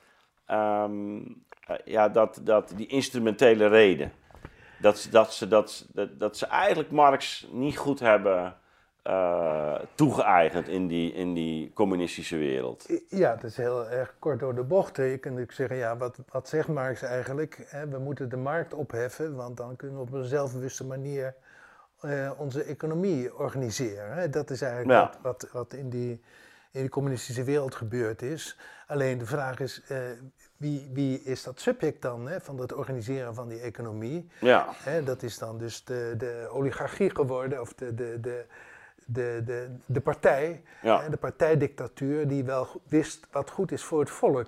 um, 0.51 1.43
ja, 1.85 2.09
dat, 2.09 2.39
dat, 2.43 2.73
die 2.75 2.87
instrumentele 2.87 3.67
reden. 3.67 4.11
Dat, 4.81 5.07
dat, 5.11 5.33
ze, 5.33 5.47
dat, 5.47 5.87
dat, 5.93 6.19
dat 6.19 6.37
ze 6.37 6.45
eigenlijk 6.45 6.91
Marx 6.91 7.47
niet 7.51 7.77
goed 7.77 7.99
hebben 7.99 8.55
uh, 9.07 9.75
toegeëigend 9.95 10.67
in 10.67 10.87
die, 10.87 11.13
in 11.13 11.33
die 11.33 11.73
communistische 11.73 12.37
wereld. 12.37 13.01
Ja, 13.09 13.35
dat 13.35 13.43
is 13.43 13.57
heel 13.57 13.89
erg 13.89 14.15
kort 14.19 14.39
door 14.39 14.55
de 14.55 14.63
bocht. 14.63 14.95
Je 14.95 15.03
kunt 15.03 15.23
natuurlijk 15.23 15.51
zeggen, 15.51 15.77
ja, 15.77 15.97
wat, 15.97 16.19
wat 16.31 16.49
zegt 16.49 16.67
Marx 16.67 17.01
eigenlijk? 17.01 17.85
We 17.89 17.99
moeten 17.99 18.29
de 18.29 18.37
markt 18.37 18.73
opheffen, 18.73 19.35
want 19.35 19.57
dan 19.57 19.75
kunnen 19.75 19.97
we 19.97 20.03
op 20.03 20.13
een 20.13 20.23
zelfbewuste 20.23 20.85
manier 20.85 21.35
eh, 22.01 22.31
onze 22.37 22.63
economie 22.63 23.35
organiseren. 23.37 24.13
Hè? 24.13 24.29
Dat 24.29 24.49
is 24.49 24.61
eigenlijk 24.61 24.99
wat, 25.01 25.17
wat, 25.21 25.51
wat 25.51 25.73
in, 25.73 25.89
die, 25.89 26.21
in 26.71 26.81
die 26.81 26.89
communistische 26.89 27.43
wereld 27.43 27.75
gebeurd 27.75 28.21
is. 28.21 28.57
Alleen 28.87 29.17
de 29.17 29.25
vraag 29.25 29.59
is, 29.59 29.81
eh, 29.87 29.97
wie, 30.57 30.89
wie 30.93 31.23
is 31.23 31.43
dat 31.43 31.59
subject 31.59 32.01
dan 32.01 32.27
hè, 32.27 32.41
van 32.41 32.59
het 32.59 32.73
organiseren 32.73 33.35
van 33.35 33.47
die 33.47 33.59
economie? 33.59 34.29
Ja. 34.39 34.67
Hè, 34.83 35.03
dat 35.03 35.23
is 35.23 35.37
dan 35.37 35.57
dus 35.57 35.83
de, 35.83 36.13
de 36.17 36.47
oligarchie 36.51 37.09
geworden, 37.15 37.61
of 37.61 37.73
de, 37.73 37.93
de, 37.95 38.19
de, 38.19 38.45
de, 39.05 39.41
de, 39.45 39.67
de 39.85 40.01
partij, 40.01 40.63
Ja. 40.81 41.09
de 41.09 41.17
partijdictatuur, 41.17 42.27
die 42.27 42.43
wel 42.43 42.67
wist 42.87 43.27
wat 43.31 43.49
goed 43.49 43.71
is 43.71 43.83
voor 43.83 43.99
het 43.99 44.09
volk. 44.09 44.47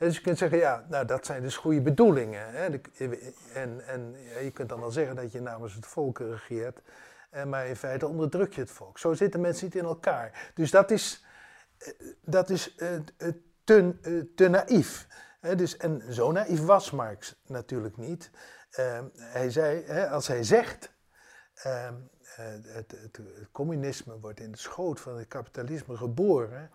Dus 0.00 0.16
je 0.16 0.20
kunt 0.22 0.38
zeggen, 0.38 0.58
ja, 0.58 0.84
nou 0.88 1.06
dat 1.06 1.26
zijn 1.26 1.42
dus 1.42 1.56
goede 1.56 1.80
bedoelingen. 1.80 2.50
Hè. 2.52 2.70
De- 2.70 3.32
en 3.54 3.86
en 3.86 4.14
je 4.42 4.50
kunt 4.50 4.68
dan 4.68 4.80
wel 4.80 4.90
zeggen 4.90 5.16
dat 5.16 5.32
je 5.32 5.40
namens 5.40 5.74
het 5.74 5.86
volk 5.86 6.18
regeert, 6.18 6.80
eh, 7.30 7.44
maar 7.44 7.66
in 7.66 7.76
feite 7.76 8.06
onderdruk 8.06 8.52
je 8.52 8.60
het 8.60 8.70
volk. 8.70 8.98
Zo 8.98 9.12
zitten 9.12 9.40
mensen 9.40 9.64
niet 9.64 9.74
in 9.74 9.84
elkaar. 9.84 10.50
Dus 10.54 10.70
dat 10.70 10.90
is, 10.90 11.24
eh, 11.78 11.88
dat 12.20 12.50
is 12.50 12.74
eh, 12.76 12.94
eh, 12.94 13.02
te, 13.64 13.94
eh, 14.02 14.12
te 14.36 14.48
naïef. 14.48 15.06
Dus, 15.56 15.76
en 15.76 16.02
zo 16.12 16.32
naïef 16.32 16.64
was 16.64 16.90
Marx 16.90 17.40
natuurlijk 17.46 17.96
niet. 17.96 18.30
Ehm, 18.70 19.04
hij 19.16 19.50
zei, 19.50 19.84
als 20.08 20.26
hij 20.28 20.42
zegt, 20.44 20.92
eh, 21.54 21.90
het, 22.22 22.66
het, 22.66 22.92
het 23.16 23.20
communisme 23.52 24.18
wordt 24.20 24.40
in 24.40 24.50
de 24.52 24.58
schoot 24.58 25.00
van 25.00 25.16
het 25.18 25.28
kapitalisme 25.28 25.96
geboren. 25.96 26.70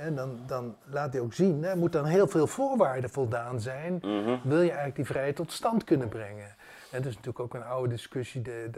En 0.00 0.14
dan, 0.14 0.38
dan 0.46 0.76
laat 0.90 1.12
hij 1.12 1.22
ook 1.22 1.32
zien, 1.32 1.64
er 1.64 1.76
moet 1.76 1.92
dan 1.92 2.04
heel 2.04 2.28
veel 2.28 2.46
voorwaarden 2.46 3.10
voldaan 3.10 3.60
zijn. 3.60 3.98
Mhm. 4.02 4.36
Wil 4.42 4.60
je 4.60 4.66
eigenlijk 4.68 4.96
die 4.96 5.04
vrijheid 5.06 5.36
tot 5.36 5.52
stand 5.52 5.84
kunnen 5.84 6.08
brengen? 6.08 6.58
En 6.90 6.96
dat 7.02 7.06
is 7.10 7.14
natuurlijk 7.16 7.40
ook 7.40 7.54
een 7.54 7.64
oude 7.64 7.88
discussie 7.88 8.42
de, 8.42 8.68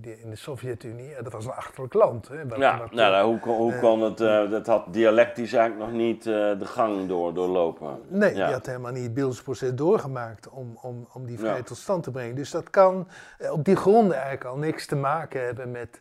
de, 0.00 0.20
in 0.20 0.30
de 0.30 0.36
Sovjet-Unie. 0.36 1.14
Dat 1.22 1.32
was 1.32 1.44
een 1.44 1.52
achterlijk 1.52 1.94
land. 1.94 2.28
Hè, 2.28 2.48
wat- 2.48 2.58
Ja, 2.58 2.78
wat- 2.78 2.92
nou, 2.92 3.10
nou, 3.12 3.26
hoe, 3.30 3.38
kon- 3.40 3.56
hoe 3.56 3.72
eh, 3.72 3.80
kon 3.80 4.00
het, 4.02 4.20
eh, 4.20 4.50
dat 4.50 4.66
had 4.66 4.92
dialectisch 4.92 5.52
eigenlijk 5.52 5.90
nog 5.90 6.00
niet 6.00 6.18
eh, 6.26 6.32
de 6.58 6.64
gang 6.66 7.08
door, 7.08 7.34
doorlopen. 7.34 8.00
Nee, 8.08 8.34
ja. 8.34 8.44
die 8.44 8.54
had 8.54 8.66
helemaal 8.66 8.92
niet 8.92 9.02
het 9.02 9.14
beeldproces 9.14 9.74
doorgemaakt 9.74 10.48
om, 10.48 10.78
om, 10.82 11.08
om 11.12 11.26
die 11.26 11.36
vrijheid 11.38 11.62
Ja. 11.62 11.68
tot 11.68 11.76
stand 11.76 12.02
te 12.02 12.10
brengen. 12.10 12.34
Dus 12.34 12.50
dat 12.50 12.70
kan 12.70 13.08
eh, 13.38 13.52
op 13.52 13.64
die 13.64 13.76
gronden 13.76 14.12
eigenlijk 14.14 14.44
al 14.44 14.56
niks 14.56 14.86
te 14.86 14.96
maken 14.96 15.44
hebben 15.44 15.70
met, 15.70 16.00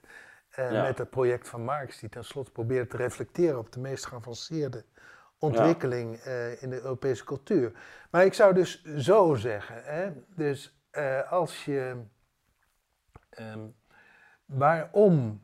eh, 0.60 0.72
Ja. 0.72 0.82
met 0.82 0.98
het 0.98 1.10
project 1.10 1.50
van 1.50 1.62
Marx, 1.64 2.00
die 2.00 2.10
tenslotte 2.10 2.52
probeerde 2.52 2.88
te 2.88 2.98
reflecteren 2.98 3.60
op 3.60 3.72
de 3.72 3.80
meest 3.80 4.06
geavanceerde 4.06 4.86
ontwikkeling 5.40 6.16
eh, 6.18 6.62
in 6.62 6.70
de 6.70 6.76
Europese 6.82 7.24
cultuur. 7.24 7.72
Maar 8.12 8.26
ik 8.26 8.34
zou 8.34 8.54
dus 8.54 8.84
zo 8.84 9.36
zeggen, 9.36 9.84
hè, 9.84 10.12
dus 10.36 10.80
eh, 10.92 11.32
als 11.32 11.66
je, 11.66 11.96
ehm, 13.30 13.60
waarom, 14.46 15.42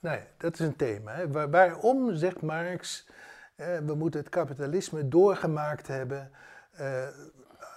nou 0.00 0.16
ja, 0.16 0.22
dat 0.36 0.52
is 0.52 0.58
een 0.66 0.76
thema, 0.76 1.12
hè, 1.14 1.30
Waar- 1.30 1.50
waarom 1.50 2.14
zegt 2.14 2.42
Marx, 2.42 3.08
eh, 3.56 3.78
we 3.78 3.94
moeten 3.94 4.20
het 4.20 4.28
kapitalisme 4.28 5.08
doorgemaakt 5.08 5.86
hebben 5.86 6.30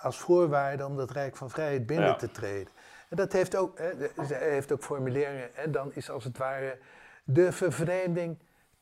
als 0.02 0.20
voorwaarde 0.20 0.86
om 0.86 0.98
dat 0.98 1.12
Rijk 1.12 1.36
van 1.36 1.50
Vrijheid 1.50 1.86
binnen 1.86 2.08
Ja. 2.08 2.16
te 2.16 2.32
treden. 2.32 2.74
En 3.14 3.20
dat 3.20 3.34
heeft 3.34 3.56
ook, 3.56 3.78
hè, 3.80 3.92
zij 4.26 4.50
heeft 4.50 4.72
ook 4.72 4.84
formuleringen, 4.84 5.50
hè, 5.54 5.70
dan 5.70 5.92
is 5.94 6.10
als 6.10 6.24
het 6.24 6.38
ware 6.38 6.78
de 7.24 7.52
vervreemding 7.52 8.38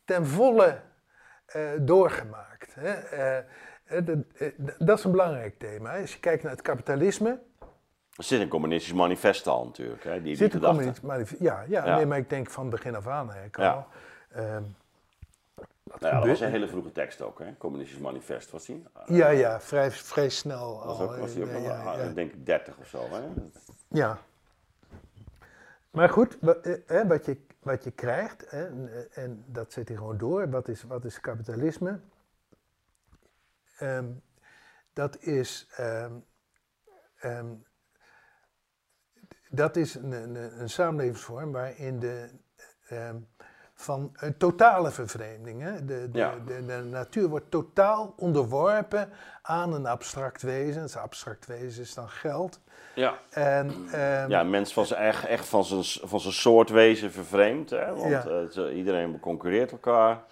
ten 0.06 0.26
volle 0.28 0.82
eh, 1.46 1.62
doorgemaakt. 1.80 2.76
Hè. 2.76 2.90
Eh, 2.94 3.38
eh, 3.38 4.06
dat- 4.06 4.76
dat 4.80 4.98
is 4.98 5.04
een 5.04 5.12
belangrijk 5.12 5.60
thema. 5.60 5.92
hè. 5.94 6.02
Als 6.02 6.14
je 6.14 6.20
kijkt 6.20 6.44
naar 6.44 6.52
het 6.52 6.62
kapitalisme, 6.62 7.40
Er 8.16 8.24
zit 8.24 8.42
een 8.42 8.48
communistisch 8.48 8.94
manifest 8.94 9.48
al 9.48 9.66
natuurlijk, 9.66 10.04
hè, 10.04 10.14
die, 10.14 10.22
die 10.22 10.36
zit 10.36 10.46
een 10.46 10.52
gedachte. 10.52 10.76
communistisch 10.76 11.08
manif- 11.10 11.40
Ja, 11.40 11.64
ja, 11.68 11.86
Ja. 11.86 11.96
Nee, 11.96 12.06
maar 12.06 12.18
ik 12.18 12.30
denk 12.30 12.50
van 12.50 12.70
begin 12.70 12.96
af 12.96 13.08
aan 13.08 13.32
Ja. 13.52 13.72
al. 13.72 13.86
Ehm, 14.32 14.44
Nou 14.44 14.64
ja, 15.84 16.00
dat 16.00 16.10
gebeurt- 16.10 16.26
was 16.28 16.40
een 16.40 16.50
hele 16.50 16.68
vroege 16.68 16.92
tekst 16.92 17.22
ook, 17.22 17.40
hè? 17.40 17.58
Communistisch 17.58 17.98
manifest 18.00 18.52
was 18.52 18.66
die. 18.66 18.84
ja, 19.06 19.30
ja, 19.30 19.62
vrij, 19.62 19.92
vrij 19.92 20.30
snel 20.30 20.84
Was, 20.86 21.00
al. 21.00 21.10
ook, 21.12 21.18
was 21.18 21.34
die 21.34 21.44
ook 21.44 21.50
ja, 21.50 21.58
ah, 21.84 21.98
ja. 21.98 22.08
denk 22.14 22.32
ik 22.34 22.46
30 22.46 22.78
of 22.78 22.88
zo, 22.88 23.08
hè? 23.12 23.22
Ja. 23.94 24.20
Maar 25.92 26.10
goed, 26.10 26.40
eh, 26.40 27.08
wat, 27.08 27.26
je, 27.26 27.46
wat 27.60 27.84
je 27.84 27.92
krijgt, 27.92 28.44
en, 28.44 28.88
eh, 28.94 29.24
en 29.24 29.44
dat 29.48 29.74
zet 29.74 29.88
hij 29.88 29.98
gewoon 29.98 30.18
door, 30.18 30.50
wat 30.50 30.68
is, 30.68 30.84
wat 30.84 31.06
is 31.06 31.20
kapitalisme? 31.20 32.00
Ehm, 33.78 34.12
dat 34.94 35.18
is, 35.20 35.68
ehm, 35.76 36.20
ehm, 37.16 37.54
dat 39.50 39.76
is 39.76 39.96
een, 39.96 40.12
een, 40.12 40.62
een 40.62 40.70
samenlevingsvorm 40.70 41.52
waarin 41.52 42.00
de, 42.00 42.30
van 43.82 44.12
een 44.16 44.38
totale 44.38 44.92
vervreemding, 44.92 45.62
hè? 45.62 45.86
De, 45.86 46.10
de, 46.12 46.18
Ja. 46.18 46.34
de, 46.46 46.66
de 46.66 46.84
natuur 46.84 47.28
wordt 47.28 47.52
totaal 47.52 48.14
onderworpen 48.18 49.10
aan 49.42 49.74
een 49.74 49.86
abstract 49.86 50.42
wezen. 50.42 50.82
Het 50.82 50.96
abstract 50.98 51.46
wezen 51.46 51.82
is 51.84 51.94
dan 51.94 52.10
geld. 52.10 52.60
Ja. 52.96 53.18
En, 53.30 53.72
ehm, 53.92 54.30
Ja, 54.30 54.40
een 54.40 54.50
mens 54.50 54.74
van 54.74 54.86
zijn, 54.86 55.02
echt, 55.02 55.26
echt 55.26 55.46
van, 55.48 55.66
zijn, 55.66 55.84
van 56.10 56.20
zijn 56.20 56.34
soort 56.34 56.70
wezen 56.70 57.12
vervreemd, 57.12 57.70
hè? 57.70 57.94
Want 57.96 58.10
Ja. 58.10 58.26
eh, 58.26 58.50
zo- 58.50 58.70
iedereen 58.70 59.20
concurreert 59.20 59.72
elkaar. 59.72 60.24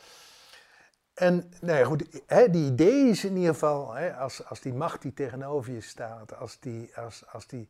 En 1.13 1.51
nou 1.61 1.77
ja, 1.79 1.85
goed, 1.85 2.21
hè, 2.27 2.49
die 2.49 2.71
idee 2.71 3.09
is 3.09 3.25
in 3.25 3.35
ieder 3.37 3.53
geval, 3.53 3.93
hè, 3.93 4.13
als, 4.15 4.45
als 4.45 4.59
die 4.61 4.73
macht 4.73 5.01
die 5.01 5.13
tegenover 5.13 5.73
je 5.73 5.81
staat, 5.81 6.35
als 6.37 6.59
die, 6.59 6.91
als, 6.97 7.23
als 7.31 7.47
die, 7.47 7.69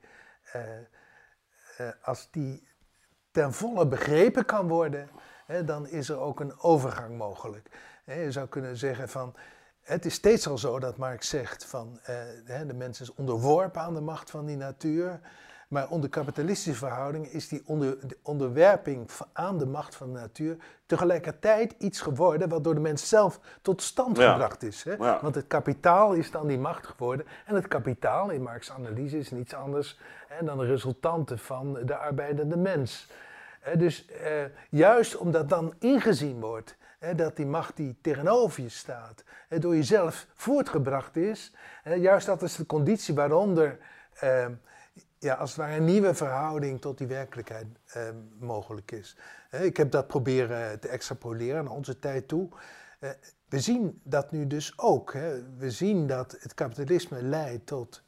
eh, 0.52 0.62
eh, 1.78 1.88
als 2.02 2.28
die 2.32 2.68
ten 3.32 3.54
volle 3.54 3.88
begrepen 3.88 4.46
kan 4.46 4.68
worden, 4.68 5.10
hè, 5.50 5.64
dan 5.64 5.88
is 5.88 6.10
er 6.10 6.20
ook 6.20 6.40
een 6.40 6.60
overgang 6.60 7.18
mogelijk. 7.18 7.70
Je 8.06 8.32
zou 8.32 8.48
kunnen 8.48 8.78
zeggen 8.78 9.10
van, 9.10 9.34
het 9.82 10.06
is 10.06 10.14
steeds 10.14 10.48
al 10.48 10.58
zo 10.58 10.80
dat 10.80 10.98
Marx 10.98 11.30
zegt 11.30 11.66
van, 11.66 12.00
eh, 12.04 12.16
de 12.68 12.74
mens 12.74 13.02
is 13.02 13.14
onderworpen 13.14 13.82
aan 13.82 13.94
de 13.94 14.02
macht 14.02 14.30
van 14.30 14.46
die 14.46 14.58
natuur. 14.58 15.20
Maar 15.68 15.90
onder 15.90 16.10
kapitalistische 16.10 16.80
verhoudingen 16.80 17.32
is 17.32 17.48
die 17.48 17.62
onder, 17.66 18.08
de 18.08 18.18
onderwerping 18.24 19.10
aan 19.34 19.58
de 19.58 19.66
macht 19.66 19.96
van 19.96 20.14
de 20.14 20.20
natuur 20.20 20.58
tegelijkertijd 20.86 21.76
iets 21.78 22.02
geworden 22.02 22.50
wat 22.50 22.64
door 22.64 22.74
de 22.74 22.80
mens 22.80 23.10
zelf 23.10 23.40
tot 23.62 23.82
stand 23.82 24.18
Ja. 24.18 24.32
gebracht 24.32 24.64
is. 24.64 24.84
Hè? 24.84 24.94
Ja. 24.94 25.20
Want 25.22 25.36
het 25.36 25.48
kapitaal 25.48 26.14
is 26.14 26.32
dan 26.32 26.48
die 26.48 26.58
macht 26.60 26.88
geworden. 26.88 27.26
En 27.46 27.56
het 27.56 27.68
kapitaal 27.68 28.30
in 28.30 28.42
Marx' 28.42 28.72
analyse 28.72 29.18
is 29.18 29.32
niets 29.32 29.54
anders 29.54 30.00
hè, 30.28 30.46
dan 30.46 30.58
de 30.58 30.66
resultanten 30.66 31.40
van 31.40 31.74
de 31.86 31.96
arbeidende 31.96 32.58
mens. 32.58 33.10
Dus 33.78 34.06
eh, 34.06 34.44
juist 34.70 35.18
omdat 35.18 35.50
dan 35.50 35.74
ingezien 35.80 36.40
wordt 36.40 36.78
dat 37.16 37.36
die 37.36 37.46
macht 37.46 37.78
die 37.78 37.98
tegenover 38.02 38.64
je 38.64 38.70
staat, 38.70 39.24
door 39.50 39.76
jezelf 39.76 40.28
voortgebracht 40.34 41.16
is, 41.16 41.54
juist 41.84 42.26
dat 42.26 42.42
is 42.42 42.56
de 42.56 42.66
conditie 42.66 43.16
waaronder 43.16 43.78
eh, 44.20 44.46
ja, 45.20 45.34
als 45.34 45.50
het 45.50 45.60
ware 45.60 45.76
een 45.76 45.86
nieuwe 45.86 46.14
verhouding 46.14 46.82
tot 46.82 46.98
die 46.98 47.08
werkelijkheid 47.08 47.68
eh, 47.86 48.04
mogelijk 48.40 48.92
is. 48.92 49.18
Ik 49.52 49.78
heb 49.78 49.92
dat 49.92 50.08
proberen 50.08 50.80
te 50.80 50.88
extrapoleren 50.88 51.64
naar 51.64 51.74
onze 51.74 52.00
tijd 52.00 52.28
toe. 52.28 52.50
Eh, 53.00 53.10
we 53.50 53.60
zien 53.60 54.02
dat 54.04 54.32
nu 54.32 54.48
dus 54.48 54.74
ook. 54.78 55.14
Hè. 55.14 55.56
We 55.58 55.72
zien 55.72 56.08
dat 56.08 56.38
het 56.40 56.54
kapitalisme 56.54 57.22
leidt 57.22 57.66
tot 57.66 58.04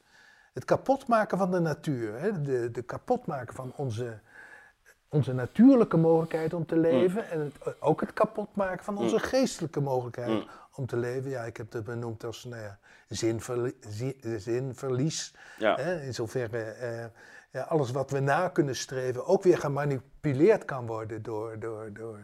het 0.53 0.65
kapotmaken 0.65 1.37
van 1.37 1.51
de 1.51 1.59
natuur. 1.59 2.19
Hè. 2.19 2.41
De, 2.41 2.71
de 2.71 2.81
kapotmaken 2.81 3.55
van 3.55 3.73
onze, 3.75 4.19
onze 5.13 5.33
natuurlijke 5.33 5.97
mogelijkheid 5.97 6.53
om 6.53 6.65
te 6.65 6.77
leven. 6.77 7.29
En 7.29 7.39
het, 7.39 7.81
ook 7.81 8.01
het 8.01 8.13
kapotmaken 8.13 8.83
van 8.83 8.97
onze 8.97 9.19
geestelijke 9.19 9.81
mogelijkheid 9.81 10.29
Mm. 10.29 10.47
om 10.75 10.85
te 10.85 10.97
leven. 10.97 11.29
Ja, 11.29 11.43
ik 11.43 11.57
heb 11.57 11.71
het 11.73 11.83
benoemd 11.83 12.23
als 12.23 12.43
nou 12.43 12.61
ja, 12.61 12.77
zinverli- 13.07 13.77
zi- 13.79 14.17
zinverlies. 14.37 15.33
Ja. 15.57 15.75
Hè, 15.75 16.01
in 16.01 16.13
zoverre 16.13 16.61
eh, 16.61 17.05
ja, 17.51 17.61
alles 17.61 17.91
wat 17.91 18.11
we 18.11 18.19
na 18.19 18.47
kunnen 18.47 18.75
streven 18.75 19.25
ook 19.25 19.43
weer 19.43 19.57
gemanipuleerd 19.57 20.65
kan 20.65 20.85
worden 20.85 21.21
door, 21.21 21.59
door, 21.59 21.89
door 21.93 22.19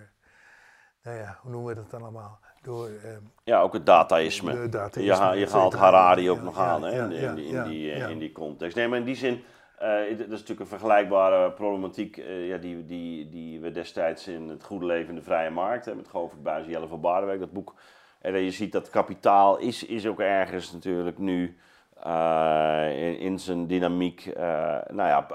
nou 1.04 1.18
ja, 1.18 1.38
hoe 1.42 1.52
noemen 1.52 1.70
we 1.76 1.82
dat 1.82 1.90
dan 1.90 2.02
allemaal? 2.02 2.40
Door, 2.62 2.88
eh, 2.88 3.10
Ja, 3.44 3.62
ook 3.62 3.74
het 3.74 3.86
dataïsme. 3.86 4.52
De 4.52 4.70
dataïsme, 4.70 5.26
je, 5.34 5.40
je 5.40 5.50
haalt. 5.50 5.74
Harari 5.74 6.30
ook 6.30 6.42
nog 6.42 6.58
aan 6.60 6.84
hè, 6.84 7.04
in, 7.04 7.10
die, 7.10 7.46
in, 7.46 7.54
ja, 7.54 7.64
die, 7.64 7.92
eh, 7.92 8.10
in 8.10 8.20
die 8.20 8.32
context. 8.32 8.76
Nee, 8.76 8.88
maar 8.88 9.00
in 9.00 9.06
die 9.06 9.16
zin, 9.16 9.44
eh, 9.78 10.10
dat 10.10 10.20
is 10.20 10.28
natuurlijk 10.28 10.60
een 10.60 10.68
vergelijkbare 10.68 11.52
problematiek 11.52 12.18
eh, 12.18 12.48
ja, 12.48 12.58
die, 12.58 12.86
die, 12.86 13.30
die 13.30 13.60
we 13.60 13.72
destijds 13.72 14.28
in 14.28 14.50
Het 14.50 14.64
Goede 14.64 14.86
Leven 14.86 15.10
in 15.10 15.16
de 15.16 15.22
Vrije 15.22 15.50
Markt, 15.50 15.86
hè, 15.86 15.96
met 15.96 16.08
Govert 16.08 16.44
Buijs 16.44 16.66
Jelle 16.68 16.88
van 16.88 17.02
Baardenwijk, 17.02 17.40
dat 17.40 17.52
boek. 17.52 17.76
En 18.22 18.40
je 18.40 18.52
ziet 18.52 18.72
dat 18.72 18.90
kapitaal 18.90 19.58
is, 19.58 19.86
is 19.86 20.08
ook 20.08 20.20
ergens 20.20 20.72
natuurlijk 20.72 21.18
nu 21.18 21.58
eh, 22.04 23.08
in, 23.08 23.20
in 23.20 23.40
zijn 23.40 23.68
dynamiek, 23.68 24.32
nou 24.36 24.96
ja, 24.96 25.28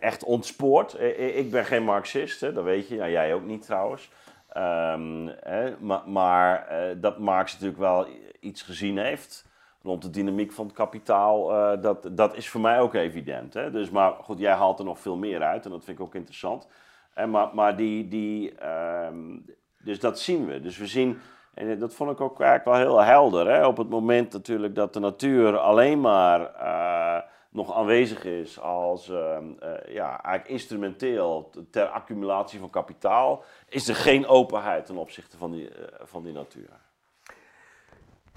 echt 0.00 0.24
ontspoord. 0.24 1.00
Ik 1.18 1.50
ben 1.50 1.64
geen 1.64 1.82
Marxist, 1.82 2.40
hè, 2.40 2.52
dat 2.52 2.64
weet 2.64 2.88
je. 2.88 2.94
Ja, 2.94 3.08
jij 3.08 3.34
ook 3.34 3.44
niet 3.44 3.62
trouwens. 3.62 4.10
Ehm, 4.48 5.28
hè, 5.40 5.74
maar 5.80 6.02
maar 6.06 6.68
dat 7.00 7.18
Marx 7.18 7.52
natuurlijk 7.52 7.80
wel 7.80 8.06
iets 8.40 8.62
gezien 8.62 8.98
heeft 8.98 9.47
rond 9.88 10.02
de 10.02 10.10
dynamiek 10.10 10.52
van 10.52 10.66
het 10.66 10.74
kapitaal, 10.74 11.52
uh, 11.52 11.82
dat, 11.82 12.08
dat 12.12 12.36
is 12.36 12.48
voor 12.48 12.60
mij 12.60 12.80
ook 12.80 12.94
evident. 12.94 13.54
Hè? 13.54 13.70
Dus, 13.70 13.90
maar 13.90 14.12
goed, 14.12 14.38
jij 14.38 14.52
haalt 14.52 14.78
er 14.78 14.84
nog 14.84 14.98
veel 14.98 15.16
meer 15.16 15.42
uit 15.42 15.64
en 15.64 15.70
dat 15.70 15.84
vind 15.84 15.98
ik 15.98 16.04
ook 16.04 16.14
interessant. 16.14 16.68
En 17.14 17.30
maar, 17.30 17.50
maar 17.54 17.76
die, 17.76 18.08
die, 18.08 18.66
um, 19.06 19.44
dus 19.82 20.00
dat 20.00 20.18
zien 20.18 20.46
we. 20.46 20.60
Dus 20.60 20.78
we 20.78 20.86
zien, 20.86 21.18
en 21.54 21.78
dat 21.78 21.94
vond 21.94 22.10
ik 22.10 22.20
ook 22.20 22.40
eigenlijk 22.40 22.64
wel 22.64 22.74
heel 22.74 23.04
helder. 23.04 23.50
Hè? 23.50 23.66
Op 23.66 23.76
het 23.76 23.88
moment 23.88 24.32
natuurlijk 24.32 24.74
dat 24.74 24.92
de 24.92 25.00
natuur 25.00 25.58
alleen 25.58 26.00
maar 26.00 26.40
uh, 26.40 27.22
nog 27.50 27.74
aanwezig 27.74 28.24
is 28.24 28.60
als 28.60 29.08
uh, 29.08 29.16
uh, 29.16 29.94
ja, 29.94 30.22
eigenlijk 30.22 30.48
instrumenteel 30.48 31.50
ter 31.70 31.86
accumulatie 31.86 32.60
van 32.60 32.70
kapitaal, 32.70 33.42
is 33.68 33.88
er 33.88 33.94
geen 33.94 34.26
openheid 34.26 34.86
ten 34.86 34.96
opzichte 34.96 35.36
van 35.36 35.50
die, 35.50 35.68
van 36.02 36.22
die 36.22 36.32
natuur. 36.32 36.70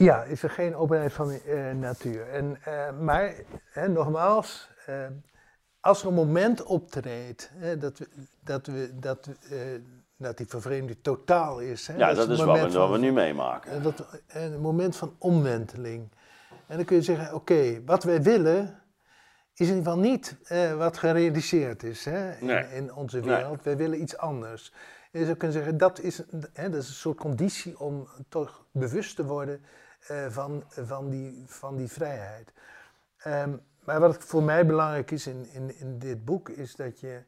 Ja, 0.02 0.24
is 0.24 0.44
er 0.44 0.50
geen 0.50 0.76
openheid 0.76 1.14
van 1.14 1.40
uh, 1.48 1.72
natuur. 1.72 2.30
En, 2.30 2.58
uh, 2.68 3.00
maar 3.00 3.34
hè, 3.72 3.88
nogmaals, 3.88 4.70
uh, 4.90 4.96
als 5.80 6.02
er 6.02 6.08
een 6.08 6.14
moment 6.14 6.64
optreedt 6.64 7.52
hè, 7.54 7.78
dat, 7.78 7.98
we, 7.98 8.08
dat, 8.44 8.68
we, 8.68 9.00
dat, 9.00 9.30
dat 10.18 10.38
die 10.38 10.48
vervreemding 10.48 11.00
totaal 11.02 11.60
is. 11.60 11.88
Hè, 11.88 11.96
ja, 11.96 12.08
dat, 12.08 12.16
dat 12.16 12.30
is, 12.30 12.44
wat 12.44 12.60
we, 12.60 12.78
wat 12.78 12.90
we, 12.90 12.98
nu 12.98 13.12
meemaken. 13.12 13.84
Dat, 13.84 14.06
een 14.28 14.62
moment 14.62 14.96
van 14.96 15.16
omwenteling. 15.18 16.12
En 16.68 16.76
dan 16.76 16.86
kun 16.86 16.96
je 16.96 17.02
zeggen, 17.02 17.26
oké, 17.26 17.36
okay, 17.36 17.82
wat 17.86 18.04
wij 18.04 18.22
willen 18.22 18.82
is 19.54 19.68
in 19.68 19.76
ieder 19.76 19.92
geval 19.92 20.00
niet 20.00 20.38
wat 20.78 20.98
gerealiseerd 20.98 21.84
is 21.84 22.06
hè, 22.06 22.32
in, 22.32 22.46
nee. 22.46 22.64
in, 22.74 22.94
onze 22.94 23.20
wereld. 23.20 23.64
Nee. 23.64 23.76
Wij 23.76 23.78
willen 23.78 24.02
iets 24.02 24.18
anders. 24.18 24.74
En 25.12 25.20
je 25.20 25.26
zou 25.26 25.38
kunnen 25.38 25.58
zeggen, 25.58 25.78
dat 25.78 26.00
is, 26.00 26.22
hè, 26.54 26.70
dat 26.70 26.82
is 26.82 26.88
een 26.88 26.94
soort 26.94 27.18
conditie 27.18 27.80
om 27.80 28.08
toch 28.30 28.66
bewust 28.72 29.16
te 29.16 29.26
worden 29.26 29.62
uh, 30.10 30.26
van, 30.30 30.64
van, 30.68 31.10
die, 31.10 31.44
van 31.48 31.78
die 31.78 31.88
vrijheid. 31.88 32.52
Um, 33.26 33.62
maar 33.84 34.00
wat 34.00 34.18
voor 34.18 34.44
mij 34.44 34.66
belangrijk 34.66 35.12
is 35.12 35.28
in, 35.28 35.50
in, 35.52 35.80
in 35.80 36.00
dit 36.00 36.26
boek, 36.26 36.50
is 36.50 36.76
dat 36.76 37.00
je 37.00 37.24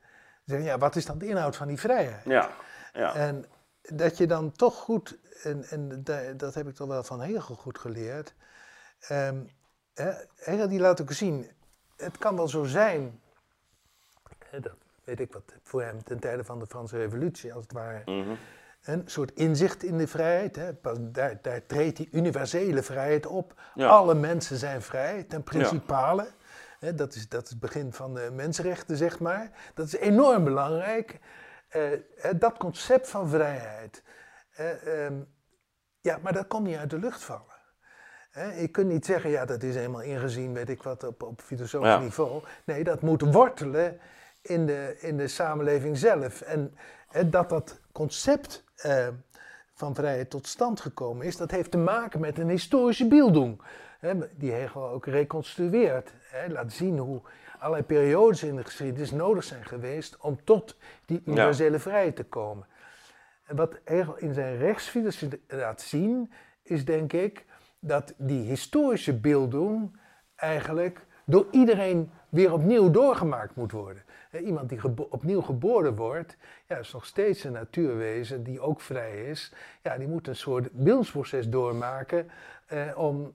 zegt, 0.45 0.63
ja, 0.63 0.77
wat 0.77 0.95
is 0.95 1.05
dan 1.05 1.17
de 1.17 1.27
inhoud 1.27 1.55
van 1.55 1.67
die 1.67 1.79
vrijheid? 1.79 2.23
Ja, 2.25 2.49
ja. 2.93 3.15
En 3.15 3.45
dat 3.81 4.17
je 4.17 4.27
dan 4.27 4.51
toch 4.51 4.75
goed, 4.75 5.17
en, 5.43 5.63
en 5.63 6.03
dat 6.37 6.53
heb 6.53 6.67
ik 6.67 6.75
toch 6.75 6.87
wel 6.87 7.03
van 7.03 7.21
Hegel 7.21 7.55
goed 7.55 7.79
geleerd, 7.79 8.33
um, 9.11 9.49
Hegel 10.35 10.67
die 10.67 10.79
laat 10.79 11.01
ook 11.01 11.11
zien, 11.11 11.51
het 11.97 12.17
kan 12.17 12.35
wel 12.35 12.47
zo 12.47 12.63
zijn, 12.63 13.21
dat 14.51 14.75
weet 15.03 15.19
ik 15.19 15.33
wat, 15.33 15.53
voor 15.63 15.81
hem 15.81 16.03
ten 16.03 16.19
tijde 16.19 16.43
van 16.43 16.59
de 16.59 16.67
Franse 16.67 16.97
revolutie 16.97 17.53
als 17.53 17.63
het 17.63 17.73
ware, 17.73 18.01
mm 18.05 18.23
-hmm 18.23 18.37
een 18.83 19.03
soort 19.05 19.31
inzicht 19.33 19.83
in 19.83 19.97
de 19.97 20.07
vrijheid. 20.07 20.55
Hè. 20.55 20.71
Daar, 21.11 21.39
daar 21.41 21.65
treedt 21.65 21.97
die 21.97 22.09
universele 22.11 22.83
vrijheid 22.83 23.25
op. 23.25 23.61
Alle 23.75 24.15
mensen 24.15 24.57
zijn 24.57 24.81
vrij, 24.81 25.23
ten 25.23 25.43
principale. 25.43 26.27
Ja. 26.79 26.91
dat, 26.91 27.15
is, 27.15 27.29
dat 27.29 27.43
is 27.43 27.49
het 27.49 27.59
begin 27.59 27.93
van 27.93 28.13
de 28.13 28.29
mensenrechten, 28.33 28.97
zeg 28.97 29.19
maar. 29.19 29.51
Dat 29.73 29.85
is 29.85 29.95
enorm 29.95 30.43
belangrijk. 30.43 31.19
Uh, 31.75 31.83
dat 32.39 32.57
concept 32.57 33.09
van 33.09 33.29
vrijheid. 33.29 34.03
Um, 34.87 35.27
ja, 36.01 36.19
maar 36.21 36.33
dat 36.33 36.47
komt 36.47 36.67
niet 36.67 36.77
uit 36.77 36.89
de 36.89 36.99
lucht 36.99 37.23
vallen. 37.23 37.51
Je 38.59 38.67
kunt 38.67 38.87
niet 38.87 39.05
zeggen, 39.05 39.29
ja, 39.29 39.45
dat 39.45 39.63
is 39.63 39.75
helemaal 39.75 40.01
ingezien, 40.01 40.53
weet 40.53 40.69
ik 40.69 40.83
wat, 40.83 41.03
op, 41.03 41.23
op 41.23 41.41
filosofisch 41.41 41.89
ja. 41.89 41.99
niveau. 41.99 42.43
Nee, 42.65 42.83
dat 42.83 43.01
moet 43.01 43.21
wortelen 43.21 43.99
in 44.41 44.65
de, 44.65 44.97
in 44.99 45.17
de 45.17 45.27
samenleving 45.27 45.97
zelf. 45.97 46.41
En, 46.41 46.75
en 47.11 47.29
dat 47.29 47.49
dat 47.49 47.79
concept 47.91 48.62
uh, 48.85 49.07
van 49.73 49.95
vrijheid 49.95 50.29
tot 50.29 50.47
stand 50.47 50.79
gekomen 50.79 51.25
is, 51.25 51.37
dat 51.37 51.51
heeft 51.51 51.71
te 51.71 51.77
maken 51.77 52.19
met 52.19 52.37
een 52.37 52.49
historische 52.49 53.07
beelding. 53.07 53.61
Die 54.35 54.51
Hegel 54.51 54.89
ook 54.89 55.05
reconstrueert. 55.05 56.13
Hè, 56.21 56.47
laat 56.47 56.73
zien 56.73 56.97
hoe 56.97 57.21
allerlei 57.59 57.83
periodes 57.83 58.43
in 58.43 58.55
de 58.55 58.63
geschiedenis 58.63 59.11
nodig 59.11 59.43
zijn 59.43 59.65
geweest 59.65 60.17
om 60.17 60.43
tot 60.43 60.77
die 61.05 61.21
universele 61.25 61.71
ja. 61.71 61.79
vrijheid 61.79 62.15
te 62.15 62.23
komen. 62.23 62.67
En 63.45 63.55
wat 63.55 63.79
Hegel 63.83 64.17
in 64.17 64.33
zijn 64.33 64.57
rechtsfilosofie 64.57 65.41
laat 65.47 65.81
zien, 65.81 66.33
is 66.63 66.85
denk 66.85 67.13
ik 67.13 67.45
dat 67.79 68.13
die 68.17 68.41
historische 68.41 69.19
beelding 69.19 69.99
eigenlijk 70.35 71.05
door 71.25 71.47
iedereen 71.51 72.11
weer 72.29 72.53
opnieuw 72.53 72.91
doorgemaakt 72.91 73.55
moet 73.55 73.71
worden. 73.71 74.03
Iemand 74.41 74.69
die 74.69 75.09
opnieuw 75.09 75.41
geboren 75.41 75.95
wordt, 75.95 76.37
ja, 76.67 76.77
is 76.77 76.93
nog 76.93 77.05
steeds 77.05 77.43
een 77.43 77.51
natuurwezen 77.51 78.43
die 78.43 78.59
ook 78.59 78.81
vrij 78.81 79.25
is. 79.25 79.53
Ja, 79.81 79.97
die 79.97 80.07
moet 80.07 80.27
een 80.27 80.35
soort 80.35 80.71
beeldsproces 80.71 81.49
doormaken 81.49 82.29
eh, 82.65 82.97
om 82.97 83.33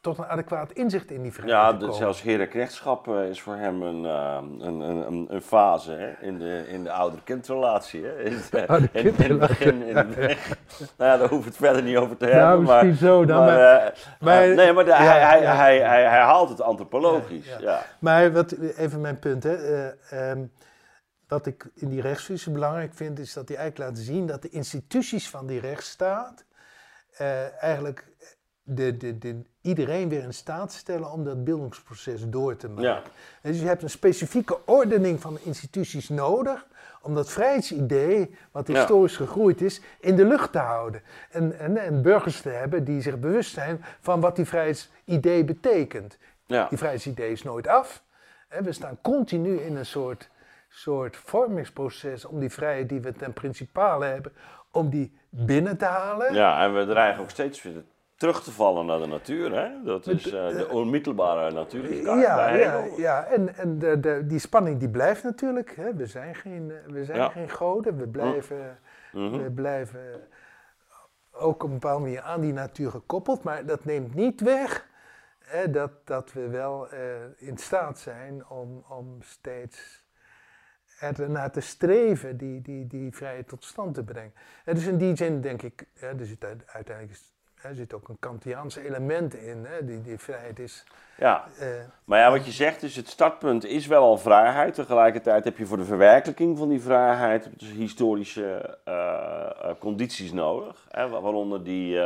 tot 0.00 0.18
een 0.18 0.26
adequaat 0.26 0.72
inzicht 0.72 1.10
in 1.10 1.22
die 1.22 1.32
vrijheid 1.32 1.62
ja, 1.62 1.72
te 1.72 1.78
komen. 1.78 1.94
zelfs 1.94 2.24
uh, 2.24 3.28
is 3.28 3.40
voor 3.40 3.56
hem 3.56 3.82
een, 3.82 4.04
uh, 4.04 4.38
een, 4.58 4.80
een, 4.80 5.26
een, 5.34 5.42
fase 5.42 5.92
hè? 5.92 6.26
in 6.26 6.38
de, 6.38 6.64
in 6.68 6.84
de 6.84 6.90
ouder-kindrelatie. 6.90 8.04
Hè? 8.04 8.22
In, 8.22 8.40
oude 8.66 8.88
in, 8.92 9.16
in, 9.16 9.30
het 9.30 9.38
begin. 9.38 9.82
In 9.82 9.96
het 9.96 10.08
begin. 10.08 10.36
nou 10.96 11.10
ja, 11.10 11.16
daar 11.16 11.28
hoeven 11.28 11.38
we 11.38 11.44
het 11.44 11.56
verder 11.56 11.82
niet 11.82 11.96
over 11.96 12.16
te 12.16 12.24
hebben. 12.24 12.42
Nou, 12.42 12.60
misschien 12.60 12.88
maar, 12.88 12.96
zo. 12.96 13.24
Dan 13.24 13.44
maar, 13.44 13.56
maar, 13.56 13.94
maar, 14.20 14.54
nee, 14.54 14.72
maar 14.72 14.84
de, 14.84 14.90
ja, 14.90 14.96
hij, 14.96 15.20
hij, 15.20 15.42
ja. 15.42 15.56
hij, 15.56 15.78
hij, 15.78 16.02
hij 16.02 16.20
haalt 16.20 16.48
het 16.48 16.60
antropologisch. 16.60 17.56
Ja. 17.58 17.82
Maar 17.98 18.32
wat, 18.32 18.52
even 18.52 19.00
mijn 19.00 19.18
punt. 19.18 19.42
Hè. 19.42 19.86
Uh, 20.12 20.30
um, 20.30 20.52
wat 21.28 21.46
ik 21.46 21.70
in 21.74 21.88
die 21.88 22.00
rechtsvisie 22.00 22.52
belangrijk 22.52 22.94
vind, 22.94 23.18
is 23.18 23.32
dat 23.32 23.48
hij 23.48 23.56
eigenlijk 23.56 23.90
laat 23.90 24.04
zien 24.04 24.26
dat 24.26 24.42
de 24.42 24.48
instituties 24.48 25.30
van 25.30 25.46
die 25.46 25.60
rechtsstaat 25.60 26.44
eigenlijk 27.60 28.08
de, 28.74 28.96
de, 28.96 29.18
de, 29.18 29.42
iedereen 29.60 30.08
weer 30.08 30.22
in 30.22 30.34
staat 30.34 30.72
stellen 30.72 31.12
om 31.12 31.24
dat 31.24 31.44
beeldingsproces 31.44 32.28
door 32.28 32.56
te 32.56 32.68
maken. 32.68 32.82
Ja. 32.82 33.02
Dus 33.42 33.60
je 33.60 33.66
hebt 33.66 33.82
een 33.82 33.90
specifieke 33.90 34.58
ordening 34.64 35.20
van 35.20 35.38
instituties 35.42 36.08
nodig 36.08 36.66
om 37.02 37.14
dat 37.14 37.30
vrijheidsidee, 37.30 38.34
wat 38.50 38.66
historisch 38.66 39.16
ja. 39.16 39.24
gegroeid 39.24 39.60
is, 39.60 39.80
in 40.00 40.16
de 40.16 40.24
lucht 40.24 40.52
te 40.52 40.58
houden. 40.58 41.02
En, 41.30 41.58
en, 41.58 41.76
en, 41.76 42.02
burgers 42.02 42.40
te 42.40 42.48
hebben 42.48 42.84
die 42.84 43.02
zich 43.02 43.18
bewust 43.18 43.52
zijn 43.52 43.84
van 44.00 44.20
wat 44.20 44.36
die 44.36 44.44
vrijheidsidee 44.44 45.44
betekent. 45.44 46.18
Ja. 46.46 46.66
Die 46.68 46.78
vrijheidsidee 46.78 47.32
is 47.32 47.42
nooit 47.42 47.68
af. 47.68 48.02
We 48.48 48.72
staan 48.72 48.98
continu 49.02 49.56
in 49.60 49.76
een 49.76 49.86
soort 49.86 50.30
soort 50.68 51.16
vormingsproces 51.16 52.24
om 52.24 52.40
die 52.40 52.50
vrijheid 52.50 52.88
die 52.88 53.00
we 53.00 53.12
ten 53.12 53.32
principale 53.32 54.04
hebben, 54.04 54.32
om 54.70 54.90
die 54.90 55.18
binnen 55.28 55.76
te 55.76 55.84
halen. 55.84 56.34
Ja, 56.34 56.64
en 56.64 56.74
we 56.74 56.86
dreigen 56.86 57.22
ook 57.22 57.30
steeds 57.30 57.62
weer 57.62 57.82
terug 58.20 58.42
te 58.42 58.52
vallen 58.52 58.86
naar 58.86 58.98
de 58.98 59.06
natuur. 59.06 59.54
Hè? 59.54 59.82
Dat 59.84 60.06
is 60.06 60.26
uh, 60.26 60.32
de 60.32 60.68
onmittelbare 60.68 61.50
natuur. 61.50 61.94
Ja, 61.94 62.50
ja, 62.50 62.84
ja, 62.96 63.24
en, 63.24 63.56
en 63.56 63.78
de, 63.78 64.00
de, 64.00 64.26
die 64.26 64.38
spanning 64.38 64.78
die 64.78 64.88
blijft 64.88 65.22
natuurlijk. 65.22 65.76
Hè? 65.76 65.94
We 65.94 66.06
zijn 66.06 66.34
geen, 66.34 66.72
we 66.86 67.04
zijn 67.04 67.18
ja. 67.18 67.28
geen 67.28 67.50
goden, 67.50 67.96
we 67.96 68.08
blijven, 68.08 68.78
mm 69.12 69.30
-hmm. 69.30 69.42
we 69.42 69.50
blijven 69.50 70.28
ook 71.30 71.62
op 71.62 71.68
een 71.68 71.78
bepaalde 71.78 72.02
manier 72.02 72.20
aan 72.20 72.40
die 72.40 72.52
natuur 72.52 72.90
gekoppeld, 72.90 73.42
maar 73.42 73.66
dat 73.66 73.84
neemt 73.84 74.14
niet 74.14 74.40
weg 74.40 74.88
hè, 75.38 75.70
dat, 75.70 75.90
dat 76.04 76.32
we 76.32 76.48
wel 76.48 76.88
in 77.36 77.58
staat 77.58 77.98
zijn 77.98 78.48
om, 78.48 78.84
om 78.88 79.16
steeds 79.22 80.04
ernaar 80.98 81.50
te 81.50 81.60
streven 81.60 82.36
die, 82.36 82.62
die, 82.62 82.86
die 82.86 83.14
vrijheid 83.14 83.48
tot 83.48 83.64
stand 83.64 83.94
te 83.94 84.04
brengen. 84.04 84.34
En 84.64 84.74
dus 84.74 84.86
in 84.86 84.98
die 84.98 85.16
zin 85.16 85.40
denk 85.40 85.62
ik, 85.62 85.86
er 86.00 86.26
zit 86.26 86.44
uiteindelijk 86.66 87.18
er 87.62 87.74
zit 87.74 87.94
ook 87.94 88.08
een 88.08 88.18
Kantiaanse 88.18 88.86
element 88.86 89.34
in, 89.34 89.64
hè, 89.64 89.84
die, 89.84 90.02
die 90.02 90.18
vrijheid 90.18 90.58
is. 90.58 90.84
Ja, 91.16 91.44
uh, 91.60 91.66
maar 92.04 92.18
ja, 92.18 92.30
wat 92.30 92.44
je 92.44 92.52
zegt 92.52 92.82
is, 92.82 92.96
het 92.96 93.08
startpunt 93.08 93.64
is 93.64 93.86
wel 93.86 94.02
al 94.02 94.18
vrijheid. 94.18 94.74
Tegelijkertijd 94.74 95.44
heb 95.44 95.58
je 95.58 95.66
voor 95.66 95.76
de 95.76 95.84
verwerkelijking 95.84 96.58
van 96.58 96.68
die 96.68 96.80
vrijheid 96.80 97.48
dus 97.56 97.70
historische 97.70 98.78
uh, 98.88 98.94
uh, 99.64 99.70
condities 99.78 100.32
nodig. 100.32 100.86
Hè, 100.90 101.08
waaronder, 101.08 101.64
die, 101.64 101.98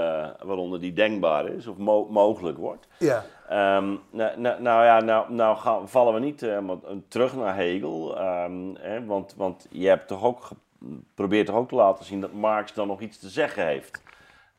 waaronder 0.43 0.81
die 0.81 0.93
denkbaar 0.93 1.47
is 1.47 1.67
of 1.67 1.77
mo 1.77 2.07
mogelijk 2.11 2.59
wordt. 2.59 2.87
Ja. 2.99 3.25
Um, 3.77 4.01
nou, 4.11 4.41
nou, 4.41 4.63
nou, 4.63 4.85
ja, 4.85 5.01
nou, 5.01 5.33
nou 5.33 5.57
gaan, 5.57 5.89
vallen 5.89 6.15
we 6.15 6.21
niet 6.21 6.39
terug 7.09 7.37
naar 7.37 7.55
Hegel. 7.55 8.19
Um, 8.21 8.77
hè, 8.77 9.05
want, 9.05 9.35
want 9.37 9.67
je 9.71 9.89
hebt 9.89 10.09
toch 10.09 10.25
ook 10.25 10.49
probeert 11.15 11.47
toch 11.47 11.57
ook 11.57 11.69
te 11.69 11.75
laten 11.75 12.05
zien 12.05 12.21
dat 12.21 12.33
Marx 12.33 12.73
dan 12.73 12.87
nog 12.87 13.01
iets 13.01 13.19
te 13.19 13.29
zeggen 13.29 13.67
heeft. 13.67 14.03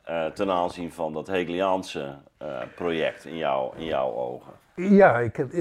Uh, 0.10 0.26
ten 0.26 0.52
aanzien 0.52 0.92
van 0.92 1.14
dat 1.14 1.28
Hegeliaanse 1.28 2.18
uh, 2.42 2.62
project 2.76 3.26
in, 3.26 3.38
jou, 3.38 3.78
in 3.78 3.86
jouw 3.86 4.14
ogen? 4.14 4.54
Ja, 4.76 5.20
ik 5.20 5.36
heb. 5.36 5.54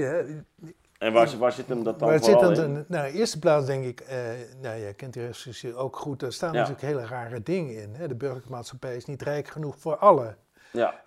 En 0.97 1.13
waar, 1.13 1.37
waar 1.37 1.51
zit 1.51 1.67
hem 1.67 1.83
dat 1.83 1.99
dan 1.99 2.09
waar 2.09 2.23
zit 2.23 2.41
in? 2.41 2.53
in? 2.53 2.85
Nou, 2.87 3.05
in 3.05 3.11
de 3.11 3.19
eerste 3.19 3.39
plaats 3.39 3.65
denk 3.65 3.85
ik, 3.85 4.01
uh, 4.01 4.07
nou 4.61 4.79
jij 4.79 4.93
kent 4.93 5.13
die 5.13 5.23
rechtsstructuur 5.23 5.77
ook 5.77 5.95
goed, 5.95 6.19
daar 6.19 6.33
staan 6.33 6.53
ja. 6.53 6.59
natuurlijk 6.59 6.87
hele 6.87 7.05
rare 7.05 7.43
dingen 7.43 7.81
in. 7.81 7.93
Hè? 7.95 8.07
De 8.07 8.15
burgerlijke 8.15 8.51
maatschappij 8.51 8.95
is 8.95 9.05
niet 9.05 9.21
rijk 9.21 9.47
genoeg 9.47 9.75
voor 9.77 9.97
allen. 9.97 10.37
Ja. 10.71 11.01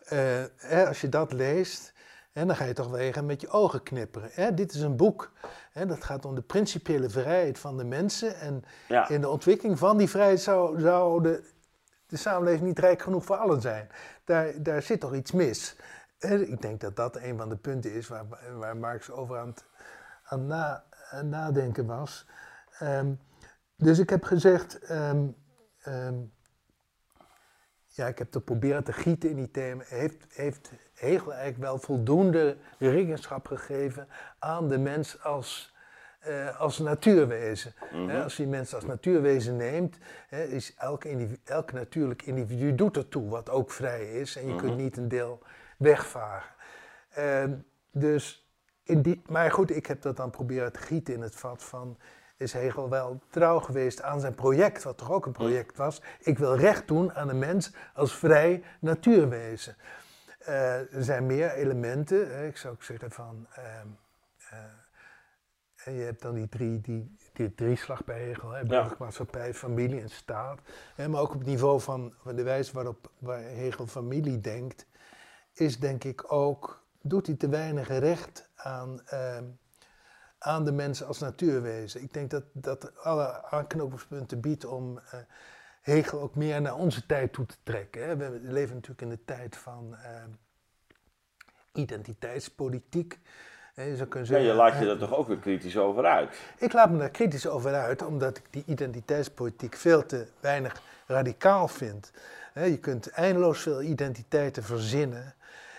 Hè, 0.57 0.87
als 0.87 1.01
je 1.01 1.09
dat 1.09 1.33
leest, 1.33 1.93
hè, 2.33 2.47
dan 2.47 2.57
ga 2.57 2.65
je 2.65 2.73
toch 2.73 2.89
wel 2.89 2.99
even 2.99 3.27
met 3.27 3.41
je 3.41 3.49
ogen 3.49 3.83
knipperen. 3.83 4.29
Hè? 4.33 4.55
Dit 4.55 4.75
is 4.75 4.81
een 4.81 4.97
boek, 4.97 5.33
hè, 5.73 5.87
dat 5.87 6.05
gaat 6.05 6.25
om 6.25 6.35
de 6.35 6.43
principiële 6.43 7.11
vrijheid 7.11 7.59
van 7.59 7.77
de 7.77 7.85
mensen. 7.85 8.41
En 8.41 8.65
ja. 8.89 9.09
in 9.09 9.21
de 9.21 9.29
ontwikkeling 9.29 9.79
van 9.79 9.97
die 9.97 10.09
vrijheid 10.09 10.41
zou, 10.41 10.81
zou 10.81 11.41
de 12.09 12.17
samenleving 12.17 12.67
niet 12.67 12.79
rijk 12.79 13.03
genoeg 13.03 13.25
voor 13.25 13.37
allen 13.37 13.61
zijn. 13.61 13.89
Daar, 14.25 14.63
daar 14.63 14.83
zit 14.83 15.01
toch 15.01 15.15
iets 15.15 15.33
mis. 15.33 15.77
ik 16.19 16.63
denk 16.63 16.81
dat 16.81 16.97
dat 16.97 17.17
een 17.17 17.37
van 17.37 17.49
de 17.49 17.57
punten 17.57 17.93
is 17.93 18.09
waar, 18.09 18.25
waar 18.59 18.77
Marx 18.77 19.11
over 19.11 19.39
aan 19.39 19.47
het, 19.47 19.65
aan 20.25 20.47
na, 20.47 20.85
nadenken 21.23 21.87
was. 21.87 22.27
Ehm, 22.79 23.13
dus 23.77 23.99
ik 23.99 24.11
heb 24.11 24.25
gezegd, 24.25 24.79
ehm, 24.79 25.27
ehm, 25.83 26.17
ja, 27.87 28.07
ik 28.07 28.19
heb 28.19 28.31
te 28.31 28.41
proberen 28.41 28.85
te 28.85 28.93
gieten 28.93 29.31
in 29.31 29.37
die 29.37 29.51
thema. 29.51 29.83
Heeft, 29.87 30.25
heeft 30.29 30.73
Hegel 30.95 31.33
eigenlijk 31.33 31.63
wel 31.63 31.79
voldoende 31.79 32.57
rekenschap 32.79 33.47
gegeven 33.47 34.09
aan 34.39 34.69
de 34.69 34.79
mens 34.79 35.23
als, 35.23 35.75
uh, 36.29 36.61
als 36.61 36.79
natuurwezen? 36.79 37.73
Mhm. 37.93 38.17
als 38.23 38.37
je 38.37 38.47
mensen 38.47 38.77
als 38.77 38.85
natuurwezen 38.87 39.57
neemt, 39.57 39.99
is 40.31 40.75
elk, 40.77 41.05
elk 41.45 41.73
natuurlijk 41.73 42.23
individu 42.23 42.75
doet 42.75 42.97
ertoe, 42.97 43.29
wat 43.29 43.51
ook 43.51 43.71
vrij 43.71 44.13
is. 44.13 44.37
En 44.37 44.47
je 44.49 44.55
kunt 44.55 44.73
Mhm. 44.73 44.83
niet 44.83 44.97
een 44.97 45.09
deel 45.09 45.43
wegvagen. 45.79 46.55
Ehm, 47.11 47.53
dus 47.91 48.49
in 48.83 49.03
die, 49.03 49.23
maar 49.27 49.51
goed, 49.51 49.77
ik 49.77 49.87
heb 49.87 50.03
dat 50.03 50.17
dan 50.17 50.31
proberen 50.31 50.73
te 50.73 50.79
gieten 50.81 51.15
in 51.15 51.21
het 51.23 51.37
vat 51.37 51.65
van 51.65 51.99
is 52.37 52.53
Hegel 52.53 52.89
wel 52.89 53.21
trouw 53.31 53.59
geweest 53.61 54.03
aan 54.03 54.21
zijn 54.21 54.35
project, 54.35 54.83
wat 54.83 54.99
toch 54.99 55.11
ook 55.13 55.27
een 55.27 55.33
project 55.33 55.77
was. 55.77 56.03
Ik 56.19 56.39
wil 56.39 56.57
recht 56.57 56.89
doen 56.89 57.13
aan 57.15 57.27
de 57.29 57.35
mens 57.35 57.73
als 57.95 58.15
vrij 58.17 58.63
natuurwezen. 58.81 59.77
Eh, 60.39 60.75
er 60.95 61.05
zijn 61.05 61.27
meer 61.27 61.51
elementen, 61.53 62.37
hè, 62.37 62.47
ik 62.47 62.57
zou 62.57 62.75
ook 62.75 62.83
zeggen 62.83 63.11
van. 63.11 63.47
ehm, 63.55 63.87
je 65.89 66.03
hebt 66.03 66.23
dan 66.23 66.35
die 66.35 66.49
drie, 66.49 66.81
die, 66.81 67.17
die 67.33 67.55
drieslag 67.55 68.05
bij 68.05 68.23
Hegel, 68.23 68.51
hè, 68.51 68.65
burgermaatschappij, 68.65 69.55
familie 69.55 70.01
en 70.01 70.11
staat. 70.11 70.61
Hè, 70.95 71.09
maar 71.09 71.21
ook 71.21 71.33
op 71.33 71.39
het 71.39 71.49
niveau 71.49 71.81
van, 71.81 72.15
van 72.23 72.37
de 72.37 72.43
wijze 72.43 72.73
waarop 72.73 73.11
waar 73.19 73.43
Hegel 73.43 73.87
familie 73.87 74.41
denkt, 74.41 74.87
is 75.53 75.79
denk 75.79 76.05
ik 76.05 76.33
ook, 76.33 76.85
doet 77.03 77.27
hij 77.27 77.37
te 77.37 77.49
weinig 77.49 77.89
recht 77.89 78.51
aan, 78.55 79.01
ehm, 79.07 79.45
aan 80.39 80.65
de 80.65 80.73
mensen 80.73 81.07
als 81.07 81.19
natuurwezen. 81.19 82.03
Ik 82.03 82.13
denk 82.13 82.31
dat 82.31 82.45
dat 82.53 82.97
alle 82.97 83.45
aanknopingspunten 83.45 84.41
biedt 84.41 84.65
om 84.65 84.99
eh, 84.99 85.21
Hegel 85.81 86.21
ook 86.21 86.35
meer 86.35 86.61
naar 86.61 86.75
onze 86.75 87.07
tijd 87.07 87.33
toe 87.33 87.47
te 87.47 87.57
trekken. 87.63 88.09
Hè. 88.09 88.17
We 88.17 88.39
leven 88.43 88.75
natuurlijk 88.75 89.03
in 89.03 89.09
de 89.09 89.25
tijd 89.25 89.57
van 89.57 89.97
ehm, 89.97 90.31
identiteitspolitiek. 91.73 93.19
Hè, 93.79 93.85
Je, 93.85 93.97
zou 93.97 94.09
kunnen 94.09 94.31
Ja, 94.31 94.39
je 94.39 94.53
laat 94.53 94.79
je 94.79 94.91
er 94.91 94.99
toch 94.99 95.15
ook 95.15 95.29
weer 95.29 95.39
kritisch 95.39 95.77
over 95.77 96.05
uit. 96.05 96.37
ik 96.59 96.73
laat 96.73 96.91
me 96.91 96.99
daar 96.99 97.11
kritisch 97.11 97.47
over 97.47 97.75
uit, 97.75 98.03
omdat 98.03 98.37
ik 98.37 98.45
die 98.51 98.63
identiteitspolitiek 98.67 99.77
veel 99.77 100.07
te 100.07 100.27
weinig 100.41 100.83
radicaal 101.07 101.69
vind. 101.69 102.13
Je 102.55 102.79
kunt 102.79 103.11
eindeloos 103.11 103.61
veel 103.61 103.83
identiteiten 103.83 104.63
verzinnen. 104.63 105.35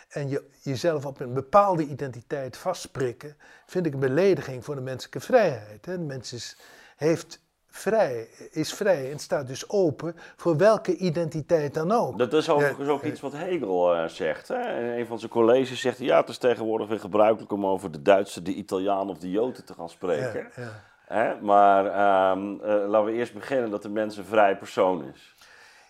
En 0.09 0.29
je, 0.29 0.43
jezelf 0.61 1.05
op 1.05 1.19
een 1.19 1.33
bepaalde 1.33 1.83
identiteit 1.83 2.57
vastprikken, 2.57 3.35
vind 3.65 3.85
ik 3.85 3.93
een 3.93 3.99
belediging 3.99 4.65
voor 4.65 4.75
de 4.75 4.81
menselijke 4.81 5.19
vrijheid. 5.19 5.83
De 5.83 5.99
mens 5.99 6.33
is, 6.33 6.57
heeft 6.95 7.39
vrij, 7.69 8.27
is 8.51 8.73
vrij 8.73 9.11
en 9.11 9.19
staat 9.19 9.47
dus 9.47 9.69
open 9.69 10.15
voor 10.35 10.57
welke 10.57 10.95
identiteit 10.95 11.73
dan 11.73 11.91
ook. 11.91 12.17
Dat 12.17 12.33
is 12.33 12.49
overigens 12.49 12.87
Ja, 12.87 12.93
ook 12.93 13.03
iets 13.03 13.21
wat 13.21 13.31
Hegel 13.31 13.95
eh, 13.95 14.07
zegt. 14.07 14.47
Hè? 14.47 14.79
In 14.79 14.99
een 14.99 15.05
van 15.05 15.19
zijn 15.19 15.31
colleges 15.31 15.81
zegt 15.81 15.97
hij, 15.97 16.07
ja, 16.07 16.19
het 16.19 16.29
is 16.29 16.37
tegenwoordig 16.37 16.87
weer 16.87 16.99
gebruikelijk 16.99 17.51
om 17.51 17.65
over 17.65 17.91
de 17.91 18.01
Duitser, 18.01 18.43
de 18.43 18.53
Italiaan 18.53 19.09
of 19.09 19.17
de 19.17 19.29
Joden 19.31 19.65
te 19.65 19.73
gaan 19.73 19.89
spreken. 19.89 20.49
Ja, 20.55 20.63
ja. 20.63 20.71
Hè? 21.05 21.41
Maar 21.41 21.85
ehm, 21.85 22.53
eh, 22.61 22.89
laten 22.89 23.05
we 23.05 23.13
eerst 23.13 23.33
beginnen 23.33 23.69
dat 23.69 23.81
de 23.81 23.89
mens 23.89 24.17
een 24.17 24.25
vrij 24.25 24.57
persoon 24.57 25.03
is. 25.13 25.35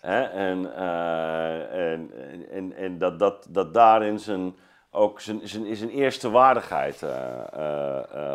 Hè? 0.00 0.22
En, 0.22 0.74
eh, 0.76 1.92
en, 1.92 2.10
en, 2.50 2.76
en 2.76 2.98
dat, 2.98 3.18
dat, 3.18 3.46
dat 3.48 3.74
daarin 3.74 4.18
zijn, 4.18 4.56
ook 4.90 5.20
zijn, 5.20 5.40
zijn, 5.48 5.76
zijn 5.76 5.90
eerste 5.90 6.30
waardigheid 6.30 7.04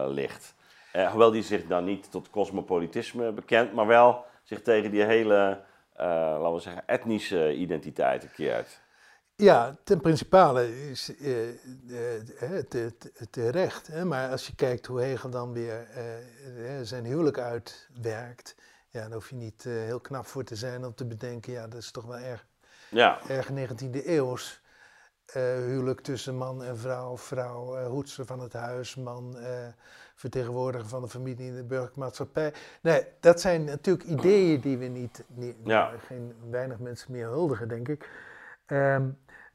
ligt. 0.08 0.54
Eh, 0.96 1.10
hoewel 1.10 1.32
die 1.32 1.44
zich 1.44 1.68
dan 1.68 1.84
niet 1.84 2.12
tot 2.12 2.30
cosmopolitisme 2.30 3.32
bekent, 3.32 3.74
maar 3.74 3.88
wel 3.88 4.26
zich 4.44 4.62
tegen 4.62 4.92
die 4.92 5.04
hele, 5.04 5.64
eh, 5.94 6.06
laten 6.08 6.54
we 6.54 6.60
zeggen, 6.60 6.88
etnische 6.88 7.54
identiteiten 7.56 8.32
keert. 8.32 8.82
Ja, 9.36 9.76
ten 9.84 10.02
principale 10.02 10.90
is 10.90 11.16
eh, 11.18 11.26
te- 12.70 12.98
te- 12.98 13.30
terecht. 13.30 13.88
Hè? 13.88 14.06
Maar 14.06 14.30
als 14.32 14.48
je 14.48 14.56
kijkt 14.56 14.86
hoe 14.86 15.02
Hegel 15.02 15.30
dan 15.30 15.54
weer 15.54 15.88
zijn 16.82 17.06
huwelijk 17.06 17.38
uitwerkt, 17.38 18.56
ja, 18.90 19.02
dan 19.02 19.14
hoef 19.14 19.30
je 19.30 19.36
niet 19.36 19.64
heel 19.64 20.00
knap 20.00 20.26
voor 20.26 20.44
te 20.44 20.56
zijn 20.56 20.86
om 20.86 20.94
te 20.96 21.06
bedenken, 21.06 21.54
ja, 21.54 21.68
dat 21.68 21.80
is 21.80 21.92
toch 21.92 22.06
wel 22.06 22.18
erg, 22.18 22.46
Ja, 22.90 23.20
erg 23.28 23.50
19e 23.50 24.08
eeuws. 24.10 24.62
huwelijk 25.34 26.02
tussen 26.02 26.36
man 26.38 26.64
en 26.64 26.78
vrouw, 26.78 27.18
vrouw, 27.18 27.76
eh, 27.78 27.88
hoedster 27.88 28.26
van 28.26 28.40
het 28.40 28.54
huis, 28.54 28.96
man, 28.96 29.38
vertegenwoordiger 30.16 30.88
van 30.88 31.02
de 31.02 31.08
familie 31.08 31.48
in 31.48 31.56
de 31.56 31.64
burgermaatschappij. 31.64 32.54
Nee, 32.82 33.04
dat 33.20 33.42
zijn 33.42 33.64
natuurlijk 33.64 34.06
ideeën 34.08 34.60
die 34.60 34.78
we 34.78 34.86
niet, 34.86 35.24
niet 35.28 35.56
Ja. 35.64 35.92
geen 36.08 36.34
weinig 36.50 36.80
mensen 36.80 37.12
meer 37.12 37.28
huldigen, 37.28 37.68
denk 37.68 37.88
ik. 37.88 38.10
Ehm, 38.66 39.04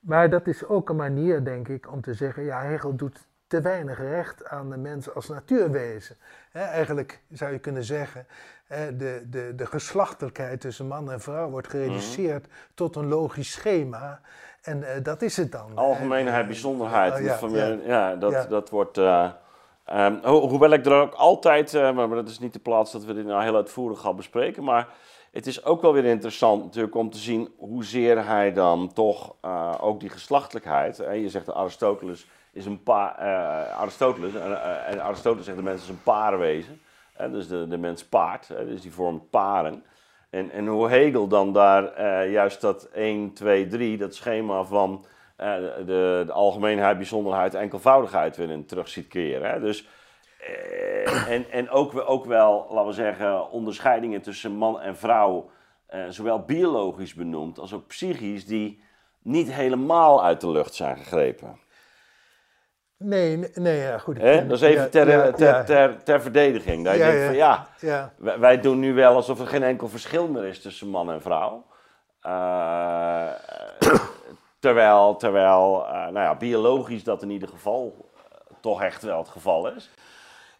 maar 0.00 0.30
dat 0.30 0.46
is 0.46 0.64
ook 0.64 0.88
een 0.88 0.96
manier, 0.96 1.44
denk 1.44 1.68
ik, 1.68 1.92
om 1.92 2.00
te 2.00 2.14
zeggen, 2.14 2.42
ja, 2.44 2.60
Hegel 2.62 2.96
doet 2.96 3.28
te 3.46 3.60
weinig 3.60 3.98
recht 3.98 4.48
aan 4.48 4.70
de 4.70 4.76
mens 4.76 5.14
als 5.14 5.28
natuurwezen. 5.28 6.16
Eigenlijk 6.52 7.20
zou 7.32 7.52
je 7.52 7.58
kunnen 7.58 7.84
zeggen, 7.84 8.26
de, 8.68 9.22
de, 9.30 9.52
de 9.56 9.66
geslachtelijkheid 9.66 10.60
tussen 10.60 10.86
man 10.86 11.10
en 11.12 11.20
vrouw 11.20 11.50
wordt 11.50 11.68
gereduceerd 11.68 12.46
tot 12.74 12.96
een 12.96 13.06
logisch 13.08 13.52
schema. 13.52 14.20
En 14.62 14.94
eh, 14.94 15.02
dat 15.02 15.22
is 15.22 15.36
het 15.36 15.52
dan. 15.52 15.70
algemeenheid, 15.74 16.40
En, 16.40 16.46
bijzonderheid. 16.46 17.42
oh, 17.42 17.58
en 17.60 17.80
ja, 17.84 18.16
dat, 18.16 18.48
dat 18.48 18.70
wordt. 18.70 18.98
eh, 18.98 19.30
ehm, 19.90 20.18
ho- 20.22 20.48
hoewel 20.48 20.70
ik 20.70 20.86
er 20.86 21.00
ook 21.00 21.14
altijd, 21.14 21.74
eh, 21.74 21.92
maar 21.92 22.08
dat 22.08 22.28
is 22.28 22.38
niet 22.38 22.52
de 22.52 22.58
plaats 22.58 22.92
dat 22.92 23.04
we 23.04 23.14
dit 23.14 23.26
nou 23.26 23.42
heel 23.42 23.54
uitvoerig 23.56 24.00
gaan 24.00 24.16
bespreken, 24.16 24.64
maar 24.64 24.88
het 25.32 25.46
is 25.46 25.64
ook 25.64 25.82
wel 25.82 25.92
weer 25.92 26.04
interessant 26.04 26.64
natuurlijk 26.64 26.94
om 26.94 27.10
te 27.10 27.18
zien 27.18 27.48
hoezeer 27.58 28.26
hij 28.26 28.52
dan 28.52 28.92
toch 28.92 29.34
eh, 29.40 29.74
ook 29.80 30.00
die 30.00 30.08
geslachtelijkheid. 30.08 30.96
Je 30.96 31.28
zegt 31.28 31.52
Aristoteles 31.52 32.26
is 32.52 32.66
een 32.66 32.82
paar. 32.82 33.18
eh, 33.18 33.80
Aristoteles, 33.80 34.34
en, 34.34 35.02
Aristoteles 35.02 35.44
zegt 35.44 35.56
de 35.56 35.62
mens 35.62 35.82
is 35.82 35.88
een 35.88 36.02
paarwezen. 36.02 36.80
Hè, 37.12 37.30
dus 37.30 37.48
de, 37.48 37.68
de 37.68 37.76
mens 37.78 38.04
paard, 38.04 38.46
dus 38.48 38.80
die 38.82 38.92
vormt 38.92 39.30
paren. 39.30 39.84
En, 40.30 40.50
en 40.50 40.66
hoe 40.66 40.88
Hegel 40.88 41.26
dan 41.28 41.52
daar 41.52 42.28
juist 42.28 42.60
dat 42.60 42.84
1, 42.84 43.32
2, 43.32 43.66
3, 43.66 43.96
dat 43.98 44.14
schema 44.14 44.64
van 44.64 45.04
eh, 45.40 45.86
de, 45.86 46.22
de 46.26 46.32
algemeenheid, 46.32 46.96
bijzonderheid, 46.96 47.54
enkelvoudigheid 47.54 48.36
weer 48.36 48.50
in 48.50 48.66
terug 48.66 48.88
ziet 48.88 49.08
keren. 49.08 49.50
Hè? 49.50 49.60
Dus, 49.60 49.88
eh, 50.38 51.30
en 51.30 51.50
en 51.50 51.70
ook, 51.70 52.02
ook 52.06 52.24
wel, 52.24 52.66
laten 52.70 52.86
we 52.86 52.92
zeggen, 52.92 53.50
onderscheidingen 53.50 54.22
tussen 54.22 54.52
man 54.52 54.80
en 54.80 54.96
vrouw, 54.96 55.50
eh, 55.86 56.04
zowel 56.08 56.44
biologisch 56.44 57.14
benoemd 57.14 57.58
als 57.58 57.74
ook 57.74 57.86
psychisch, 57.86 58.46
die 58.46 58.82
niet 59.22 59.52
helemaal 59.52 60.24
uit 60.24 60.40
de 60.40 60.50
lucht 60.50 60.74
zijn 60.74 60.96
gegrepen. 60.96 61.58
Nee, 62.96 63.36
nee, 63.54 63.78
ja, 63.78 63.98
goed. 63.98 64.20
Dat 64.20 64.50
is 64.50 64.60
even 64.60 64.82
ja, 64.82 64.88
ter, 64.88 65.08
ja, 65.08 65.32
ter, 65.32 65.64
ter, 65.64 66.02
ter 66.02 66.22
verdediging. 66.22 66.84
Dat 66.84 66.94
je 66.94 67.00
denkt 67.00 67.24
van 67.24 67.34
ja, 67.34 67.66
ja. 67.78 68.12
wij, 68.18 68.38
wij 68.38 68.60
doen 68.60 68.78
nu 68.78 68.94
wel 68.94 69.14
alsof 69.14 69.40
er 69.40 69.46
geen 69.46 69.62
enkel 69.62 69.88
verschil 69.88 70.28
meer 70.28 70.44
is 70.44 70.60
tussen 70.60 70.88
man 70.88 71.10
en 71.10 71.22
vrouw. 71.22 71.66
Eh, 72.20 73.30
terwijl, 74.60 75.16
terwijl 75.16 75.86
eh, 75.86 75.92
nou 75.92 76.12
ja, 76.12 76.36
biologisch 76.36 77.04
dat 77.04 77.22
in 77.22 77.30
ieder 77.30 77.48
geval 77.48 78.10
eh, 78.14 78.56
toch 78.60 78.82
echt 78.82 79.02
wel 79.02 79.18
het 79.18 79.28
geval 79.28 79.72
is. 79.74 79.90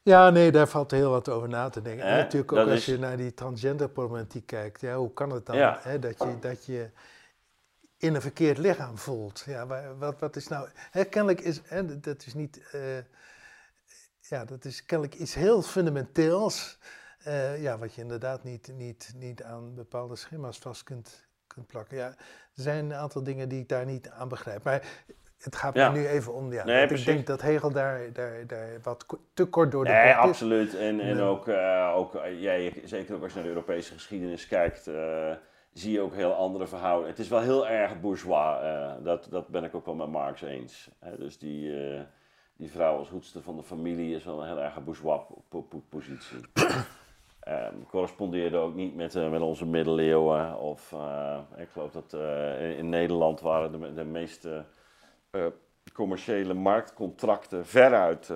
Ja, 0.02 0.30
nee, 0.30 0.50
daar 0.52 0.68
valt 0.68 0.90
heel 0.90 1.10
wat 1.10 1.28
over 1.28 1.48
na 1.48 1.68
te 1.68 1.82
denken. 1.82 2.04
En 2.04 2.16
natuurlijk 2.16 2.52
ook 2.52 2.58
als 2.58 2.68
is- 2.70 2.84
je 2.86 2.98
naar 2.98 3.16
die 3.16 3.34
transgenderproblematiek 3.34 4.46
kijkt. 4.46 4.80
Ja, 4.80 4.96
hoe 4.96 5.12
kan 5.12 5.30
het 5.30 5.46
dan 5.46 5.56
Ja. 5.56 5.78
hè, 5.82 5.98
dat, 5.98 6.18
je, 6.22 6.38
dat 6.40 6.66
je 6.66 6.90
in 7.96 8.14
een 8.14 8.20
verkeerd 8.20 8.58
lichaam 8.58 8.98
voelt? 8.98 9.42
Ja, 9.46 9.66
wa- 9.66 9.94
wat, 9.98 10.18
wat 10.18 10.36
is 10.36 10.48
nou... 10.48 10.68
Hè, 10.74 11.04
kennelijk 11.04 11.40
is... 11.40 11.60
Hè, 11.64 12.00
dat 12.00 12.26
is 12.26 12.34
niet... 12.34 12.68
eh, 12.72 12.98
ja, 14.20 14.44
dat 14.44 14.64
is 14.64 14.84
kennelijk 14.84 15.16
iets 15.18 15.34
heel 15.34 15.62
fundamenteels. 15.62 16.78
ja, 17.58 17.78
wat 17.78 17.94
je 17.94 18.00
inderdaad 18.02 18.44
niet, 18.44 18.72
niet, 18.76 19.12
niet 19.16 19.42
aan 19.42 19.74
bepaalde 19.74 20.16
schema's 20.16 20.58
vast 20.58 20.82
kunt, 20.82 21.28
kunt 21.60 21.66
plakken. 21.72 21.96
Ja, 21.96 22.06
er 22.54 22.62
zijn 22.62 22.84
een 22.84 22.94
aantal 22.94 23.22
dingen 23.22 23.48
die 23.48 23.60
ik 23.60 23.68
daar 23.68 23.84
niet 23.86 24.08
aan 24.10 24.28
begrijp. 24.28 24.62
Maar 24.64 24.82
het 25.38 25.56
gaat 25.56 25.74
Ja. 25.74 25.90
me 25.90 25.98
nu 25.98 26.06
even 26.06 26.34
om... 26.34 26.52
Ja, 26.52 26.64
Nee, 26.64 26.86
ik 26.88 27.04
denk 27.04 27.26
dat 27.26 27.42
Hegel 27.42 27.70
daar, 27.72 28.12
daar, 28.12 28.46
daar 28.46 28.68
wat 28.82 29.06
te 29.34 29.44
kort 29.44 29.70
door 29.70 29.84
de 29.84 29.90
Nee, 29.90 30.04
bocht 30.06 30.18
is. 30.24 30.24
absoluut. 30.28 30.74
En, 30.76 31.00
en 31.00 31.16
Nee. 31.16 31.22
ook, 31.22 31.48
eh, 31.48 31.92
ook 31.96 32.14
eh, 32.14 32.40
jij, 32.42 32.82
zeker 32.84 33.14
ook 33.14 33.22
als 33.22 33.30
je 33.32 33.38
naar 33.38 33.48
de 33.48 33.54
Europese 33.54 33.92
geschiedenis 33.92 34.46
kijkt, 34.46 34.86
eh, 34.86 35.30
zie 35.72 35.92
je 35.92 36.00
ook 36.00 36.14
heel 36.14 36.34
andere 36.34 36.66
verhoudingen. 36.66 37.10
Het 37.10 37.18
is 37.18 37.28
wel 37.28 37.40
heel 37.40 37.68
erg 37.68 38.00
bourgeois. 38.00 38.58
dat, 39.04 39.26
dat 39.30 39.48
ben 39.48 39.64
ik 39.64 39.74
ook 39.74 39.86
wel 39.86 39.94
met 39.94 40.08
Marx 40.08 40.42
eens. 40.42 40.90
Dus 41.18 41.38
die, 41.38 41.72
die 42.56 42.70
vrouw 42.70 42.96
als 42.96 43.08
hoedster 43.08 43.42
van 43.42 43.56
de 43.56 43.62
familie 43.62 44.14
is 44.16 44.24
wel 44.24 44.40
een 44.42 44.46
heel 44.48 44.60
erg 44.62 44.84
bourgeois 44.84 45.20
po- 45.48 45.62
po- 45.62 45.82
positie. 45.88 46.38
Ehm, 47.40 47.74
correspondeerde 47.88 48.56
ook 48.56 48.74
niet 48.74 48.94
met, 48.94 49.14
eh, 49.14 49.30
met 49.30 49.40
onze 49.40 49.66
middeleeuwen. 49.66 50.58
Of, 50.58 50.92
eh, 50.92 51.38
ik 51.56 51.68
geloof 51.68 51.90
dat 51.90 52.12
eh, 52.12 52.78
in, 52.78 52.88
Nederland 52.88 53.40
waren 53.40 53.72
de, 53.72 53.94
de 53.94 54.04
meeste 54.04 54.64
commerciële 55.92 56.54
marktcontracten 56.54 57.66
veruit 57.66 58.32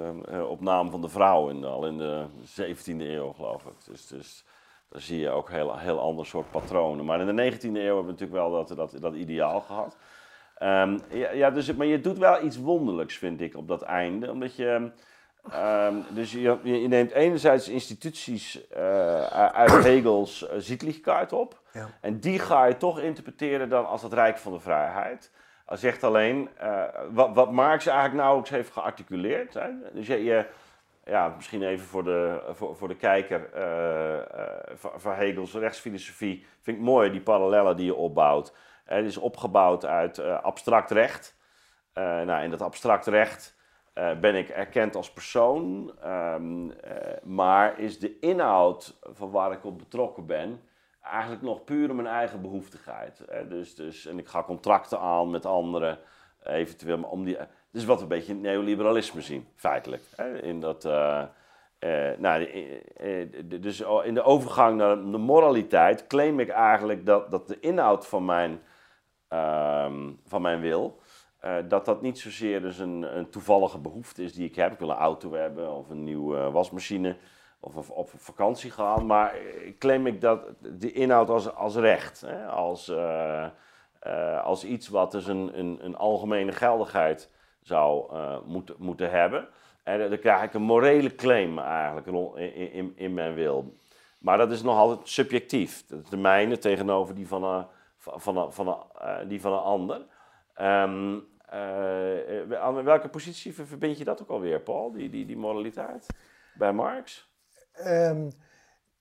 op 0.49 0.61
naam 0.61 0.91
van 0.91 1.01
de 1.01 1.09
vrouw, 1.09 1.49
in, 1.49 1.65
al 1.65 1.87
in 1.87 1.99
de 1.99 2.27
17e 2.45 3.01
eeuw 3.01 3.33
geloof 3.33 3.65
ik. 3.65 3.85
Dus, 3.85 4.07
dus 4.07 4.45
daar 4.89 5.01
zie 5.01 5.19
je 5.19 5.31
ook 5.31 5.51
heel, 5.51 5.79
heel 5.79 6.01
ander 6.01 6.27
soort 6.27 6.51
patronen. 6.51 7.05
Maar 7.05 7.21
in 7.21 7.37
de 7.37 7.53
19e 7.53 7.63
eeuw 7.63 7.73
hebben 7.73 8.05
we 8.05 8.11
natuurlijk 8.11 8.39
wel 8.39 8.51
dat, 8.51 8.69
dat, 8.69 9.01
dat 9.01 9.15
ideaal 9.15 9.61
gehad. 9.61 9.97
Um, 10.63 11.01
ja, 11.11 11.31
ja, 11.33 11.51
dus, 11.51 11.75
maar 11.75 11.87
je 11.87 12.01
doet 12.01 12.19
wel 12.19 12.45
iets 12.45 12.57
wonderlijks, 12.57 13.17
vind 13.17 13.41
ik, 13.41 13.57
op 13.57 13.69
dat 13.69 13.83
einde. 13.83 14.31
Omdat 14.31 14.57
je... 14.57 14.91
Um, 15.53 16.05
dus 16.09 16.33
je, 16.33 16.59
je, 16.63 16.89
neemt 16.89 17.11
enerzijds 17.11 17.69
instituties 17.69 18.61
uh, 18.77 19.27
uit 19.27 19.85
Hegels 19.85 20.43
uh, 20.43 20.49
Zietligkaart 20.57 21.33
op. 21.33 21.61
Ja. 21.73 21.89
En 22.01 22.21
die 22.21 22.39
ga 22.39 22.65
je 22.65 22.77
toch 22.77 23.01
interpreteren 23.01 23.69
dan 23.69 23.87
als 23.87 24.03
het 24.03 24.13
Rijk 24.13 24.39
van 24.39 24.53
de 24.53 24.61
Vrijheid. 24.61 25.31
Hij 25.67 25.77
zegt 25.77 26.05
alleen, 26.05 26.49
uh, 26.63 26.83
wat, 27.11 27.35
wat 27.35 27.53
Marx 27.53 27.87
eigenlijk 27.87 28.17
nauwelijks 28.17 28.51
heeft 28.51 28.71
gearticuleerd. 28.71 29.55
Hè? 29.55 29.69
Dus 29.93 30.07
je, 30.07 30.25
je, 30.25 30.47
ja, 31.05 31.33
misschien 31.37 31.63
even 31.63 31.87
voor 31.87 32.05
de, 32.05 32.41
voor, 32.51 32.77
voor 32.77 32.89
de 32.89 32.97
kijker 32.97 33.49
van, 34.75 34.91
van 34.97 35.15
Hegels 35.15 35.55
rechtsfilosofie. 35.55 36.47
Vind 36.61 36.77
ik 36.77 36.83
mooi, 36.83 37.11
die 37.11 37.21
parallellen 37.21 37.77
die 37.77 37.87
je 37.87 37.95
opbouwt. 37.95 38.55
Het 38.85 39.05
is 39.05 39.17
opgebouwd 39.17 39.85
uit 39.85 40.19
abstract 40.19 40.91
recht. 40.91 41.37
nou, 41.95 42.43
in 42.43 42.51
dat 42.51 42.63
abstract 42.63 43.07
recht 43.07 43.54
uh, 43.95 44.19
ben 44.19 44.35
ik 44.35 44.49
erkend 44.49 44.97
als 44.97 45.13
persoon, 45.13 45.93
um, 46.05 46.67
uh, 46.67 46.75
maar 47.23 47.79
is 47.79 47.99
de 47.99 48.19
inhoud 48.19 48.99
van 49.03 49.31
waar 49.31 49.53
ik 49.53 49.65
op 49.65 49.79
betrokken 49.79 50.27
ben 50.27 50.61
eigenlijk 51.03 51.43
nog 51.43 51.65
puur 51.65 51.95
mijn 51.95 52.09
eigen 52.09 52.41
behoeftigheid. 52.41 53.25
Dus, 53.49 53.75
dus, 53.75 54.07
en 54.07 54.19
ik 54.19 54.29
ga 54.29 54.43
contracten 54.43 55.01
aan 55.01 55.31
met 55.31 55.47
anderen, 55.47 55.99
eventueel 56.43 57.03
om 57.03 57.25
die. 57.25 57.37
Dus 57.71 57.85
wat 57.85 57.97
we 57.97 58.03
een 58.03 58.09
beetje 58.09 58.35
neoliberalisme 58.35 59.21
zien, 59.21 59.49
feitelijk. 59.57 60.03
In 60.43 60.61
dat, 60.61 60.85
nou, 62.19 62.49
dus 63.61 63.81
in 64.05 64.15
de 64.15 64.23
overgang 64.23 64.77
naar 64.77 64.97
de 64.97 65.19
moraliteit 65.19 66.07
claim 66.07 66.41
ik 66.41 66.49
eigenlijk 66.49 67.07
dat, 67.07 67.31
dat 67.31 67.49
de 67.49 67.61
inhoud 67.61 68.07
van 68.07 68.25
mijn, 68.25 68.61
ehm, 69.29 70.11
van 70.27 70.43
mijn 70.43 70.61
wil 70.61 71.01
uh, 71.45 71.57
dat 71.69 71.85
dat 71.85 72.03
niet 72.03 72.19
zozeer 72.19 72.61
dus 72.61 72.79
een, 72.79 73.17
een, 73.17 73.31
toevallige 73.31 73.79
behoefte 73.79 74.23
is 74.23 74.33
die 74.33 74.49
ik 74.49 74.55
heb. 74.55 74.73
Ik 74.73 74.79
wil 74.79 74.91
een 74.91 74.97
auto 74.97 75.33
hebben 75.33 75.73
of 75.73 75.91
een 75.91 76.05
nieuwe 76.05 76.51
wasmachine 76.51 77.17
of, 77.61 77.91
op 77.91 78.11
vakantie 78.17 78.71
gaan. 78.71 79.07
Maar 79.07 79.35
claim 79.79 80.07
ik 80.07 80.21
dat 80.21 80.47
de 80.61 80.93
inhoud 80.93 81.31
als, 81.31 81.55
als 81.55 81.77
recht, 81.77 82.21
hè? 82.21 82.47
Als, 82.47 82.89
uh, 82.89 83.47
als 84.43 84.65
iets 84.65 84.89
wat 84.89 85.11
dus 85.11 85.27
een, 85.27 85.59
een, 85.59 85.79
een 85.83 85.97
algemene 85.97 86.53
geldigheid 86.53 87.31
zou 87.61 88.15
moeten, 88.47 88.75
moeten 88.79 89.11
hebben. 89.11 89.49
En 89.83 90.09
dan 90.09 90.19
krijg 90.19 90.43
ik 90.43 90.55
een 90.55 90.63
morele 90.63 91.15
claim 91.15 91.59
eigenlijk 91.59 92.07
in, 92.37 92.93
in, 92.97 93.15
mijn 93.15 93.35
wil. 93.35 93.77
Maar 94.21 94.39
dat 94.39 94.51
is 94.53 94.63
nog 94.63 94.79
altijd 94.79 95.09
subjectief. 95.09 95.85
De 96.11 96.17
mijne 96.17 96.59
tegenover 96.59 97.15
die 97.15 97.29
van, 97.29 97.45
een, 97.45 97.67
van, 97.99 98.37
een, 98.37 98.53
van, 98.53 98.87
die 99.29 99.41
van 99.41 99.53
een 99.53 99.59
ander. 99.59 100.03
Um, 100.61 101.33
uh, 101.55 102.61
aan 102.61 102.85
welke 102.85 103.09
positie 103.09 103.55
verbind 103.55 103.99
je 103.99 104.05
dat 104.05 104.23
ook 104.23 104.29
alweer, 104.29 104.61
Paul, 104.61 104.93
die, 104.93 105.11
die, 105.11 105.27
die 105.27 105.37
moraliteit? 105.37 106.07
Bij 106.55 106.73
Marx? 106.73 107.33
Um, 107.87 108.31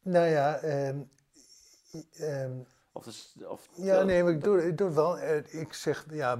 nou 0.01 0.27
ja, 0.27 0.63
um, 0.63 1.09
of, 2.91 3.05
is, 3.05 3.35
of 3.47 3.69
ja, 3.75 4.03
nee, 4.03 4.23
maar 4.23 4.31
ik 4.31 4.43
doe, 4.43 4.67
ik 4.67 4.77
doe 4.77 4.87
het 4.87 4.95
wel. 4.95 5.19
Eh, 5.19 5.61
ik 5.61 5.73
zeg, 5.73 6.05
ja, 6.09 6.37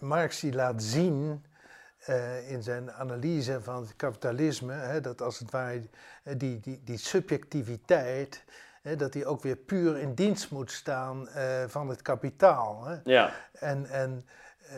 Marx 0.00 0.40
die 0.40 0.54
laat 0.54 0.82
zien 0.82 1.44
uh, 2.08 2.50
in 2.50 2.62
zijn 2.62 2.92
analyse 2.92 3.62
van 3.62 3.82
het 3.82 3.96
kapitalisme, 3.96 4.72
hè, 4.72 5.00
dat 5.00 5.22
als 5.22 5.38
het 5.38 5.50
ware 5.50 5.82
die, 6.36 6.60
die, 6.60 6.80
die 6.84 6.98
subjectiviteit, 6.98 8.44
hè, 8.82 8.96
dat 8.96 9.12
die 9.12 9.26
ook 9.26 9.42
weer 9.42 9.56
puur 9.56 9.98
in 9.98 10.14
dienst 10.14 10.50
moet 10.50 10.70
staan 10.70 11.28
uh, 11.36 11.64
van 11.66 11.88
het 11.88 12.02
kapitaal. 12.02 12.84
Hè. 12.84 12.96
Ja. 13.04 13.32
En, 13.52 13.86
en 13.86 14.26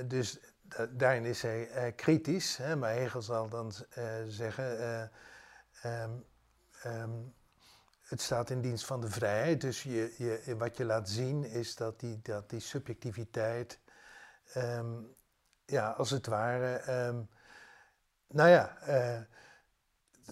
dus 0.06 0.40
daarin 0.90 1.24
is 1.24 1.42
hij 1.42 1.86
uh, 1.86 1.92
kritisch, 1.96 2.56
hè, 2.56 2.76
maar 2.76 2.92
Hegel 2.92 3.22
zal 3.22 3.48
dan 3.48 3.72
uh, 3.98 4.04
zeggen, 4.26 4.80
uh, 4.80 6.02
um, 6.02 6.24
um, 6.86 7.34
het 8.02 8.20
staat 8.20 8.50
in 8.50 8.60
dienst 8.60 8.84
van 8.84 9.00
de 9.00 9.10
vrijheid. 9.10 9.60
Dus 9.60 9.82
je, 9.82 10.14
je, 10.16 10.56
wat 10.56 10.76
je 10.76 10.84
laat 10.84 11.08
zien 11.08 11.44
is 11.44 11.76
dat 11.76 12.00
die, 12.00 12.20
dat 12.22 12.50
die 12.50 12.60
subjectiviteit, 12.60 13.78
um, 14.56 15.14
ja, 15.64 15.90
als 15.90 16.10
het 16.10 16.26
ware, 16.26 16.82
nou 18.26 18.48
ja, 18.48 18.76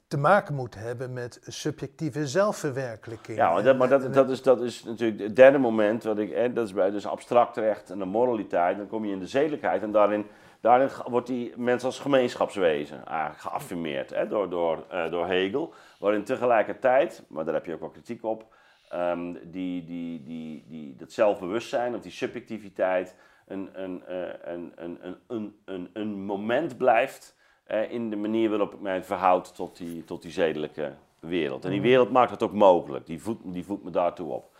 te 0.08 0.16
maken 0.18 0.54
moet 0.54 0.74
hebben 0.74 1.12
met 1.12 1.40
subjectieve 1.42 2.26
zelfverwerkelijking. 2.26 3.38
Ja, 3.38 3.72
maar 3.72 3.88
dat, 3.88 4.14
dat, 4.14 4.30
is, 4.30 4.42
dat 4.42 4.60
is 4.60 4.84
natuurlijk 4.84 5.20
het 5.20 5.36
derde 5.36 5.58
moment, 5.58 6.02
wat 6.02 6.18
ik, 6.18 6.54
dat 6.54 6.66
is 6.66 6.72
bij 6.72 6.90
dus 6.90 7.06
abstract 7.06 7.56
recht 7.56 7.90
en 7.90 7.98
de 7.98 8.04
moraliteit, 8.04 8.76
dan 8.76 8.86
kom 8.86 9.04
je 9.04 9.12
in 9.12 9.18
de 9.18 9.26
zedelijkheid 9.26 9.82
en 9.82 9.92
daarin, 9.92 10.26
daarin 10.60 10.88
wordt 11.08 11.26
die 11.26 11.52
mens 11.56 11.84
als 11.84 11.98
gemeenschapswezen 11.98 13.06
eigenlijk 13.06 13.40
geaffirmeerd 13.40 14.10
hè, 14.10 14.28
door, 14.28 14.50
door, 14.50 14.84
uh, 14.92 15.10
door 15.10 15.26
Hegel, 15.26 15.74
waarin 15.98 16.24
tegelijkertijd, 16.24 17.22
maar 17.28 17.44
daar 17.44 17.54
heb 17.54 17.66
je 17.66 17.74
ook 17.74 17.80
wel 17.80 17.88
kritiek 17.88 18.24
op, 18.24 18.46
um, 18.94 19.38
die, 19.50 19.84
die, 19.84 20.22
die, 20.22 20.64
die, 20.68 20.96
dat 20.96 21.12
zelfbewustzijn 21.12 21.94
of 21.94 22.00
die 22.00 22.12
subjectiviteit 22.12 23.14
een, 23.46 23.70
een, 23.72 24.02
uh, 24.08 24.16
een, 24.42 24.72
een, 24.76 24.98
een, 25.00 25.16
een, 25.26 25.56
een, 25.64 25.90
een 25.92 26.24
moment 26.24 26.76
blijft 26.76 27.33
uh, 27.66 27.90
in 27.92 28.10
de 28.10 28.16
manier 28.16 28.48
waarop 28.48 28.74
ik 28.74 28.80
mij 28.80 29.04
verhoud 29.04 29.54
tot 29.54 29.76
die, 29.76 30.04
tot 30.04 30.22
die 30.22 30.30
zedelijke 30.30 30.92
wereld. 31.18 31.64
En 31.64 31.70
die 31.70 31.80
mhm. 31.80 31.88
wereld 31.88 32.10
maakt 32.10 32.30
het 32.30 32.42
ook 32.42 32.52
mogelijk, 32.52 33.06
die 33.06 33.22
voedt, 33.22 33.52
die 33.52 33.64
voedt 33.64 33.84
me 33.84 33.90
daartoe 33.90 34.32
op. 34.32 34.56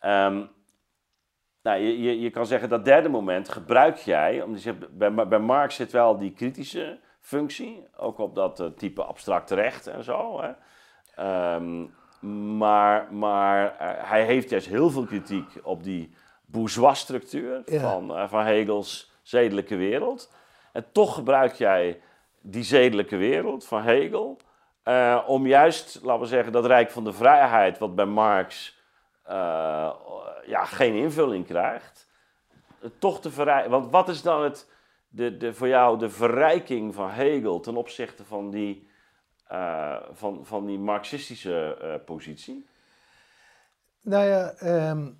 Um, 0.00 0.50
nou, 1.62 1.80
je, 1.80 2.02
je, 2.02 2.20
je 2.20 2.30
kan 2.30 2.46
zeggen 2.46 2.68
dat 2.68 2.84
derde 2.84 3.08
moment 3.08 3.48
gebruik 3.48 3.96
jij, 3.96 4.42
omdat 4.42 4.62
je, 4.62 4.72
bij, 4.72 5.28
bij 5.28 5.38
Marx 5.38 5.74
zit 5.74 5.92
wel 5.92 6.18
die 6.18 6.32
kritische 6.32 6.98
functie, 7.20 7.86
ook 7.96 8.18
op 8.18 8.34
dat 8.34 8.60
uh, 8.60 8.66
type 8.66 9.04
abstract 9.04 9.50
recht 9.50 9.86
en 9.86 10.04
zo. 10.04 10.40
Hè. 10.40 10.52
Um, 11.54 11.94
maar 12.46 13.14
maar 13.14 13.64
uh, 13.64 14.10
hij 14.10 14.24
heeft 14.24 14.50
juist 14.50 14.66
heel 14.66 14.90
veel 14.90 15.04
kritiek 15.04 15.46
op 15.62 15.84
die 15.84 16.14
bourgeois-structuur 16.46 17.62
ja. 17.64 17.80
van, 17.80 18.28
van 18.28 18.44
Hegels 18.44 19.12
zedelijke 19.22 19.76
wereld. 19.76 20.32
En 20.72 20.86
toch 20.92 21.14
gebruik 21.14 21.52
jij 21.52 22.00
die 22.40 22.62
zedelijke 22.62 23.16
wereld 23.16 23.66
van 23.66 23.82
Hegel. 23.82 24.38
Uh, 24.84 25.24
om 25.26 25.46
juist, 25.46 26.00
laten 26.02 26.22
we 26.22 26.26
zeggen, 26.26 26.52
dat 26.52 26.66
rijk 26.66 26.90
van 26.90 27.04
de 27.04 27.12
vrijheid, 27.12 27.78
wat 27.78 27.94
bij 27.94 28.04
Marx 28.04 28.78
uh, 29.28 29.92
ja, 30.46 30.64
geen 30.64 30.94
invulling 30.94 31.46
krijgt, 31.46 32.08
toch 32.98 33.20
te 33.20 33.30
verrijken. 33.30 33.70
Want 33.70 33.90
wat 33.90 34.08
is 34.08 34.22
dan 34.22 34.42
het, 34.42 34.68
de, 35.08 35.36
de, 35.36 35.54
voor 35.54 35.68
jou 35.68 35.98
de 35.98 36.10
verrijking 36.10 36.94
van 36.94 37.10
Hegel 37.10 37.60
ten 37.60 37.76
opzichte 37.76 38.24
van 38.24 38.50
die, 38.50 38.88
uh, 39.52 39.96
van, 40.12 40.46
van 40.46 40.66
die 40.66 40.78
marxistische 40.78 42.02
positie? 42.04 42.66
Nou 44.00 44.26
ja, 44.26 44.54
um, 44.90 45.18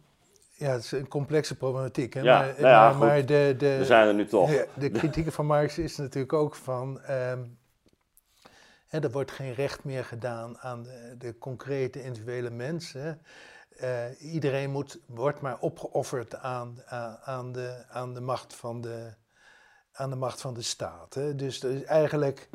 ja, 0.61 0.73
het 0.73 0.85
is 0.85 0.93
een 0.93 1.09
complexe 1.09 1.57
problematiek. 1.57 2.15
Hè? 2.15 2.21
Ja, 2.21 2.39
maar, 2.39 2.47
nou 2.47 2.69
ja, 2.69 2.91
maar, 2.91 2.99
maar 2.99 3.27
de, 3.27 3.55
de, 3.59 3.77
we 3.79 3.85
zijn 3.85 4.07
er 4.07 4.15
nu 4.15 4.27
toch. 4.27 4.51
De, 4.75 4.91
kritiek 5.01 5.33
van 5.33 5.47
Marx 5.47 5.79
is 5.79 5.97
natuurlijk 5.97 6.33
ook 6.33 6.55
van... 6.55 7.01
Um, 7.11 7.59
hè, 8.87 8.99
er 8.99 9.11
wordt 9.11 9.31
geen 9.31 9.55
recht 9.55 9.85
meer 9.85 10.05
gedaan 10.05 10.59
aan 10.59 10.83
de, 10.83 11.15
de 11.19 11.39
concrete 11.39 12.03
individuele 12.03 12.51
mensen. 12.51 13.23
Uh, 13.83 14.33
iedereen 14.33 14.71
moet, 14.71 14.99
wordt 15.07 15.41
maar 15.41 15.59
opgeofferd 15.59 16.37
aan, 16.37 16.83
aan, 16.87 17.19
aan, 17.23 17.53
de, 17.53 17.85
aan, 17.89 18.15
de 18.15 18.21
macht 18.21 18.55
van 18.55 18.81
de, 18.81 19.15
aan 19.93 20.11
de 20.11 20.17
macht 20.17 20.41
van 20.41 20.55
de 20.55 20.63
staat. 20.63 21.15
Hè? 21.15 21.35
Dus 21.35 21.61
dat 21.61 21.71
is 21.71 21.85
eigenlijk... 21.85 22.49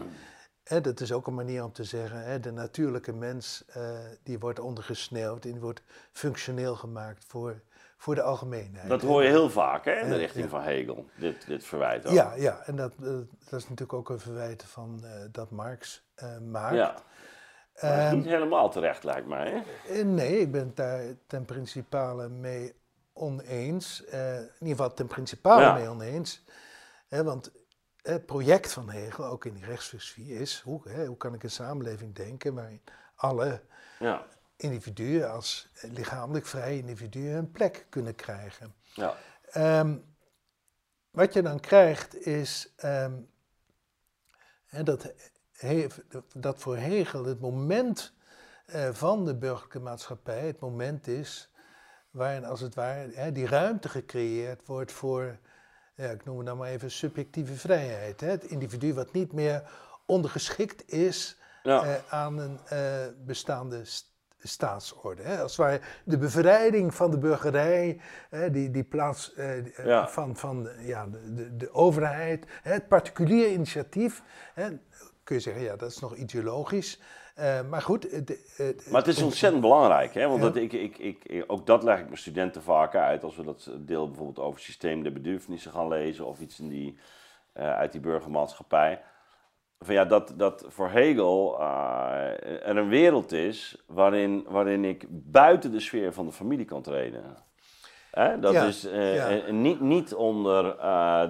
Hè, 0.63 0.81
dat 0.81 0.99
is 0.99 1.11
ook 1.11 1.27
een 1.27 1.33
manier 1.33 1.63
om 1.63 1.71
te 1.71 1.83
zeggen, 1.83 2.23
hè, 2.23 2.39
de 2.39 2.51
natuurlijke 2.51 3.13
mens 3.13 3.63
uh, 3.77 3.97
die 4.23 4.39
wordt 4.39 4.59
ondergesneeuwd 4.59 5.45
en 5.45 5.51
die 5.51 5.61
wordt 5.61 5.81
functioneel 6.11 6.75
gemaakt 6.75 7.25
voor 7.27 7.61
voor 8.05 8.15
de 8.15 8.21
algemeenheid. 8.21 8.89
Dat 8.89 9.01
hoor 9.01 9.23
je 9.23 9.29
heel 9.29 9.49
vaak 9.49 9.85
hè, 9.85 9.99
in 9.99 10.09
de 10.09 10.15
richting 10.15 10.49
van 10.49 10.61
Hegel, 10.61 11.05
dit, 11.15 11.47
dit 11.47 11.63
verwijt 11.63 12.05
ook. 12.05 12.13
Ja, 12.13 12.33
ja 12.35 12.61
en 12.65 12.75
dat, 12.75 12.93
uh, 13.01 13.07
dat 13.49 13.59
is 13.59 13.69
natuurlijk 13.69 13.93
ook 13.93 14.09
een 14.09 14.19
verwijt 14.19 14.63
van, 14.63 15.01
uh, 15.03 15.11
dat 15.31 15.51
Marx 15.51 16.07
uh, 16.23 16.37
maakt. 16.37 16.75
Ja. 16.75 16.95
Maar 17.81 17.97
dat 17.97 18.11
is 18.11 18.11
niet 18.11 18.25
helemaal 18.25 18.69
terecht, 18.69 19.03
lijkt 19.03 19.27
mij. 19.27 19.63
Hè? 19.83 20.03
nee, 20.03 20.39
ik 20.39 20.51
ben 20.51 20.65
het 20.65 20.75
daar 20.75 21.03
ten 21.27 21.45
principale 21.45 22.29
mee 22.29 22.75
oneens. 23.13 24.03
in 24.03 24.49
ieder 24.59 24.75
geval 24.75 24.93
ten 24.93 25.07
principale 25.07 25.61
ja. 25.61 25.73
mee 25.73 25.89
oneens. 25.89 26.43
want 27.09 27.51
het 28.01 28.25
project 28.25 28.73
van 28.73 28.89
Hegel, 28.89 29.25
ook 29.25 29.45
in 29.45 29.53
die 29.53 29.65
rechtsfilosofie, 29.65 30.39
is 30.39 30.59
hoe, 30.59 30.81
hè, 30.89 31.05
hoe 31.05 31.17
kan 31.17 31.33
ik 31.33 31.43
een 31.43 31.51
samenleving 31.51 32.15
denken 32.15 32.53
waarin 32.53 32.81
alle 33.15 33.61
ja 33.99 34.25
individuen 34.55 35.31
als 35.31 35.69
lichamelijk 35.81 36.45
vrije 36.45 36.77
individuen 36.77 37.37
een 37.37 37.51
plek 37.51 37.85
kunnen 37.89 38.15
krijgen. 38.15 38.73
Ja. 38.93 39.15
Um, 39.79 40.15
wat 41.11 41.33
je 41.33 41.41
dan 41.41 41.59
krijgt 41.59 42.25
is 42.25 42.73
um, 42.83 43.29
En 44.75 44.85
dat, 44.85 45.13
dat 46.33 46.59
voor 46.59 46.77
Hegel 46.77 47.25
het 47.25 47.39
moment 47.39 48.13
uh, 48.67 48.89
van 48.91 49.25
de 49.25 49.35
burgerlijke 49.35 49.79
maatschappij 49.79 50.47
het 50.47 50.59
moment 50.59 51.07
is 51.07 51.49
waarin 52.09 52.45
als 52.45 52.59
het 52.59 52.75
ware 52.75 53.11
hè, 53.13 53.31
die 53.31 53.47
ruimte 53.47 53.89
gecreëerd 53.89 54.65
wordt 54.65 54.91
voor, 54.91 55.37
ja, 55.95 56.09
ik 56.09 56.25
noem 56.25 56.37
het 56.37 56.45
nou 56.45 56.57
maar 56.57 56.69
even 56.69 56.91
subjectieve 56.91 57.53
vrijheid. 57.53 58.21
Hè? 58.21 58.29
Het 58.29 58.43
individu 58.43 58.93
wat 58.93 59.13
niet 59.13 59.33
meer 59.33 59.71
ondergeschikt 60.05 60.91
is 60.91 61.37
ja. 61.63 61.85
uh, 61.85 62.13
aan 62.13 62.37
een 62.37 62.59
uh, 62.73 63.05
bestaande 63.25 63.85
st 63.85 64.13
staatsorde. 64.47 65.21
Hè? 65.23 65.41
Als 65.41 65.57
het 65.57 65.65
ware 65.65 65.81
de 66.03 66.17
bevrijding 66.17 66.93
van 66.95 67.11
de 67.11 67.17
burgerij, 67.17 67.99
hè, 68.29 68.51
die, 68.51 68.71
die 68.71 68.83
plaats 68.83 69.33
uh, 69.37 69.85
ja. 69.85 70.07
van, 70.07 70.35
van 70.35 70.69
ja, 70.79 71.07
de, 71.35 71.55
de 71.55 71.73
overheid, 71.73 72.45
hè, 72.61 72.71
het 72.71 72.87
particulier 72.87 73.51
initiatief. 73.51 74.23
Hè? 74.53 74.67
Kun 75.23 75.35
je 75.35 75.41
zeggen, 75.41 75.63
ja, 75.63 75.75
dat 75.75 75.91
is 75.91 75.99
nog 75.99 76.15
ideologisch. 76.15 77.01
Uh, 77.39 77.61
maar 77.69 77.81
goed. 77.81 78.11
maar 78.89 79.01
het 79.01 79.07
is 79.07 79.21
ontzettend 79.21 79.61
belangrijk, 79.61 80.13
hè? 80.13 80.27
want 80.27 80.41
dat, 80.41 80.55
ik, 80.55 80.73
ik, 80.73 80.97
ik, 80.97 81.43
ook 81.47 81.65
dat 81.65 81.83
leg 81.83 81.99
ik 81.99 82.05
mijn 82.05 82.17
studenten 82.17 82.61
vaak 82.63 82.95
uit. 82.95 83.23
Als 83.23 83.35
we 83.35 83.43
dat 83.43 83.71
deel 83.77 84.07
bijvoorbeeld 84.07 84.39
over 84.39 84.59
systeem 84.59 85.03
der 85.03 85.13
bedürfnissen 85.13 85.71
gaan 85.71 85.87
lezen 85.87 86.25
of 86.25 86.39
iets 86.39 86.59
in 86.59 86.69
die, 86.69 86.97
uh, 87.57 87.73
uit 87.73 87.91
die 87.91 88.01
burgermaatschappij. 88.01 89.01
Van 89.85 89.93
ja, 89.93 90.05
dat, 90.05 90.33
dat 90.35 90.65
voor 90.67 90.89
Hegel 90.89 91.57
uh, 91.59 92.67
er 92.67 92.77
een 92.77 92.89
wereld 92.89 93.31
is 93.31 93.83
waarin, 93.87 94.45
waarin 94.49 94.85
ik 94.85 95.05
buiten 95.09 95.71
de 95.71 95.79
sfeer 95.79 96.13
van 96.13 96.25
de 96.25 96.31
familie 96.31 96.65
kan 96.65 96.81
treden. 96.81 97.23
Hè? 98.11 98.39
Dat 98.39 98.53
ja, 98.53 98.63
is 98.63 98.81
ja. 98.81 99.51
niet, 99.51 99.79
niet 99.79 100.13
onder 100.13 100.63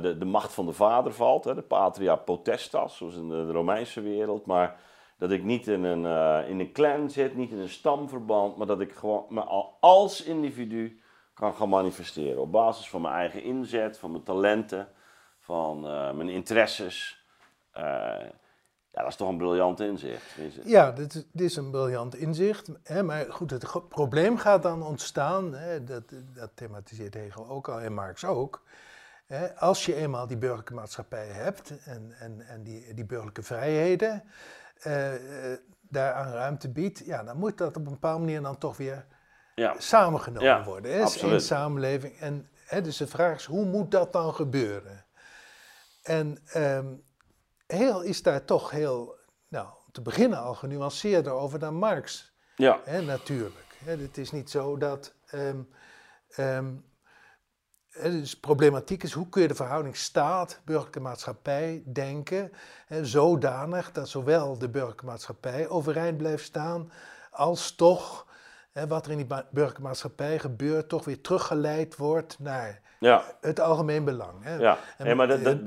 de, 0.02 0.18
de 0.18 0.26
macht 0.26 0.54
van 0.54 0.66
de 0.66 0.74
vader 0.74 1.14
valt, 1.14 1.44
hè? 1.44 1.56
de 1.56 1.62
patria 1.62 2.16
potestas, 2.16 2.98
zoals 2.98 3.16
in 3.16 3.30
de, 3.30 3.52
Romeinse 3.52 4.02
wereld, 4.02 4.46
maar 4.46 4.80
dat 5.18 5.32
ik 5.32 5.44
niet 5.44 5.68
in 5.68 5.84
een, 5.84 6.06
in 6.48 6.60
een 6.60 6.72
clan 6.72 7.10
zit, 7.10 7.36
niet 7.36 7.52
in 7.52 7.60
een 7.60 7.70
stamverband, 7.70 8.58
maar 8.58 8.68
dat 8.68 8.82
ik 8.82 8.92
gewoon 8.92 9.26
me 9.30 9.42
als 9.80 10.24
individu 10.24 11.00
kan 11.34 11.54
gaan 11.54 11.70
manifesteren. 11.70 12.42
Op 12.42 12.52
basis 12.52 12.90
van 12.90 13.02
mijn 13.02 13.14
eigen 13.14 13.44
inzet, 13.44 14.00
van 14.00 14.12
mijn 14.12 14.24
talenten, 14.24 14.88
van 15.40 15.82
mijn 16.16 16.30
interesses. 16.30 17.24
Uh, 17.78 18.14
ja, 18.96 19.02
dat 19.02 19.10
is 19.10 19.16
toch 19.16 19.30
een 19.30 19.38
briljant 19.38 19.80
inzicht. 19.80 20.38
Ja, 20.64 20.92
dit 20.92 21.16
is, 21.16 21.26
dit 21.32 21.50
is 21.50 21.56
een 21.56 21.72
briljant 21.72 22.16
inzicht. 22.16 22.70
Hè, 22.84 23.04
maar 23.04 23.26
goed, 23.30 23.52
het 23.52 23.88
probleem 23.90 24.38
gaat 24.38 24.64
dan 24.64 24.84
ontstaan, 24.84 25.54
hè, 25.54 25.84
dat, 25.84 26.04
dat 26.34 26.52
thematiseert 26.54 27.14
Hegel 27.14 27.50
ook 27.50 27.70
al 27.70 27.82
en 27.82 27.94
Marx 27.94 28.26
ook. 28.26 28.64
Hè, 29.26 29.56
als 29.56 29.86
je 29.86 29.96
eenmaal 29.96 30.28
die 30.28 30.38
burgerlijke 30.38 30.74
maatschappij 30.74 31.28
hebt 31.28 31.74
en, 31.86 32.16
en, 32.20 32.42
en 32.48 32.64
die, 32.64 32.94
die 32.94 33.06
burgerlijke 33.06 33.44
vrijheden, 33.44 34.24
uh, 34.88 35.08
daaraan 35.82 36.32
ruimte 36.32 36.70
biedt, 36.70 37.06
ja, 37.06 37.24
dan 37.24 37.38
moet 37.38 37.58
dat 37.58 37.78
op 37.78 37.86
een 37.86 37.92
bepaalde 37.92 38.20
manier 38.20 38.42
dan 38.42 38.58
toch 38.58 38.78
weer 38.78 39.06
ja. 39.56 39.76
samengenomen 39.78 40.48
ja, 40.48 40.64
worden. 40.64 41.00
Het 41.00 41.16
is 41.16 41.22
één 41.22 41.42
samenleving. 41.42 42.20
En 42.20 42.50
hè, 42.66 42.82
dus 42.82 42.98
de 42.98 43.08
vraag 43.08 43.36
is, 43.36 43.46
hoe 43.46 43.66
moet 43.66 43.92
dat 43.92 44.14
dan 44.14 44.34
gebeuren? 44.34 45.06
En 46.04 46.38
um, 46.56 47.05
heel 47.68 48.02
is 48.02 48.24
daar 48.24 48.46
toch 48.46 48.72
heel, 48.72 49.16
nou, 49.48 49.68
te 49.92 50.02
beginnen 50.02 50.40
al 50.40 50.54
genuanceerder 50.54 51.32
over 51.32 51.60
dan 51.60 51.76
Marx. 51.76 52.34
Ja. 52.56 52.80
Hè, 52.84 53.02
natuurlijk. 53.02 53.78
Hè, 53.84 53.98
het 53.98 54.18
is 54.18 54.32
niet 54.32 54.50
zo 54.50 54.78
dat 54.78 55.14
um, 55.34 55.70
um, 56.38 56.86
dus 58.02 58.40
problematiek 58.40 59.04
is 59.04 59.12
hoe 59.12 59.30
kun 59.30 59.42
je 59.42 59.48
de 59.48 59.56
verhouding 59.56 59.98
staat, 59.98 60.62
burgerlijke 60.66 61.00
maatschappij 61.00 61.84
denken, 61.86 62.52
hè, 62.86 63.06
zodanig 63.06 63.92
dat 63.92 64.10
zowel 64.10 64.58
de 64.58 64.70
burgerlijke 64.70 65.06
maatschappij 65.06 65.68
overeind 65.68 66.18
blijft 66.18 66.44
staan, 66.44 66.92
als 67.32 67.76
toch 67.76 68.28
hè, 68.72 68.88
wat 68.88 69.06
er 69.06 69.12
in 69.12 69.18
die 69.18 69.26
burgerlijke 69.26 69.82
maatschappij 69.82 70.40
gebeurt, 70.40 70.90
toch 70.90 71.06
weer 71.06 71.22
teruggeleid 71.22 71.96
wordt 71.96 72.40
naar 72.40 72.82
ja. 73.00 73.24
het 73.42 73.60
algemeen 73.60 74.04
belang. 74.04 74.44
Hè. 74.44 74.56
Ja, 74.56 74.78
en, 74.98 75.18
maar 75.18 75.28
dat, 75.28 75.44
dat, 75.44 75.58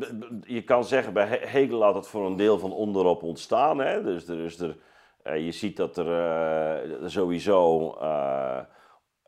je 0.42 0.62
kan 0.62 0.84
zeggen, 0.84 1.12
bij 1.12 1.26
Hegel 1.42 1.78
laat 1.78 1.94
het 1.94 2.06
voor 2.06 2.26
een 2.26 2.36
deel 2.36 2.58
van 2.58 2.72
onderop 2.72 3.22
ontstaan. 3.22 3.78
Hè? 3.78 4.02
Dus, 4.02 4.28
er, 4.28 4.36
dus 4.36 4.58
er, 4.58 4.76
uh, 5.24 5.44
je 5.44 5.52
ziet 5.52 5.76
dat 5.76 5.96
er 5.96 6.06
uh, 6.92 7.08
sowieso... 7.08 7.94
Uh, 8.00 8.58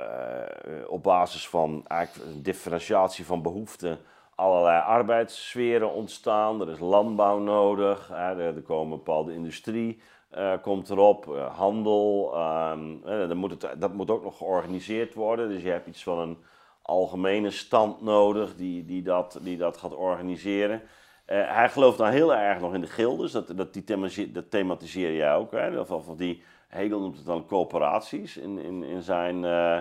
uh, 0.01 0.91
op 0.91 1.03
basis 1.03 1.49
van 1.49 1.85
eigenlijk 1.87 2.31
een 2.31 2.43
differentiatie 2.43 3.27
van 3.27 3.43
behoeften 3.43 3.99
allerlei 4.41 4.81
arbeidssferen 4.81 5.93
ontstaan. 5.93 6.61
Er 6.61 6.69
is 6.69 6.79
landbouw 6.79 7.39
nodig, 7.39 8.09
hè, 8.09 8.43
er, 8.43 8.63
komen 8.63 8.97
bepaalde 8.97 9.33
industrie. 9.33 10.01
Uh, 10.39 10.53
komt 10.63 10.91
erop, 10.91 11.27
uh, 11.27 11.57
handel, 11.57 12.35
um, 12.71 13.37
moet 13.37 13.51
het, 13.51 13.81
dat 13.81 13.93
moet 13.93 14.11
ook 14.11 14.23
nog 14.23 14.37
georganiseerd 14.37 15.15
worden. 15.15 15.49
Dus 15.49 15.63
je 15.63 15.71
hebt 15.71 15.87
iets 15.87 16.03
van 16.03 16.19
een 16.19 16.39
algemene 16.83 17.51
stand 17.51 18.01
nodig 18.01 18.57
die, 18.57 18.85
die, 18.85 19.03
dat, 19.03 19.39
die 19.43 19.57
dat 19.57 19.77
gaat 19.77 19.95
organiseren. 19.95 20.83
Uh, 21.27 21.55
hij 21.55 21.69
gelooft 21.69 21.99
dan 21.99 22.11
heel 22.11 22.35
erg 22.35 22.61
nog 22.61 22.75
in 22.75 22.81
de 22.81 22.87
gildes, 22.87 23.33
dat, 23.33 23.57
dat, 23.57 23.73
die 23.73 24.33
dat 24.33 24.51
thematiseer 24.51 25.15
jij 25.15 25.35
ook. 25.35 25.53
Hè? 25.53 25.79
Of, 25.81 25.91
of 25.91 26.17
die 26.17 26.43
Hegel 26.69 27.01
noemt 27.01 27.17
het 27.17 27.27
dan 27.27 27.47
coöperaties 27.47 28.37
in, 28.37 28.59
in, 28.59 28.83
in 28.83 29.03
zijn. 29.03 29.43
Uh, 29.45 29.81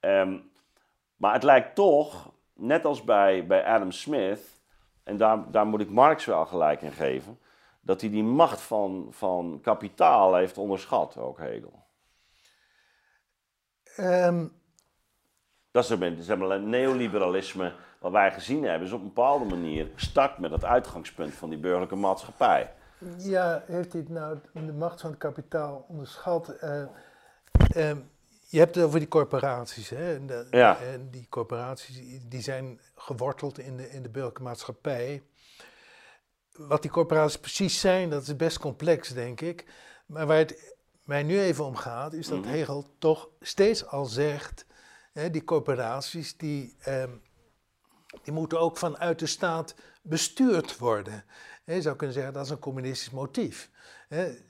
um, 0.00 0.50
maar 1.16 1.32
het 1.32 1.42
lijkt 1.42 1.74
toch, 1.74 2.32
net 2.54 2.84
als 2.84 3.04
bij, 3.04 3.46
bij 3.46 3.64
Adam 3.64 3.90
Smith, 3.90 4.62
en 5.04 5.16
daar, 5.16 5.50
daar 5.50 5.66
moet 5.66 5.80
ik 5.80 5.90
Marx 5.90 6.24
wel 6.24 6.46
gelijk 6.46 6.82
in 6.82 6.92
geven, 6.92 7.38
dat 7.80 8.00
hij 8.00 8.10
die 8.10 8.24
macht 8.24 8.60
van, 8.60 9.06
van 9.10 9.58
kapitaal 9.62 10.34
heeft 10.34 10.58
onderschat, 10.58 11.18
ook 11.18 11.38
Hegel. 11.38 11.82
Um. 13.96 14.62
Dat 15.74 15.90
is 15.90 16.26
zeg 16.26 16.38
maar, 16.38 16.50
een 16.50 16.68
neoliberalisme 16.68 17.72
wat 17.98 18.12
wij 18.12 18.32
gezien 18.32 18.64
hebben, 18.64 18.86
is 18.86 18.94
op 18.94 19.00
een 19.00 19.06
bepaalde 19.06 19.44
manier 19.44 19.90
start 19.96 20.38
met 20.38 20.50
het 20.50 20.64
uitgangspunt 20.64 21.34
van 21.34 21.48
die 21.48 21.58
burgerlijke 21.58 21.96
maatschappij. 21.96 22.72
Ja, 23.18 23.62
heeft 23.66 23.92
hij 23.92 24.04
nou 24.08 24.38
de 24.52 24.72
macht 24.72 25.00
van 25.00 25.10
het 25.10 25.18
kapitaal 25.18 25.84
onderschat? 25.88 26.54
Uh, 26.64 26.82
je 28.48 28.58
hebt 28.58 28.74
het 28.74 28.84
over 28.84 28.98
die 28.98 29.08
corporaties. 29.08 29.88
Hè? 29.88 30.14
En, 30.14 30.26
de, 30.26 30.46
ja. 30.50 30.78
en 30.78 31.08
die 31.10 31.26
corporaties 31.28 32.00
die 32.28 32.42
zijn 32.42 32.80
geworteld 32.96 33.58
in 33.58 33.76
de, 33.76 33.90
in 33.90 34.02
de 34.02 34.08
burgerlijke 34.08 34.42
maatschappij. 34.42 35.22
Wat 36.52 36.82
die 36.82 36.90
corporaties 36.90 37.38
precies 37.38 37.80
zijn, 37.80 38.10
dat 38.10 38.22
is 38.22 38.36
best 38.36 38.58
complex, 38.58 39.08
denk 39.08 39.40
ik. 39.40 39.64
Maar 40.06 40.26
waar 40.26 40.38
het 40.38 40.74
mij 41.04 41.22
nu 41.22 41.40
even 41.40 41.64
om 41.64 41.76
gaat, 41.76 42.12
is 42.12 42.28
dat 42.28 42.38
mhm. 42.38 42.48
Hegel 42.48 42.86
toch 42.98 43.28
steeds 43.40 43.86
al 43.86 44.04
zegt... 44.04 44.66
Hè, 45.14 45.30
die 45.30 45.44
corporaties, 45.44 46.36
die, 46.36 46.76
eh, 46.78 47.04
die 48.22 48.32
moeten 48.32 48.60
ook 48.60 48.76
vanuit 48.76 49.18
de 49.18 49.26
staat 49.26 49.74
bestuurd 50.02 50.78
worden. 50.78 51.24
Je 51.64 51.82
zou 51.82 51.96
kunnen 51.96 52.16
zeggen 52.16 52.32
dat 52.32 52.44
is 52.44 52.50
een 52.50 52.58
communistisch 52.58 53.10
motief. 53.10 53.70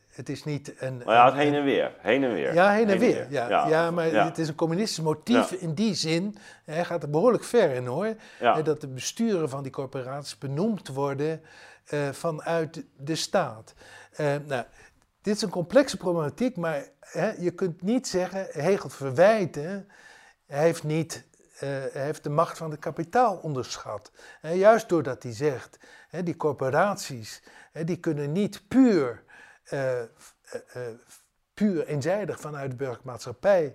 Het 0.09 0.29
is 0.29 0.45
niet 0.45 0.75
een. 0.79 1.03
Maar 1.05 1.15
ja, 1.15 1.25
het 1.25 1.35
heen 1.35 1.55
en 1.55 1.65
weer. 1.65 1.93
Heen 1.99 2.25
en 2.25 2.33
weer. 2.33 2.55
Ja, 2.55 2.71
heen 2.71 2.89
en, 2.89 2.99
weer. 2.99 3.27
Ja, 3.31 3.69
ja, 3.69 3.91
maar 3.91 4.13
het 4.13 4.39
is 4.39 4.49
een 4.49 4.55
communistisch 4.55 5.05
motief 5.05 5.53
in 5.53 5.75
die 5.75 5.95
zin. 5.95 6.37
Hij 6.65 6.85
gaat 6.85 7.03
er 7.03 7.11
behoorlijk 7.11 7.45
ver 7.45 7.71
in 7.71 7.87
hoor. 7.87 8.15
Dat 8.63 8.81
de 8.81 8.89
besturen 8.89 9.49
van 9.49 9.63
die 9.63 9.73
corporaties 9.73 10.39
benoemd 10.39 10.89
worden 10.89 11.41
uh, 11.93 12.09
vanuit 12.09 12.85
de 12.97 13.15
staat. 13.15 13.75
Uh, 14.21 14.35
nou, 14.47 14.65
dit 15.23 15.37
is 15.37 15.43
een 15.43 15.51
complexe 15.51 15.97
problematiek, 15.97 16.57
maar 16.57 16.85
hè, 17.01 17.33
je 17.33 17.51
kunt 17.51 17.83
niet 17.83 18.09
zeggen, 18.09 18.47
Hegel 18.51 18.89
verwijten, 18.89 19.89
heeft 20.61 20.85
niet 20.85 21.25
uh, 21.63 21.69
heeft 21.93 22.23
de 22.23 22.31
macht 22.31 22.59
van 22.59 22.71
het 22.71 22.81
kapitaal 22.81 23.37
onderschat. 23.37 24.11
En 24.41 24.57
juist 24.57 24.89
doordat 24.89 25.23
hij 25.23 25.33
zegt, 25.33 25.79
hè, 26.09 26.23
die 26.23 26.37
corporaties, 26.37 27.43
hè, 27.73 27.85
die 27.85 27.97
kunnen 27.97 28.33
niet 28.33 28.69
puur, 28.69 29.23
uh, 29.73 30.01
uh, 30.01 30.07
puur 31.55 31.87
eenzijdig 31.87 32.41
vanuit 32.41 32.71
de 32.71 32.77
burgermaatschappij 32.77 33.75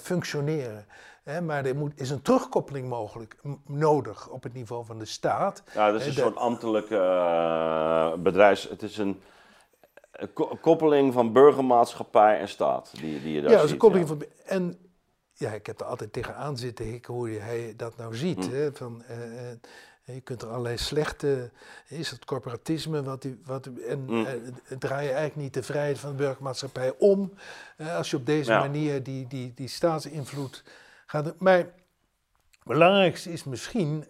functioneren. 0.00 0.86
Hè, 1.22 1.40
maar 1.40 1.64
er 1.64 1.76
moet, 1.76 2.00
is 2.00 2.10
een 2.10 2.22
terugkoppeling 2.22 2.88
mogelijk, 2.88 3.36
nodig 3.66 4.28
op 4.28 4.42
het 4.42 4.52
niveau 4.52 4.84
van 4.84 4.98
de 4.98 5.04
staat. 5.04 5.62
Ja, 5.74 5.90
dat 5.90 6.00
is 6.00 6.06
een 6.06 6.12
soort 6.12 6.36
ambtelijke 6.36 6.96
bedrijfs... 8.18 8.68
Het 8.68 8.82
is 8.82 8.98
een 8.98 9.20
koppeling 10.60 11.12
van 11.12 11.32
burgermaatschappij 11.32 12.38
en 12.38 12.48
staat 12.48 12.90
die, 13.00 13.22
die 13.22 13.32
je 13.32 13.40
daar 13.40 13.50
ja, 13.50 13.56
ziet. 13.56 13.66
Is 13.66 13.72
een 13.72 13.78
koppeling 13.78 14.08
van... 14.08 14.24
En 14.44 14.85
ja, 15.38 15.52
ik 15.52 15.66
heb 15.66 15.80
er 15.80 15.86
altijd 15.86 16.12
tegenaan 16.12 16.56
zitten 16.56 16.84
hikken 16.84 17.14
hoe 17.14 17.28
hij 17.30 17.74
dat 17.76 17.96
nou 17.96 18.16
ziet. 18.16 18.46
Hm. 18.46 18.52
Hè? 18.52 18.72
Van, 18.72 19.02
uh, 19.10 20.14
je 20.14 20.20
kunt 20.20 20.42
er 20.42 20.48
allerlei 20.48 20.76
slechte, 20.76 21.50
is 21.88 22.10
het 22.10 22.24
corporatisme, 22.24 23.02
wat, 23.02 23.22
die, 23.22 23.40
wat, 23.44 23.66
en 23.66 24.04
mm. 24.04 24.12
uh, 24.12 24.28
draai 24.78 25.06
je 25.06 25.12
eigenlijk 25.12 25.36
niet 25.36 25.54
de 25.54 25.62
vrijheid 25.62 25.98
van 25.98 26.10
de 26.10 26.16
burgermaatschappij 26.16 26.94
om, 26.98 27.32
als 27.78 28.10
je 28.10 28.16
op 28.16 28.26
deze 28.26 28.50
manier 28.50 29.02
die, 29.02 29.26
die, 29.26 29.52
die 29.54 29.68
staatsinvloed 29.68 30.64
gaat. 31.06 31.38
Maar 31.38 31.58
het 31.58 31.72
belangrijkste 32.64 33.32
is 33.32 33.44
misschien 33.44 34.04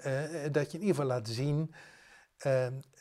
dat 0.52 0.72
je 0.72 0.78
in 0.78 0.84
ieder 0.84 0.94
geval 0.94 1.06
laat 1.06 1.28
zien 1.28 1.74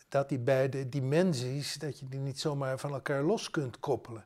dat 0.10 0.30
die 0.30 0.40
beide 0.40 0.90
dimensies, 0.90 1.74
dat 1.74 2.00
je 2.00 2.08
die 2.08 2.20
niet 2.20 2.40
zomaar 2.40 2.80
van 2.80 2.94
elkaar 2.94 3.24
los 3.24 3.52
kunt 3.52 3.80
koppelen. 3.80 4.26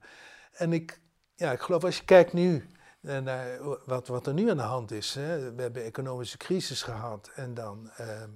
En 0.52 0.74
ik, 0.74 1.00
ja, 1.36 1.52
ik 1.52 1.60
geloof 1.60 1.84
als 1.84 1.98
je 1.98 2.06
kijkt 2.06 2.34
nu 2.34 2.70
naar 3.02 3.58
wat, 3.86 4.08
wat 4.08 4.28
er 4.28 4.34
nu 4.34 4.50
aan 4.50 4.58
de 4.58 4.64
hand 4.64 4.92
is. 4.92 5.14
Hè. 5.14 5.54
We 5.54 5.62
hebben 5.62 5.84
economische 5.84 6.38
crisis 6.38 6.82
gehad 6.82 7.32
en 7.36 7.54
dan, 7.54 7.90
ehm, 7.98 8.30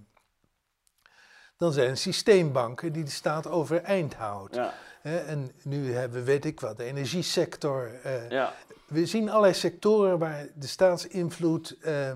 dan 1.57 1.73
zijn 1.73 1.97
systeembanken 1.97 2.93
die 2.93 3.03
de 3.03 3.11
staat 3.11 3.47
overeind 3.47 4.13
houdt. 4.13 4.55
Ja. 4.55 4.73
En 5.03 5.51
nu 5.63 5.93
hebben 5.93 6.19
we, 6.19 6.25
weet 6.25 6.45
ik 6.45 6.59
wat, 6.59 6.77
de 6.77 6.83
energiesector. 6.83 7.91
Uh, 8.05 8.29
ja. 8.29 8.53
We 8.87 9.05
zien 9.05 9.29
allerlei 9.29 9.53
sectoren 9.53 10.19
waar 10.19 10.47
de 10.55 10.67
staatsinvloed. 10.67 11.77
Uh, 11.79 12.11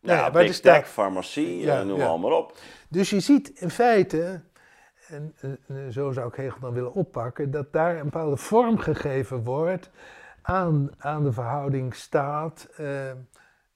nou 0.00 0.18
ja, 0.18 0.30
de 0.30 0.52
staat, 0.52 0.84
farmacie, 0.84 1.58
ja, 1.58 1.82
noem 1.82 1.98
ja. 1.98 2.06
allemaal 2.06 2.38
op. 2.38 2.58
Dus 2.88 3.10
je 3.10 3.20
ziet 3.20 3.48
in 3.48 3.70
feite, 3.70 4.40
en, 5.08 5.34
zo 5.90 6.12
zou 6.12 6.28
ik 6.28 6.34
Hegel 6.34 6.60
dan 6.60 6.72
willen 6.72 6.92
oppakken, 6.92 7.50
dat 7.50 7.72
daar 7.72 7.96
een 7.96 8.04
bepaalde 8.04 8.36
vorm 8.36 8.78
gegeven 8.78 9.44
wordt 9.44 9.90
aan, 10.46 10.90
aan 10.98 11.24
de 11.24 11.32
verhouding 11.32 11.94
staat. 11.94 12.68
Uh, 12.80 13.10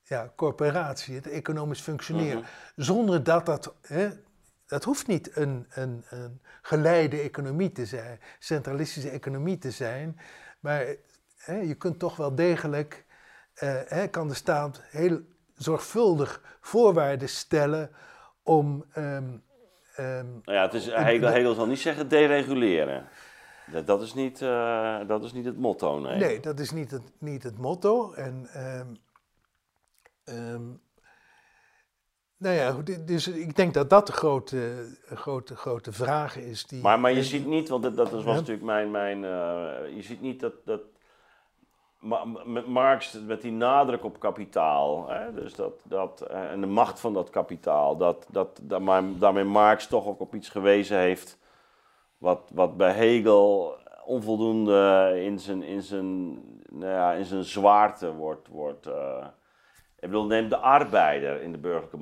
ja, 0.03 0.33
corporatie, 0.37 1.15
het 1.15 1.29
economisch 1.29 1.81
functioneren. 1.81 2.41
Mhm. 2.41 2.49
Zonder 2.77 3.23
dat 3.23 3.47
dat 3.47 3.75
hè, 3.83 4.09
dat 4.67 4.85
hoeft 4.85 5.07
niet 5.07 5.37
een, 5.37 5.67
een, 5.71 6.05
een 6.09 6.41
geleide 6.63 7.21
economie 7.21 7.73
te 7.73 7.87
zijn, 7.87 8.21
centralistische 8.39 9.11
economie 9.11 9.59
te 9.59 9.71
zijn, 9.71 10.21
maar 10.61 10.87
hè, 11.37 11.55
je 11.55 11.75
kunt 11.75 11.99
toch 11.99 12.17
wel 12.17 12.35
degelijk, 12.35 13.05
eh, 13.55 13.75
hè, 13.87 14.09
kan 14.09 14.29
de 14.29 14.35
staat 14.35 14.83
heel 14.91 15.21
zorgvuldig 15.55 16.59
voorwaarden 16.61 17.29
stellen 17.29 17.91
om. 18.43 18.85
Um, 18.97 19.43
um, 19.99 20.41
nou 20.45 20.59
ja, 20.59 20.63
het 20.63 20.75
is, 20.75 20.87
Hegel, 20.87 21.29
Hegel 21.29 21.55
zal 21.55 21.67
niet 21.67 21.81
zeggen 21.81 22.09
dereguleren. 22.09 23.09
Dat, 23.73 23.87
dat, 23.87 24.03
is, 24.03 24.15
niet, 24.15 24.41
uh, 24.41 24.99
dat 25.07 25.25
is 25.25 25.33
niet 25.33 25.45
het 25.45 25.59
motto, 25.59 25.99
nee. 25.99 26.19
Nee, 26.19 26.41
dat 26.41 26.59
is 26.59 26.71
niet 26.71 26.91
het, 26.91 27.13
niet 27.19 27.43
het 27.43 27.59
motto. 27.59 28.13
En 28.13 28.49
um, 30.25 30.81
nou 32.41 32.55
ja, 32.55 32.77
dus 33.07 33.29
ik 33.29 33.57
denk 33.57 33.75
dat 33.75 33.91
dat 33.91 34.07
de 34.07 34.13
grote, 34.13 34.87
grote, 35.05 35.57
grote 35.57 35.93
vraag 35.93 36.37
is. 36.37 36.67
Die, 36.67 36.83
maar, 36.83 37.01
maar 37.01 37.13
je 37.13 37.25
ziet 37.25 37.47
niet, 37.47 37.69
want 37.69 37.83
dat, 37.83 37.97
dat 37.97 38.11
was 38.11 38.25
natuurlijk 38.25 38.63
mijn. 38.63 38.91
mijn 38.91 39.17
uh, 39.17 39.97
je 39.97 40.03
ziet 40.03 40.21
niet 40.21 40.41
dat. 40.41 40.53
dat 40.65 40.81
met 42.45 42.67
Marx, 42.67 43.21
met 43.27 43.41
die 43.41 43.53
nadruk 43.53 44.05
op 44.05 44.21
kapitaal, 44.21 45.09
hè, 45.09 45.35
dus 45.35 45.55
dat, 45.55 45.81
dat, 45.85 46.27
uh, 46.31 46.51
en 46.51 46.61
de 46.61 46.67
macht 46.67 47.01
van 47.01 47.15
dat 47.15 47.31
kapitaal, 47.31 47.97
dat, 47.97 48.27
dat, 48.31 48.61
dat, 48.63 48.81
maar 48.81 49.03
daarmee 49.19 49.45
Marx 49.45 49.87
toch 49.87 50.07
ook 50.07 50.21
op 50.21 50.35
iets 50.35 50.49
gewezen 50.49 50.99
heeft. 50.99 51.39
Wat, 52.21 52.41
wat 52.53 52.77
bij 52.77 52.93
Hegel 52.93 53.77
onvoldoende 54.05 55.13
in 55.25 55.39
zijn, 55.39 55.63
in 55.63 55.83
zijn, 55.83 56.33
nou 56.71 56.93
ja, 56.93 57.13
in 57.13 57.25
zijn 57.25 57.45
zwaarte 57.45 58.13
wordt. 58.13 58.49
wordt 58.49 58.87
uh, 58.87 59.27
ik 59.95 60.09
bedoel, 60.09 60.27
neem 60.27 60.49
de 60.49 60.57
arbeider 60.57 61.43
in 61.43 61.53
de 61.53 61.59
burgerlijke 61.59 61.97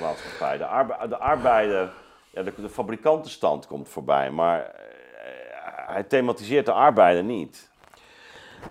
maatschappij. 0.00 0.56
De, 0.56 0.66
arbe 0.66 1.08
de 1.08 1.18
arbeider, 1.18 1.92
ja, 2.30 2.42
de, 2.42 2.52
de, 2.56 2.68
fabrikantenstand 2.68 3.66
komt 3.66 3.88
voorbij, 3.88 4.30
maar 4.30 4.60
uh, 4.60 5.86
hij 5.86 6.02
thematiseert 6.02 6.66
de 6.66 6.72
arbeider 6.72 7.24
niet. 7.24 7.70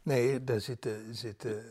Nee, 0.04 0.44
daar 0.44 0.60
zitten, 0.60 1.16
zitten 1.16 1.64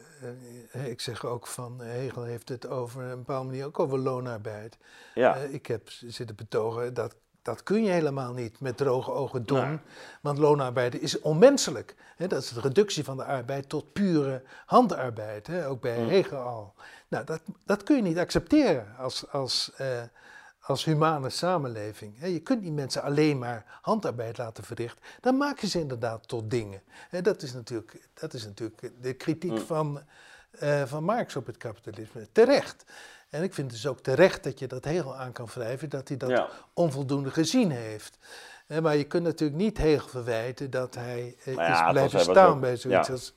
uh, 0.75 0.87
ik 0.87 1.01
zeg 1.01 1.25
ook 1.25 1.47
van, 1.47 1.81
Hegel 1.81 2.23
heeft 2.23 2.49
het 2.49 2.69
over 2.69 3.03
een 3.03 3.19
bepaalde 3.19 3.49
manier 3.49 3.67
ook 3.67 3.79
over 3.79 3.99
loonarbeid. 3.99 4.79
Ja. 5.15 5.37
Uh, 5.37 5.55
ik 5.55 5.67
heb 5.67 5.89
zitten 5.89 6.37
betogen 6.37 6.95
dat 6.95 7.17
dat 7.43 7.63
kun 7.63 7.85
je 7.85 7.91
helemaal 7.91 8.33
niet 8.33 8.61
met 8.61 8.77
droge 8.77 9.11
ogen 9.11 9.45
doen, 9.45 9.81
want 10.21 10.39
loonarbeid 10.39 11.01
is 11.01 11.21
onmenselijk. 11.21 11.95
dat 12.17 12.43
is 12.43 12.49
de 12.49 12.61
reductie 12.61 13.05
van 13.05 13.17
de 13.17 13.25
arbeid 13.25 13.69
tot 13.69 13.93
pure 13.93 14.43
handarbeid, 14.67 15.65
ook 15.65 15.81
bij 15.81 16.03
mm. 16.03 16.09
Hegel 16.09 16.39
al. 16.39 16.75
Nou, 17.09 17.25
dat, 17.25 17.41
dat 17.65 17.83
kun 17.83 17.97
je 17.97 18.03
niet 18.03 18.19
accepteren 18.19 18.97
als, 18.99 19.31
als, 19.31 19.73
uh, 19.81 20.03
als 20.61 20.85
humane 20.85 21.31
samenleving. 21.31 22.15
je 22.21 22.41
kunt 22.41 22.63
niet 22.63 22.73
mensen 22.73 23.03
alleen 23.03 23.39
maar 23.39 23.79
handarbeid 23.83 24.39
laten 24.39 24.65
verrichten. 24.65 25.05
Dan 25.21 25.37
maak 25.37 25.59
je 25.59 25.67
ze 25.67 25.81
inderdaad 25.81 26.29
tot 26.29 26.51
dingen. 26.51 26.83
dat, 27.23 27.43
is 27.43 27.53
natuurlijk, 27.53 28.09
dat 28.15 28.35
is 28.35 28.45
natuurlijk 28.45 28.93
de 29.01 29.13
kritiek 29.13 29.51
mm. 29.51 29.59
van, 29.59 30.03
uh, 30.63 30.83
van 30.83 31.05
Marx 31.05 31.37
op 31.37 31.47
het 31.47 31.57
kapitalisme. 31.57 32.29
Terecht. 32.33 32.85
En 33.33 33.43
ik 33.43 33.55
vind 33.55 33.71
dus 33.71 33.87
ook 33.87 34.01
terecht 34.01 34.45
dat 34.45 34.59
je 34.59 34.67
dat 34.67 34.85
Hegel 34.85 35.17
aan 35.17 35.33
kan 35.33 35.47
wrijven, 35.55 35.89
dat 35.89 36.09
hij 36.09 36.17
dat 36.17 36.49
onvoldoende 36.75 37.31
gezien 37.31 37.71
heeft. 37.71 38.19
maar 38.83 38.97
je 38.97 39.05
kunt 39.05 39.23
natuurlijk 39.23 39.61
niet 39.61 39.79
Hegel 39.79 40.09
verwijten 40.09 40.71
dat 40.71 40.95
hij 40.95 41.37
eh, 41.45 41.53
is 41.53 41.91
blijven 41.91 42.21
staan 42.21 42.61
bij 42.61 42.77
zoiets 42.77 43.11
als, 43.11 43.35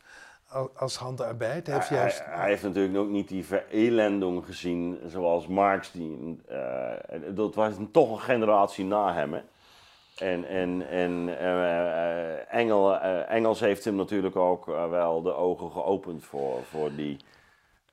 als 0.75 0.95
handarbeid. 0.95 1.67
Hij 1.67 1.75
heeft, 1.75 1.89
juist... 1.89 2.21
hij, 2.25 2.49
heeft 2.49 2.63
natuurlijk 2.63 2.97
ook 2.97 3.09
niet 3.09 3.27
die 3.27 3.45
verelending 3.45 4.45
gezien 4.45 4.99
zoals 5.07 5.47
Marx. 5.47 5.91
Die, 5.91 6.39
uh, 6.51 6.91
dat 7.29 7.55
was 7.55 7.73
toch 7.91 8.11
een 8.11 8.19
generatie 8.19 8.85
na 8.85 9.13
hem. 9.13 9.33
Hè? 9.33 9.41
En, 10.17 10.47
en, 10.47 10.89
en 10.89 11.27
uh, 11.27 12.53
Engel, 12.53 12.99
Engels 13.27 13.59
heeft 13.59 13.85
hem 13.85 13.95
natuurlijk 13.95 14.35
ook 14.35 14.65
wel 14.65 15.21
de 15.21 15.33
ogen 15.33 15.71
geopend 15.71 16.23
voor, 16.25 16.63
voor 16.63 16.95
die 16.95 17.17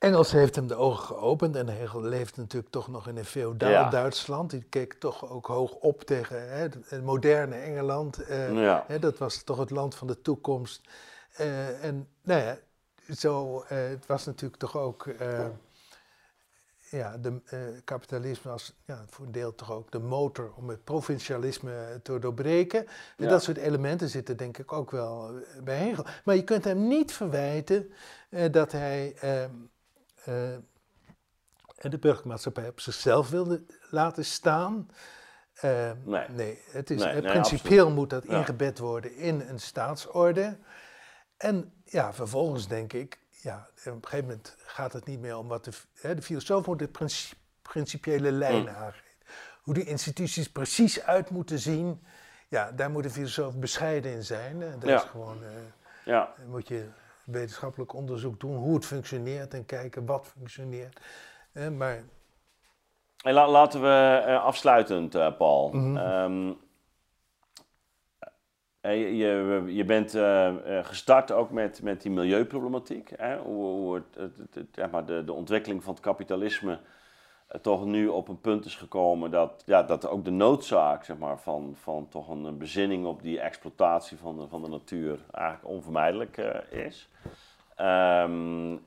Engels 0.03 0.33
heeft 0.33 0.55
hem 0.57 0.67
de 0.67 0.75
ogen 0.75 1.05
geopend 1.05 1.57
en 1.57 1.69
Hegel 1.69 2.03
leeft 2.03 2.37
natuurlijk 2.37 2.73
toch 2.73 2.89
nog 2.89 3.09
in 3.09 3.17
een 3.17 3.25
feodaal 3.25 3.91
Duitsland. 3.91 4.51
Die 4.51 4.63
keek 4.63 4.95
toch 4.95 5.31
ook 5.31 5.47
hoog 5.47 5.73
op 5.73 6.03
tegen 6.03 6.51
hè, 6.51 6.69
het 6.87 7.05
moderne 7.05 7.55
Engeland. 7.55 8.21
Uh, 8.21 8.81
hè, 8.87 8.99
dat 8.99 9.19
was 9.19 9.43
toch 9.43 9.59
het 9.59 9.71
land 9.71 9.95
van 9.95 10.07
de 10.07 10.23
toekomst. 10.23 10.89
Uh, 11.41 11.85
en 11.85 12.09
nou 12.23 12.43
ja, 12.43 12.59
zo, 13.17 13.57
uh, 13.57 13.63
het 13.69 14.07
was 14.07 14.25
natuurlijk 14.25 14.61
toch 14.61 14.77
ook 14.77 15.09
ja, 16.91 17.19
de 17.19 17.41
kapitalisme 17.85 18.51
als 18.51 18.75
ja, 18.87 19.05
voor 19.07 19.27
een 19.27 19.33
deel 19.33 19.55
toch 19.55 19.73
ook 19.73 19.91
de 19.91 20.01
motor 20.01 20.53
om 20.57 20.69
het 20.69 20.85
provincialisme 20.85 22.01
te 22.03 22.19
doorbreken. 22.19 22.87
En 23.17 23.29
dat 23.29 23.43
soort 23.43 23.57
elementen 23.57 24.09
zitten 24.09 24.37
denk 24.37 24.59
ik 24.59 24.73
ook 24.73 24.91
wel 24.91 25.31
bij 25.65 25.77
Hegel. 25.77 26.05
Maar 26.25 26.37
je 26.37 26.45
kunt 26.45 26.65
hem 26.65 26.89
niet 26.89 27.13
verwijten 27.13 27.93
dat 28.51 28.73
hij 28.73 29.15
ehm, 29.21 29.51
uh, 30.29 30.57
de 31.91 31.99
burgermaatschappij 31.99 32.69
op 32.69 32.81
zichzelf 32.81 33.31
wilde 33.31 33.63
laten 33.91 34.25
staan. 34.25 34.89
Uh, 35.65 35.91
nee. 36.05 36.29
nee. 36.29 36.63
het 36.71 36.91
is, 36.91 37.05
nee, 37.05 37.23
principieel 37.23 37.91
moet 37.91 38.11
dat 38.11 38.25
ingebed 38.25 38.79
worden 38.79 39.17
in 39.17 39.41
een 39.41 39.61
staatsorde. 39.61 40.59
En 41.37 41.73
ja, 41.85 42.13
vervolgens 42.13 42.69
denk 42.69 42.93
ik, 42.93 43.19
ja, 43.31 43.69
op 43.77 43.87
een 43.87 43.99
gegeven 44.03 44.27
moment 44.27 44.55
gaat 44.59 44.93
het 44.93 45.05
niet 45.05 45.21
meer 45.21 45.37
om 45.37 45.49
wat 45.49 45.65
de, 45.65 45.71
hè, 46.01 46.15
de 46.15 46.23
filosoof 46.23 46.67
moet 46.67 46.79
de 46.79 46.91
principiële 47.63 48.33
lijnen 48.33 48.73
mm. 48.73 48.79
aangeven. 48.79 49.11
Hoe 49.63 49.75
die 49.75 49.85
instituties 49.85 50.51
precies 50.51 51.03
uit 51.03 51.31
moeten 51.31 51.59
zien, 51.59 52.05
ja, 52.49 52.73
daar 52.73 52.91
moet 52.91 53.03
de 53.03 53.11
filosoof 53.11 53.57
bescheiden 53.57 54.13
in 54.13 54.25
zijn. 54.25 54.61
Dat 54.79 54.91
is 54.91 55.03
gewoon, 55.03 55.43
uh, 55.43 55.49
ja. 56.05 56.35
moet 56.47 56.69
je 56.69 56.89
wetenschappelijk 57.25 57.93
onderzoek 57.95 58.41
doen 58.41 58.57
hoe 58.57 58.75
het 58.75 58.87
functioneert 58.87 59.55
en 59.55 59.67
kijken 59.67 60.07
wat 60.07 60.27
functioneert. 60.27 61.01
Eh, 61.53 61.69
maar... 61.69 62.03
En 63.25 63.33
laten 63.33 63.81
we 63.81 64.25
uh, 64.27 64.45
afsluitend, 64.45 65.15
uh, 65.15 65.37
Paul. 65.37 65.73
Mm 65.73 65.97
-hmm. 65.97 66.59
je, 68.81 69.75
je, 69.75 69.85
bent 69.85 70.11
gestart 70.87 71.33
ook 71.33 71.51
met, 71.51 71.83
met 71.83 72.03
die 72.03 72.11
milieuproblematiek. 72.11 73.13
Hè? 73.17 73.39
Hoe, 73.39 73.65
hoe 73.65 73.95
het, 73.95 74.15
het, 74.15 74.55
het, 74.55 74.67
ja, 74.73 74.87
maar 74.87 75.07
de, 75.07 75.25
de 75.25 75.33
ontwikkeling 75.33 75.85
van 75.85 75.95
het 75.95 76.03
kapitalisme 76.03 76.81
toch 77.61 77.85
nu 77.85 78.09
op 78.09 78.29
een 78.29 78.41
punt 78.41 78.65
is 78.65 78.77
gekomen 78.77 79.31
dat, 79.31 79.63
ja, 79.67 79.83
dat 79.83 80.09
ook 80.09 80.25
de 80.25 80.31
noodzaak 80.31 81.05
zeg 81.05 81.19
maar, 81.19 81.39
van, 81.39 81.75
van 81.81 82.09
toch 82.09 82.29
een 82.29 82.59
bezinning 82.59 83.07
op 83.07 83.23
die 83.23 83.41
exploitatie 83.41 84.19
van 84.19 84.39
de, 84.39 84.49
van 84.49 84.63
de 84.63 84.69
natuur 84.69 85.19
eigenlijk 85.33 85.75
onvermijdelijk 85.75 86.37
uh, 86.37 86.85
is. 86.87 87.09
Um, 87.81 88.81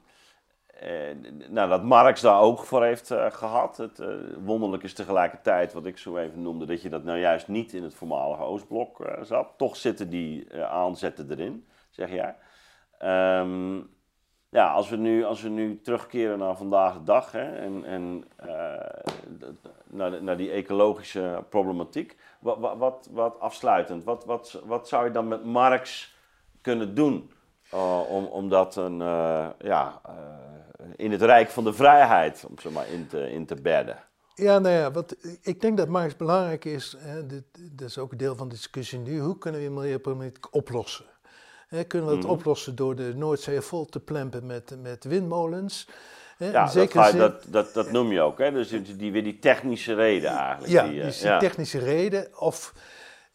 nou, 1.49 1.69
dat 1.69 1.83
Marx 1.83 2.21
daar 2.21 2.39
ook 2.39 2.59
voor 2.59 2.83
heeft 2.83 3.11
uh, 3.11 3.31
gehad. 3.31 3.77
Het 3.77 3.99
uh, 3.99 4.07
wonderlijk 4.43 4.83
is 4.83 4.93
tegelijkertijd, 4.93 5.73
wat 5.73 5.85
ik 5.85 5.97
zo 5.97 6.17
even 6.17 6.41
noemde, 6.41 6.65
dat 6.65 6.81
je 6.81 6.89
dat 6.89 7.03
nou 7.03 7.19
juist 7.19 7.47
niet 7.47 7.73
in 7.73 7.83
het 7.83 7.93
voormalige 7.93 8.43
Oostblok 8.43 9.17
zat. 9.21 9.47
Toch 9.57 9.75
zitten 9.75 10.09
die 10.09 10.63
aanzetten 10.63 11.31
erin, 11.31 11.65
zeg 11.89 12.09
jij. 12.11 12.35
Um, 13.39 13.94
ja, 14.55 14.71
als 14.71 14.89
we 14.89 14.95
nu, 14.95 15.23
als 15.23 15.41
we 15.41 15.49
nu 15.49 15.81
terugkeren 15.81 16.39
naar 16.39 16.57
vandaag 16.57 16.93
de 16.93 17.03
dag 17.03 17.31
hè, 17.31 17.55
en, 17.55 17.85
en 17.85 18.25
uh, 18.45 18.49
naar, 19.85 20.23
naar 20.23 20.37
die 20.37 20.51
ecologische 20.51 21.43
problematiek, 21.49 22.17
wat, 22.39 22.57
wat, 22.77 23.09
wat, 23.11 23.39
afsluitend, 23.39 24.03
wat, 24.03 24.25
wat, 24.25 24.61
wat 24.65 24.87
zou 24.87 25.05
je 25.05 25.11
dan 25.11 25.27
met 25.27 25.45
Marx 25.45 26.15
kunnen 26.61 26.95
doen 26.95 27.31
uh, 27.73 27.99
om, 28.09 28.25
om 28.25 28.49
dat 28.49 28.75
een, 28.75 28.99
uh, 28.99 29.47
ja, 29.59 30.01
in 30.95 31.11
het 31.11 31.21
rijk 31.21 31.49
van 31.49 31.63
de 31.63 31.73
vrijheid, 31.73 32.45
om 32.49 32.59
zo 32.59 32.71
maar 32.71 32.89
in 32.89 33.07
te, 33.07 33.31
in 33.31 33.45
te 33.45 33.55
bedden? 33.55 33.97
Ja, 34.35 34.59
nou 34.59 34.75
ja, 34.75 34.91
wat, 34.91 35.15
ik 35.41 35.61
denk 35.61 35.77
dat 35.77 35.87
Marx 35.87 36.15
belangrijk 36.15 36.65
is, 36.65 36.95
hè, 36.99 37.25
dit, 37.25 37.43
dat 37.71 37.87
is 37.89 37.97
ook 37.97 38.11
een 38.11 38.17
deel 38.17 38.35
van 38.35 38.47
de 38.47 38.55
discussie 38.55 38.99
nu, 38.99 39.19
hoe 39.19 39.37
kunnen 39.37 39.61
we 39.61 39.69
milieuproblematiek 39.69 40.55
oplossen? 40.55 41.05
Kunnen 41.83 42.09
we 42.09 42.15
het 42.15 42.23
Mhm. 42.23 42.33
oplossen 42.33 42.75
door 42.75 42.95
de 42.95 43.11
Noordzee 43.15 43.61
vol 43.61 43.85
te 43.85 43.99
plempen 43.99 44.45
met, 44.45 44.75
met 44.81 45.03
windmolens? 45.03 45.87
Ja, 46.37 46.51
dat, 46.51 46.71
zin- 46.71 47.17
dat, 47.17 47.43
dat, 47.47 47.73
dat 47.73 47.91
noem 47.91 48.11
je 48.11 48.21
ook, 48.21 48.37
hè? 48.37 48.51
Dus 48.51 48.67
die, 48.69 48.95
die, 48.95 49.11
weer 49.11 49.23
die 49.23 49.39
technische 49.39 49.93
reden 49.93 50.29
eigenlijk. 50.31 50.71
Ja, 50.71 50.83
die, 50.87 50.99
eh, 50.99 51.05
dus 51.05 51.17
die 51.19 51.27
ja. 51.27 51.39
technische 51.39 51.79
reden. 51.79 52.27
Of 52.39 52.73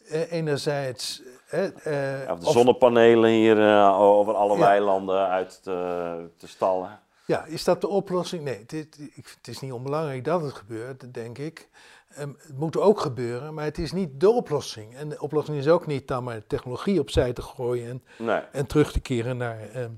eh, 0.09 0.33
enerzijds. 0.33 1.23
eh, 1.51 1.65
eh, 1.65 2.31
of 2.31 2.39
de 2.41 2.47
of- 2.47 2.53
zonnepanelen 2.53 3.31
hier 3.31 3.59
eh, 3.69 4.01
over 4.01 4.35
alle 4.35 4.55
Ja. 4.55 4.61
weilanden 4.61 5.29
uit 5.29 5.61
te, 5.63 6.29
te 6.37 6.49
stallen. 6.49 7.01
ja, 7.25 7.45
is 7.45 7.65
dat 7.65 7.81
de 7.81 7.89
oplossing? 7.89 8.45
Nee, 8.45 8.65
dit, 8.67 8.99
ik- 9.15 9.35
het 9.39 9.49
is 9.49 9.61
niet 9.61 9.73
onbelangrijk 9.73 10.25
dat 10.25 10.43
het 10.43 10.55
gebeurt, 10.55 11.15
denk 11.15 11.39
ik. 11.39 11.69
Ehm, 12.11 12.29
het 12.39 12.59
moet 12.59 12.77
ook 12.77 13.01
gebeuren, 13.01 13.55
maar 13.55 13.65
het 13.65 13.79
is 13.79 13.93
niet 13.93 14.21
de 14.21 14.31
oplossing. 14.31 14.95
En 14.97 15.09
de 15.09 15.21
oplossing 15.21 15.59
is 15.59 15.69
ook 15.69 15.87
niet 15.87 16.09
dan 16.09 16.25
maar 16.25 16.47
technologie 16.47 17.01
opzij 17.01 17.33
te 17.33 17.43
gooien 17.43 17.89
en, 17.91 18.03
Nee. 18.27 18.41
en 18.53 18.67
terug 18.67 18.93
te 18.93 19.01
keren 19.01 19.37
naar 19.37 19.61
ehm, 19.61 19.91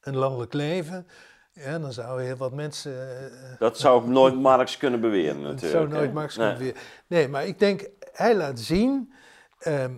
een 0.00 0.16
landelijk 0.16 0.52
leven. 0.52 1.06
Ja, 1.52 1.78
dan 1.78 1.92
zouden 1.92 2.26
heel 2.26 2.36
wat 2.36 2.52
mensen. 2.52 3.22
eh, 3.32 3.58
Dat 3.58 3.78
zou 3.78 4.00
ook 4.02 4.06
nooit 4.06 4.34
Marx 4.40 4.76
kunnen 4.76 5.00
beweren 5.00 5.42
Dat 5.42 5.52
natuurlijk. 5.52 5.72
zou 5.72 5.88
nooit? 5.88 6.12
Marx 6.12 6.36
Nee. 6.36 6.46
kunnen 6.46 6.64
weer. 6.64 6.82
Nee, 7.06 7.28
maar 7.28 7.46
ik 7.46 7.58
denk, 7.58 7.88
hij 8.12 8.36
laat 8.36 8.60
zien 8.60 9.12
ehm, 9.58 9.94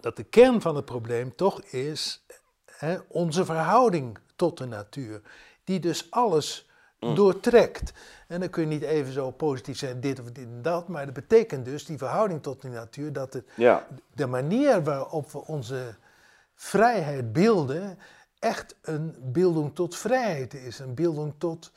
dat 0.00 0.16
de 0.16 0.24
kern 0.24 0.60
van 0.60 0.76
het 0.76 0.84
probleem 0.84 1.34
toch 1.34 1.62
is 1.62 2.24
hè, 2.64 2.96
onze 3.08 3.44
verhouding 3.44 4.18
tot 4.36 4.58
de 4.58 4.66
natuur. 4.66 5.20
Die 5.64 5.80
dus 5.80 6.10
alles 6.10 6.65
Mm. 7.08 7.14
doortrekt. 7.14 7.92
En 8.26 8.40
dan 8.40 8.50
kun 8.50 8.62
je 8.62 8.68
niet 8.68 8.82
even 8.82 9.12
zo 9.12 9.30
positief 9.30 9.78
zijn, 9.78 10.00
dit 10.00 10.20
of 10.20 10.26
dit 10.26 10.44
en 10.44 10.62
dat. 10.62 10.88
Maar 10.88 11.04
dat 11.04 11.14
betekent 11.14 11.64
dus, 11.64 11.84
die 11.84 11.98
verhouding 11.98 12.42
tot 12.42 12.62
de 12.62 12.68
natuur, 12.68 13.12
dat 13.12 13.32
het, 13.32 13.48
Ja, 13.54 13.86
de 14.14 14.26
manier 14.26 14.82
waarop 14.82 15.32
we 15.32 15.46
onze 15.46 15.94
vrijheid 16.54 17.32
beelden, 17.32 17.98
echt 18.38 18.76
een 18.82 19.14
beelding 19.20 19.74
tot 19.74 19.96
vrijheid 19.96 20.54
is. 20.54 20.78
Een 20.78 20.94
beelding 20.94 21.34
tot, 21.38 21.72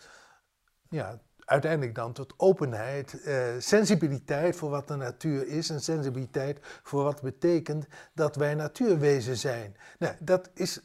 ja, 0.89 1.19
uiteindelijk 1.49 1.95
dan 1.95 2.13
tot 2.13 2.33
openheid, 2.37 3.21
eh, 3.23 3.43
sensibiliteit 3.59 4.55
voor 4.55 4.69
wat 4.69 4.87
de 4.87 4.95
natuur 4.95 5.47
is 5.47 5.69
en 5.69 5.81
sensibiliteit 5.81 6.59
voor 6.83 7.03
wat 7.03 7.21
betekent 7.21 7.87
dat 8.13 8.35
wij 8.35 8.55
natuurwezen 8.55 9.37
zijn. 9.37 9.75
Nou, 9.99 10.15
dat 10.19 10.49
is, 10.53 10.79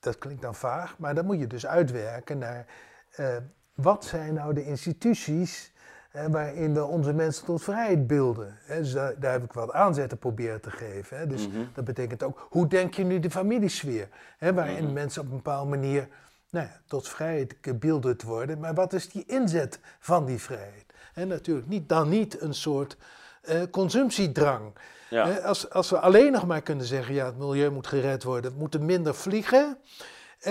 dat 0.00 0.18
klinkt 0.18 0.42
dan 0.42 0.54
vaag, 0.54 0.98
maar 0.98 1.14
dan 1.14 1.26
moet 1.26 1.38
je 1.38 1.46
dus 1.46 1.66
uitwerken 1.66 2.38
naar 2.38 2.66
eh, 3.10 3.36
wat 3.76 4.04
zijn 4.04 4.34
nou 4.34 4.54
de 4.54 4.64
instituties 4.64 5.72
hè, 6.10 6.30
waarin 6.30 6.74
we 6.74 6.84
onze 6.84 7.12
mensen 7.12 7.44
tot 7.44 7.62
vrijheid 7.62 8.06
beelden. 8.06 8.58
Hè, 8.64 8.78
dus 8.78 8.92
daar, 8.92 9.20
daar 9.20 9.32
heb 9.32 9.44
ik 9.44 9.52
wat 9.52 9.72
aanzetten 9.72 10.18
proberen 10.18 10.60
te 10.60 10.70
geven. 10.70 11.18
Hè. 11.18 11.26
Dus 11.26 11.48
Mhm. 11.48 11.56
dat 11.74 11.84
betekent 11.84 12.22
ook, 12.22 12.46
hoe 12.50 12.66
denk 12.66 12.94
je 12.94 13.04
nu 13.04 13.20
de 13.20 13.30
familiesfeer? 13.30 14.08
Hè, 14.38 14.54
waarin 14.54 14.84
Mhm. 14.84 14.92
mensen 14.92 15.22
op 15.22 15.28
een 15.30 15.36
bepaalde 15.36 15.70
manier 15.70 16.08
nou 16.50 16.66
ja, 16.66 16.80
tot 16.86 17.08
vrijheid 17.08 17.56
gebeelderd 17.60 18.22
worden. 18.22 18.58
Maar 18.58 18.74
wat 18.74 18.92
is 18.92 19.08
die 19.08 19.24
inzet 19.26 19.80
van 19.98 20.24
die 20.24 20.38
vrijheid? 20.38 20.84
En 21.14 21.28
natuurlijk 21.28 21.66
niet, 21.68 21.88
dan 21.88 22.08
niet 22.08 22.40
een 22.40 22.54
soort 22.54 22.96
eh, 23.42 23.60
consumptiedrang. 23.70 24.72
ja. 25.10 25.36
Als, 25.36 25.70
als 25.70 25.90
we 25.90 25.98
alleen 25.98 26.32
nog 26.32 26.46
maar 26.46 26.62
kunnen 26.62 26.86
zeggen, 26.86 27.14
ja, 27.14 27.26
het 27.26 27.38
milieu 27.38 27.70
moet 27.70 27.86
gered 27.86 28.22
worden, 28.22 28.52
we 28.52 28.58
moeten 28.58 28.84
minder 28.84 29.14
vliegen. 29.14 29.78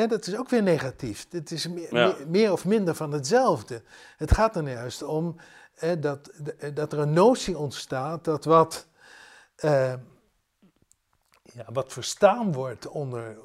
Dat 0.08 0.28
is 0.28 0.38
ook 0.38 0.50
weer 0.50 0.64
negatief. 0.64 1.26
Het 1.30 1.52
is 1.52 1.68
meer, 1.68 1.96
Ja. 1.96 2.08
meer, 2.18 2.28
meer 2.30 2.52
of 2.52 2.66
minder 2.66 2.96
van 2.96 3.12
hetzelfde. 3.12 3.84
Het 4.18 4.32
gaat 4.32 4.56
er 4.56 4.64
nou 4.64 4.76
juist 4.76 5.04
om 5.04 5.36
eh, 5.76 5.92
dat, 6.02 6.32
de- 6.38 6.74
dat 6.74 6.94
er 6.94 7.00
een 7.00 7.14
notie 7.14 7.58
ontstaat 7.58 8.24
dat 8.24 8.46
wat, 8.46 8.88
eh, 9.56 9.94
ja, 11.44 11.66
wat 11.74 11.94
verstaan 11.94 12.52
wordt 12.54 12.88
onder 12.88 13.38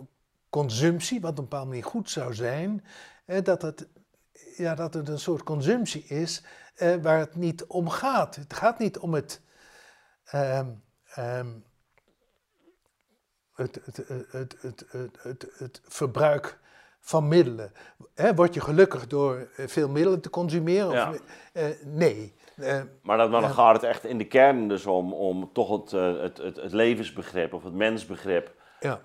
consumptie, 0.49 1.21
wat 1.21 1.31
op 1.31 1.39
een 1.39 1.45
bepaalde 1.45 1.69
manier 1.69 1.85
goed 1.85 2.11
zou 2.11 2.35
zijn, 2.35 2.85
eh, 3.25 3.43
dat, 3.45 3.63
het, 3.63 3.89
ja, 4.57 4.75
dat 4.75 4.95
het 4.95 5.09
een 5.09 5.19
soort 5.19 5.43
consumptie 5.43 6.05
is 6.05 6.43
eh, 6.75 6.95
waar 7.03 7.19
het 7.19 7.35
niet 7.35 7.65
om 7.65 7.89
gaat. 7.89 8.37
Het 8.37 8.55
gaat 8.55 8.79
niet 8.79 8.99
om 8.99 9.15
het, 9.15 9.41
ehm, 10.25 10.67
ehm, 11.15 11.49
het, 13.61 13.81
het, 14.31 14.57
het, 14.61 14.87
het, 15.23 15.47
het, 15.59 15.81
verbruik 15.89 16.59
van 17.01 17.29
middelen. 17.29 17.73
Hè, 18.15 18.35
word 18.35 18.55
je 18.55 18.61
gelukkig 18.61 19.07
door 19.07 19.49
eh, 19.57 19.67
veel 19.67 19.89
middelen 19.89 20.21
te 20.21 20.31
consumeren? 20.31 20.89
Of, 20.89 21.21
eh, 21.53 21.65
nee. 21.85 22.35
Eh, 22.57 22.81
Maar 23.03 23.17
dan, 23.17 23.31
dan 23.31 23.51
gaat 23.51 23.75
het 23.75 23.83
echt 23.83 24.05
in 24.05 24.19
de 24.19 24.27
kern 24.27 24.69
dus 24.69 24.87
om, 24.87 25.13
om 25.13 25.51
toch 25.53 25.71
het, 25.71 25.91
het, 25.91 26.39
het, 26.39 26.57
het 26.57 26.73
levensbegrip 26.73 27.55
of 27.55 27.65
het 27.65 27.75
mensbegrip. 27.75 28.53
ja. 28.81 29.01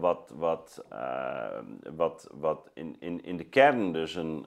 wat, 0.00 0.32
wat, 0.34 0.84
wat, 1.96 2.28
wat 2.32 2.68
in, 2.74 2.96
in, 2.98 3.24
in 3.24 3.36
de 3.36 3.44
kern 3.44 3.92
dus 3.92 4.14
een, 4.14 4.46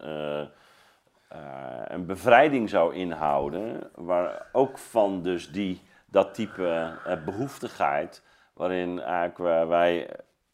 een 1.87 2.05
bevrijding 2.05 2.69
zou 2.69 2.93
inhouden. 2.93 3.89
Waar 3.95 4.45
ook 4.51 4.77
van 4.77 5.23
dus 5.23 5.51
die, 5.51 5.81
dat 6.11 6.33
type 6.33 6.97
eh, 7.05 7.23
behoeftigheid. 7.25 8.23
Waarin 8.59 8.99
eigenlijk 9.01 9.67
wij- 9.69 10.09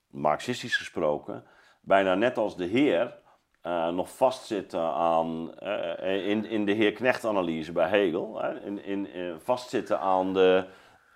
marxistisch 0.10 0.78
gesproken, 0.78 1.44
bijna 1.82 2.16
net 2.16 2.38
als 2.38 2.58
de 2.58 2.66
Heer. 2.66 3.24
eh, 3.62 3.90
nog 3.90 4.16
vastzitten 4.16 4.82
aan, 4.82 5.60
eh, 5.60 6.28
in, 6.28 6.46
in 6.46 6.66
de 6.66 6.72
heer 6.72 6.92
Knecht-analyse 6.92 7.72
bij 7.72 7.90
Hegel, 7.90 8.42
in, 8.66 8.84
in, 8.84 9.12
eh, 9.14 9.34
vastzitten 9.44 10.00
aan 10.00 10.34
de, 10.34 10.66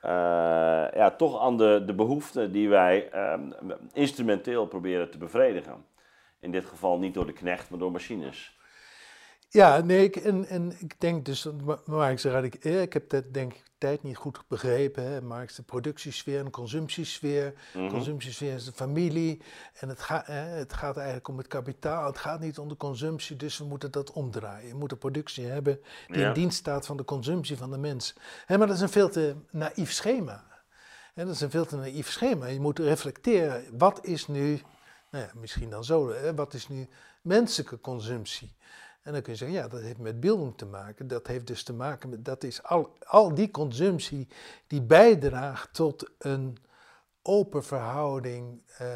eh, 0.01 0.11
ja, 0.93 1.11
toch 1.17 1.41
aan 1.41 1.57
de, 1.57 1.83
de 1.85 1.93
behoeften 1.93 2.51
die 2.51 2.69
wij 2.69 3.09
ehm, 3.11 3.51
instrumenteel 3.93 4.65
proberen 4.67 5.11
te 5.11 5.17
bevredigen. 5.17 5.85
In 6.39 6.51
dit 6.51 6.65
geval 6.65 6.99
niet 6.99 7.13
door 7.13 7.25
de 7.25 7.33
knecht, 7.33 7.69
maar 7.69 7.79
door 7.79 7.91
machines. 7.91 8.59
Ja, 9.49 9.81
nee, 9.81 10.03
ik, 10.03 10.15
en, 10.15 10.45
en 10.45 10.71
ik 10.79 10.99
denk 10.99 11.25
dus, 11.25 11.47
Ma- 11.63 11.79
Marx 11.85 12.21
zeg 12.21 12.43
ik, 12.43 12.55
eh, 12.55 12.81
ik 12.81 12.93
heb 12.93 13.09
dat 13.09 13.33
denk 13.33 13.53
ik 13.53 13.63
tijd 13.79 14.03
niet 14.03 14.17
goed 14.17 14.43
begrepen. 14.47 15.03
Hè. 15.03 15.21
Marx 15.21 15.55
de 15.55 15.61
productiesfeer 15.63 16.39
en 16.39 16.49
consumptiesfeer. 16.49 17.53
Mhm. 17.73 17.89
Consumptiesfeer 17.89 18.53
is 18.53 18.65
de 18.65 18.71
familie. 18.71 19.41
En 19.79 19.89
het, 19.89 20.01
gaat 20.01 20.27
het 20.27 20.73
gaat 20.73 20.95
eigenlijk 20.97 21.27
om 21.27 21.37
het 21.37 21.47
kapitaal. 21.47 22.05
Het 22.05 22.17
gaat 22.17 22.39
niet 22.39 22.59
om 22.59 22.67
de 22.67 22.77
consumptie, 22.77 23.35
dus 23.35 23.57
we 23.57 23.65
moeten 23.65 23.91
dat 23.91 24.11
omdraaien. 24.11 24.67
Je 24.67 24.73
moet 24.73 24.91
een 24.91 24.97
productie 24.97 25.45
hebben 25.45 25.79
die 26.07 26.19
Ja. 26.19 26.27
in 26.27 26.33
dienst 26.33 26.57
staat 26.57 26.85
van 26.85 26.97
de 26.97 27.05
consumptie 27.05 27.57
van 27.57 27.71
de 27.71 27.77
mens. 27.77 28.13
Hè, 28.45 28.57
maar 28.57 28.67
dat 28.67 28.75
is 28.75 28.81
een 28.81 28.89
veel 28.89 29.09
te 29.09 29.35
naïef 29.51 29.91
schema. 29.91 30.47
Hè, 31.13 31.25
dat 31.25 31.33
is 31.35 31.41
een 31.41 31.49
veel 31.49 31.65
te 31.65 31.75
naïef 31.75 32.09
schema. 32.09 32.45
Je 32.45 32.59
moet 32.59 32.79
reflecteren, 32.79 33.77
wat 33.77 34.05
is 34.05 34.27
nu, 34.27 34.61
nou 35.11 35.23
ja, 35.25 35.31
misschien 35.35 35.69
dan 35.69 35.83
zo, 35.83 36.09
hè, 36.13 36.35
wat 36.35 36.53
is 36.53 36.67
nu 36.67 36.87
menselijke 37.21 37.79
consumptie? 37.79 38.55
En 39.09 39.15
dan 39.15 39.23
kun 39.23 39.33
je 39.33 39.39
zeggen, 39.39 39.57
ja, 39.57 39.67
dat 39.67 39.81
heeft 39.81 39.97
met 39.97 40.19
beelding 40.19 40.57
te 40.57 40.65
maken. 40.65 41.07
Dat 41.07 41.27
heeft 41.27 41.47
dus 41.47 41.63
te 41.63 41.73
maken 41.73 42.09
met, 42.09 42.25
dat 42.25 42.43
is 42.43 42.63
al, 42.63 42.89
al 43.05 43.33
die 43.33 43.51
consumptie 43.51 44.27
die 44.67 44.81
bijdraagt 44.81 45.73
tot 45.73 46.09
een 46.19 46.57
open 47.21 47.63
verhouding. 47.63 48.61
eh, 48.77 48.87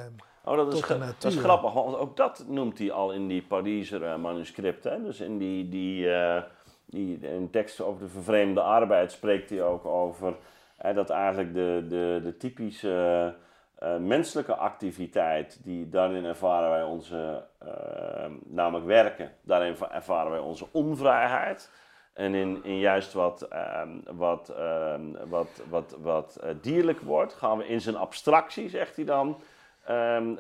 Oh, 0.46 0.56
dat 0.58 0.68
is, 0.74 0.80
Tot 0.80 0.88
de 0.88 0.94
ge- 0.94 1.00
dat 1.20 1.32
is 1.32 1.38
grappig, 1.38 1.74
want 1.74 1.96
ook 1.98 2.18
dat 2.18 2.46
noemt 2.48 2.78
hij 2.80 2.92
al 2.92 3.12
in 3.14 3.28
die 3.28 3.42
Pariser 3.44 4.04
eh, 4.04 4.18
manuscript. 4.18 4.84
Hè? 4.84 5.04
Dus 5.04 5.20
in 5.20 5.38
die, 5.38 5.70
die, 5.70 6.14
eh, 6.14 6.44
die 6.86 7.18
in 7.20 7.50
tekst 7.50 7.82
over 7.82 8.02
de 8.02 8.10
vervreemde 8.10 8.62
arbeid 8.62 9.12
spreekt 9.12 9.50
hij 9.50 9.64
ook 9.64 9.86
over 9.86 10.36
hè, 10.78 10.94
dat 10.94 11.10
eigenlijk 11.10 11.54
de, 11.54 11.86
de, 11.90 12.20
de 12.24 12.38
typische 12.38 13.36
eh, 13.84 13.98
menselijke 13.98 14.56
activiteit, 14.56 15.60
die 15.64 15.90
daarin 15.90 16.26
ervaren 16.26 16.70
wij 16.70 16.84
onze, 16.84 17.46
eh, 17.60 18.32
namelijk 18.44 18.86
werken, 18.86 19.32
daarin 19.42 19.76
ervaren 19.92 20.32
wij 20.32 20.40
onze 20.40 20.68
onvrijheid. 20.72 21.72
En 22.14 22.34
in, 22.34 22.64
in 22.64 22.80
juist 22.80 23.14
wat, 23.14 23.42
ehm, 23.42 23.90
wat, 24.12 24.50
ehm, 24.50 25.02
wat, 25.30 25.62
wat, 25.70 25.96
wat 26.02 26.36
eh, 26.36 26.50
dierlijk 26.62 27.02
wordt, 27.02 27.34
gaan 27.34 27.58
we 27.58 27.68
in 27.68 27.82
zijn 27.82 27.96
abstractie, 27.96 28.70
zegt 28.70 28.96
hij 28.96 29.06
dan. 29.06 29.42
Ehm, 29.86 30.36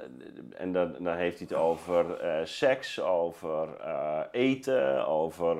en 0.57 0.71
dan, 0.71 0.95
dan 0.99 1.15
heeft 1.15 1.39
hij 1.39 1.47
het 1.49 1.57
over 1.57 2.05
seks, 2.47 3.01
over 3.01 3.67
eten, 4.31 5.07
over 5.07 5.57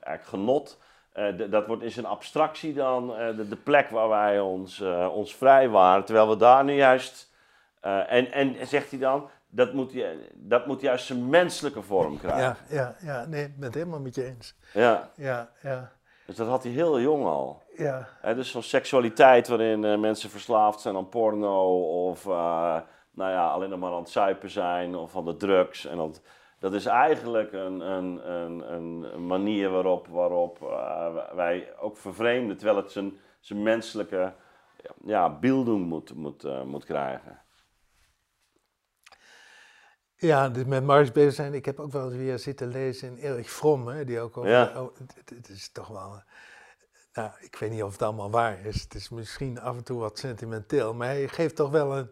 eigenlijk 0.00 0.24
genot. 0.24 0.80
Eh, 1.16 1.50
dat 1.50 1.66
wordt 1.66 1.82
in 1.82 1.90
zijn 1.90 2.06
abstractie 2.06 2.74
dan 2.74 3.16
eh, 3.16 3.36
de, 3.36 3.48
de 3.48 3.56
plek 3.56 3.90
waar 3.90 4.08
wij 4.08 4.40
ons, 4.40 4.80
eh, 4.80 5.08
ons 5.12 5.34
vrij 5.34 5.68
waren. 5.68 6.04
Terwijl 6.04 6.28
we 6.28 6.36
daar 6.36 6.64
nu 6.64 6.72
juist. 6.72 7.34
en, 7.80 8.32
en 8.32 8.66
zegt 8.66 8.90
hij 8.90 8.98
dan, 8.98 9.28
dat 9.48 9.72
moet, 9.72 9.94
dat 10.34 10.66
moet 10.66 10.80
juist 10.80 11.06
zijn 11.06 11.28
menselijke 11.28 11.82
vorm 11.82 12.18
krijgen. 12.18 12.40
ja, 12.42 12.56
ja, 12.68 12.94
ja, 13.00 13.26
nee, 13.26 13.44
ik 13.44 13.56
ben 13.56 13.64
het 13.64 13.74
helemaal 13.74 14.00
met 14.00 14.14
je 14.14 14.24
eens. 14.24 14.56
Ja, 14.72 15.10
Ja, 15.14 15.50
ja, 15.62 15.92
dus 16.26 16.36
dat 16.36 16.48
had 16.48 16.62
hij 16.62 16.72
heel 16.72 17.00
jong 17.00 17.24
al. 17.24 17.62
ja. 17.76 18.08
Dus 18.34 18.50
zo'n 18.50 18.62
seksualiteit 18.62 19.48
waarin 19.48 20.00
mensen 20.00 20.30
verslaafd 20.30 20.80
zijn 20.80 20.96
aan 20.96 21.08
porno 21.08 21.80
of 22.08 22.24
nou 22.24 23.30
ja, 23.30 23.48
alleen 23.48 23.70
nog 23.70 23.78
maar 23.78 23.92
aan 23.92 23.98
het 23.98 24.10
zuipen 24.10 24.50
zijn 24.50 24.96
of 24.96 25.16
aan 25.16 25.24
de 25.24 25.36
drugs. 25.36 25.86
En 25.86 25.96
dat, 25.96 26.20
Dat 26.58 26.74
is 26.74 26.86
eigenlijk 26.86 27.52
een, 27.52 27.80
een, 27.80 28.32
een, 28.32 28.72
een 29.14 29.26
manier 29.26 29.70
waarop, 29.70 30.06
waarop 30.06 30.58
uh, 30.62 31.34
wij 31.34 31.78
ook 31.78 31.96
vervreemden, 31.96 32.56
terwijl 32.56 32.78
het 32.78 32.92
zijn, 32.92 33.18
zijn 33.40 33.62
menselijke 33.62 34.32
ja, 35.04 35.38
beelding 35.38 35.86
moet, 35.86 36.14
moet, 36.14 36.44
uh, 36.44 36.62
moet 36.62 36.84
krijgen. 36.84 37.40
Ja, 40.16 40.48
dus 40.48 40.64
met 40.64 40.84
Marx 40.84 41.12
bezig 41.12 41.34
zijn. 41.34 41.54
Ik 41.54 41.64
heb 41.64 41.80
ook 41.80 41.92
wel 41.92 42.04
eens 42.06 42.16
weer 42.16 42.38
zitten 42.38 42.68
lezen 42.68 43.08
in 43.08 43.16
Erich 43.16 43.50
Fromm, 43.50 43.86
hè, 43.86 44.04
die 44.04 44.20
ook 44.20 44.36
over... 44.36 44.50
Ja. 44.50 44.82
Oh, 44.82 44.96
het, 44.98 45.30
het, 45.34 45.48
is 45.48 45.72
toch 45.72 45.88
wel... 45.88 46.22
Nou, 47.12 47.30
ik 47.40 47.56
weet 47.56 47.70
niet 47.70 47.82
of 47.82 47.92
het 47.92 48.02
allemaal 48.02 48.30
waar 48.30 48.66
is. 48.66 48.82
Het 48.82 48.94
is 48.94 49.08
misschien 49.08 49.60
af 49.60 49.76
en 49.76 49.84
toe 49.84 50.00
wat 50.00 50.18
sentimenteel, 50.18 50.94
maar 50.94 51.08
hij 51.08 51.28
geeft 51.28 51.56
toch 51.56 51.70
wel 51.70 51.96
een, 51.96 52.10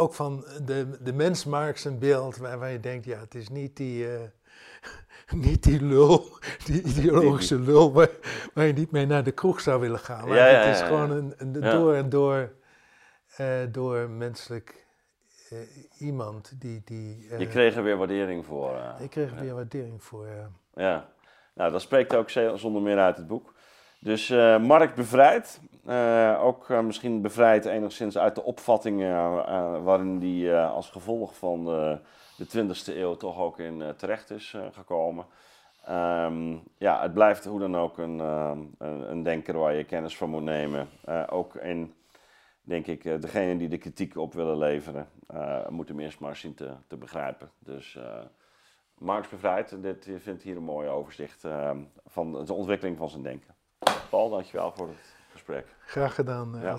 ook 0.00 0.14
van 0.14 0.44
de, 0.64 0.98
de 1.02 1.12
mens 1.12 1.44
Marx 1.44 1.84
een 1.84 1.98
beeld 1.98 2.36
waar, 2.36 2.70
je 2.70 2.80
denkt, 2.80 3.04
ja, 3.04 3.18
het 3.18 3.34
is 3.34 3.48
niet 3.48 3.76
die, 3.76 4.04
uh, 4.04 4.20
niet 5.46 5.62
die 5.62 5.84
lul, 5.84 6.28
die 6.64 6.82
ideologische 6.82 7.58
lul 7.58 7.92
waar, 7.92 8.10
waar, 8.54 8.66
je 8.66 8.72
niet 8.72 8.90
mee 8.90 9.06
naar 9.06 9.24
de 9.24 9.32
kroeg 9.32 9.60
zou 9.60 9.80
willen 9.80 9.98
gaan. 9.98 10.28
Maar 10.28 10.36
ja, 10.36 10.44
het 10.44 10.76
is 10.76 10.82
gewoon 10.82 11.10
een, 11.10 11.34
een 11.36 11.52
door 11.52 11.94
en 11.94 12.08
door, 12.08 12.52
uh, 13.40 13.46
door 13.70 14.10
menselijk 14.10 14.86
uh, 15.52 15.58
iemand 15.98 16.60
die... 16.60 16.82
die 16.84 17.26
je 17.38 17.46
kreeg 17.46 17.76
er 17.76 17.82
weer 17.82 17.96
waardering 17.96 18.46
voor. 18.46 18.94
ik 19.00 19.10
kreeg 19.10 19.30
er 19.30 19.40
weer 19.40 19.54
waardering 19.54 20.02
voor, 20.04 20.26
ja. 20.26 20.50
Ja, 20.74 21.08
nou 21.54 21.72
dat 21.72 21.80
spreekt 21.80 22.14
ook 22.14 22.30
zonder 22.54 22.82
meer 22.82 22.98
uit 22.98 23.16
het 23.16 23.26
boek. 23.26 23.54
Dus 23.98 24.28
Mark 24.58 24.94
bevrijd, 24.94 25.60
uh, 25.86 26.44
ook 26.44 26.68
uh, 26.68 26.80
misschien 26.80 27.22
bevrijd 27.22 27.64
enigszins 27.64 28.18
uit 28.18 28.34
de 28.34 28.42
opvattingen 28.42 29.12
waarin 29.84 30.18
die 30.18 30.54
als 30.54 30.90
gevolg 30.90 31.36
van 31.36 31.64
de 32.36 32.46
20e 32.48 32.96
eeuw 32.96 33.16
toch 33.16 33.38
ook 33.38 33.58
in 33.58 33.82
terecht 33.96 34.30
is 34.30 34.56
gekomen. 34.72 35.24
Um, 35.88 36.62
ja, 36.78 37.02
het 37.02 37.14
blijft 37.14 37.44
hoe 37.44 37.60
dan 37.60 37.76
ook 37.76 37.98
een, 37.98 38.18
een, 38.78 39.22
denker 39.22 39.58
waar 39.58 39.74
je 39.74 39.84
kennis 39.84 40.16
van 40.16 40.30
moet 40.30 40.42
nemen. 40.42 40.88
ook 41.28 41.54
in, 41.54 41.94
denk 42.62 42.86
ik, 42.86 43.02
degene 43.22 43.56
die 43.56 43.68
de 43.68 43.78
kritiek 43.78 44.16
op 44.16 44.34
willen 44.34 44.58
leveren, 44.58 45.08
moeten 45.68 45.94
hem 45.94 46.04
eerst 46.04 46.20
maar 46.20 46.36
zien 46.36 46.54
te, 46.54 46.72
te 46.86 46.96
begrijpen. 46.96 47.50
Dus 47.58 47.98
Marx 48.98 49.28
bevrijd, 49.28 49.82
dit, 49.82 50.04
je 50.04 50.18
vindt 50.18 50.42
hier 50.42 50.56
een 50.56 50.62
mooi 50.62 50.88
overzicht 50.88 51.46
van 52.06 52.44
de 52.44 52.52
ontwikkeling 52.52 52.96
van 52.96 53.08
zijn 53.08 53.22
denken. 53.22 53.54
Paul, 54.10 54.30
dankjewel 54.30 54.72
voor 54.72 54.88
het 54.88 55.19
gesprek. 55.40 55.66
Graag 55.86 56.14
gedaan, 56.14 56.60
ja. 56.60 56.78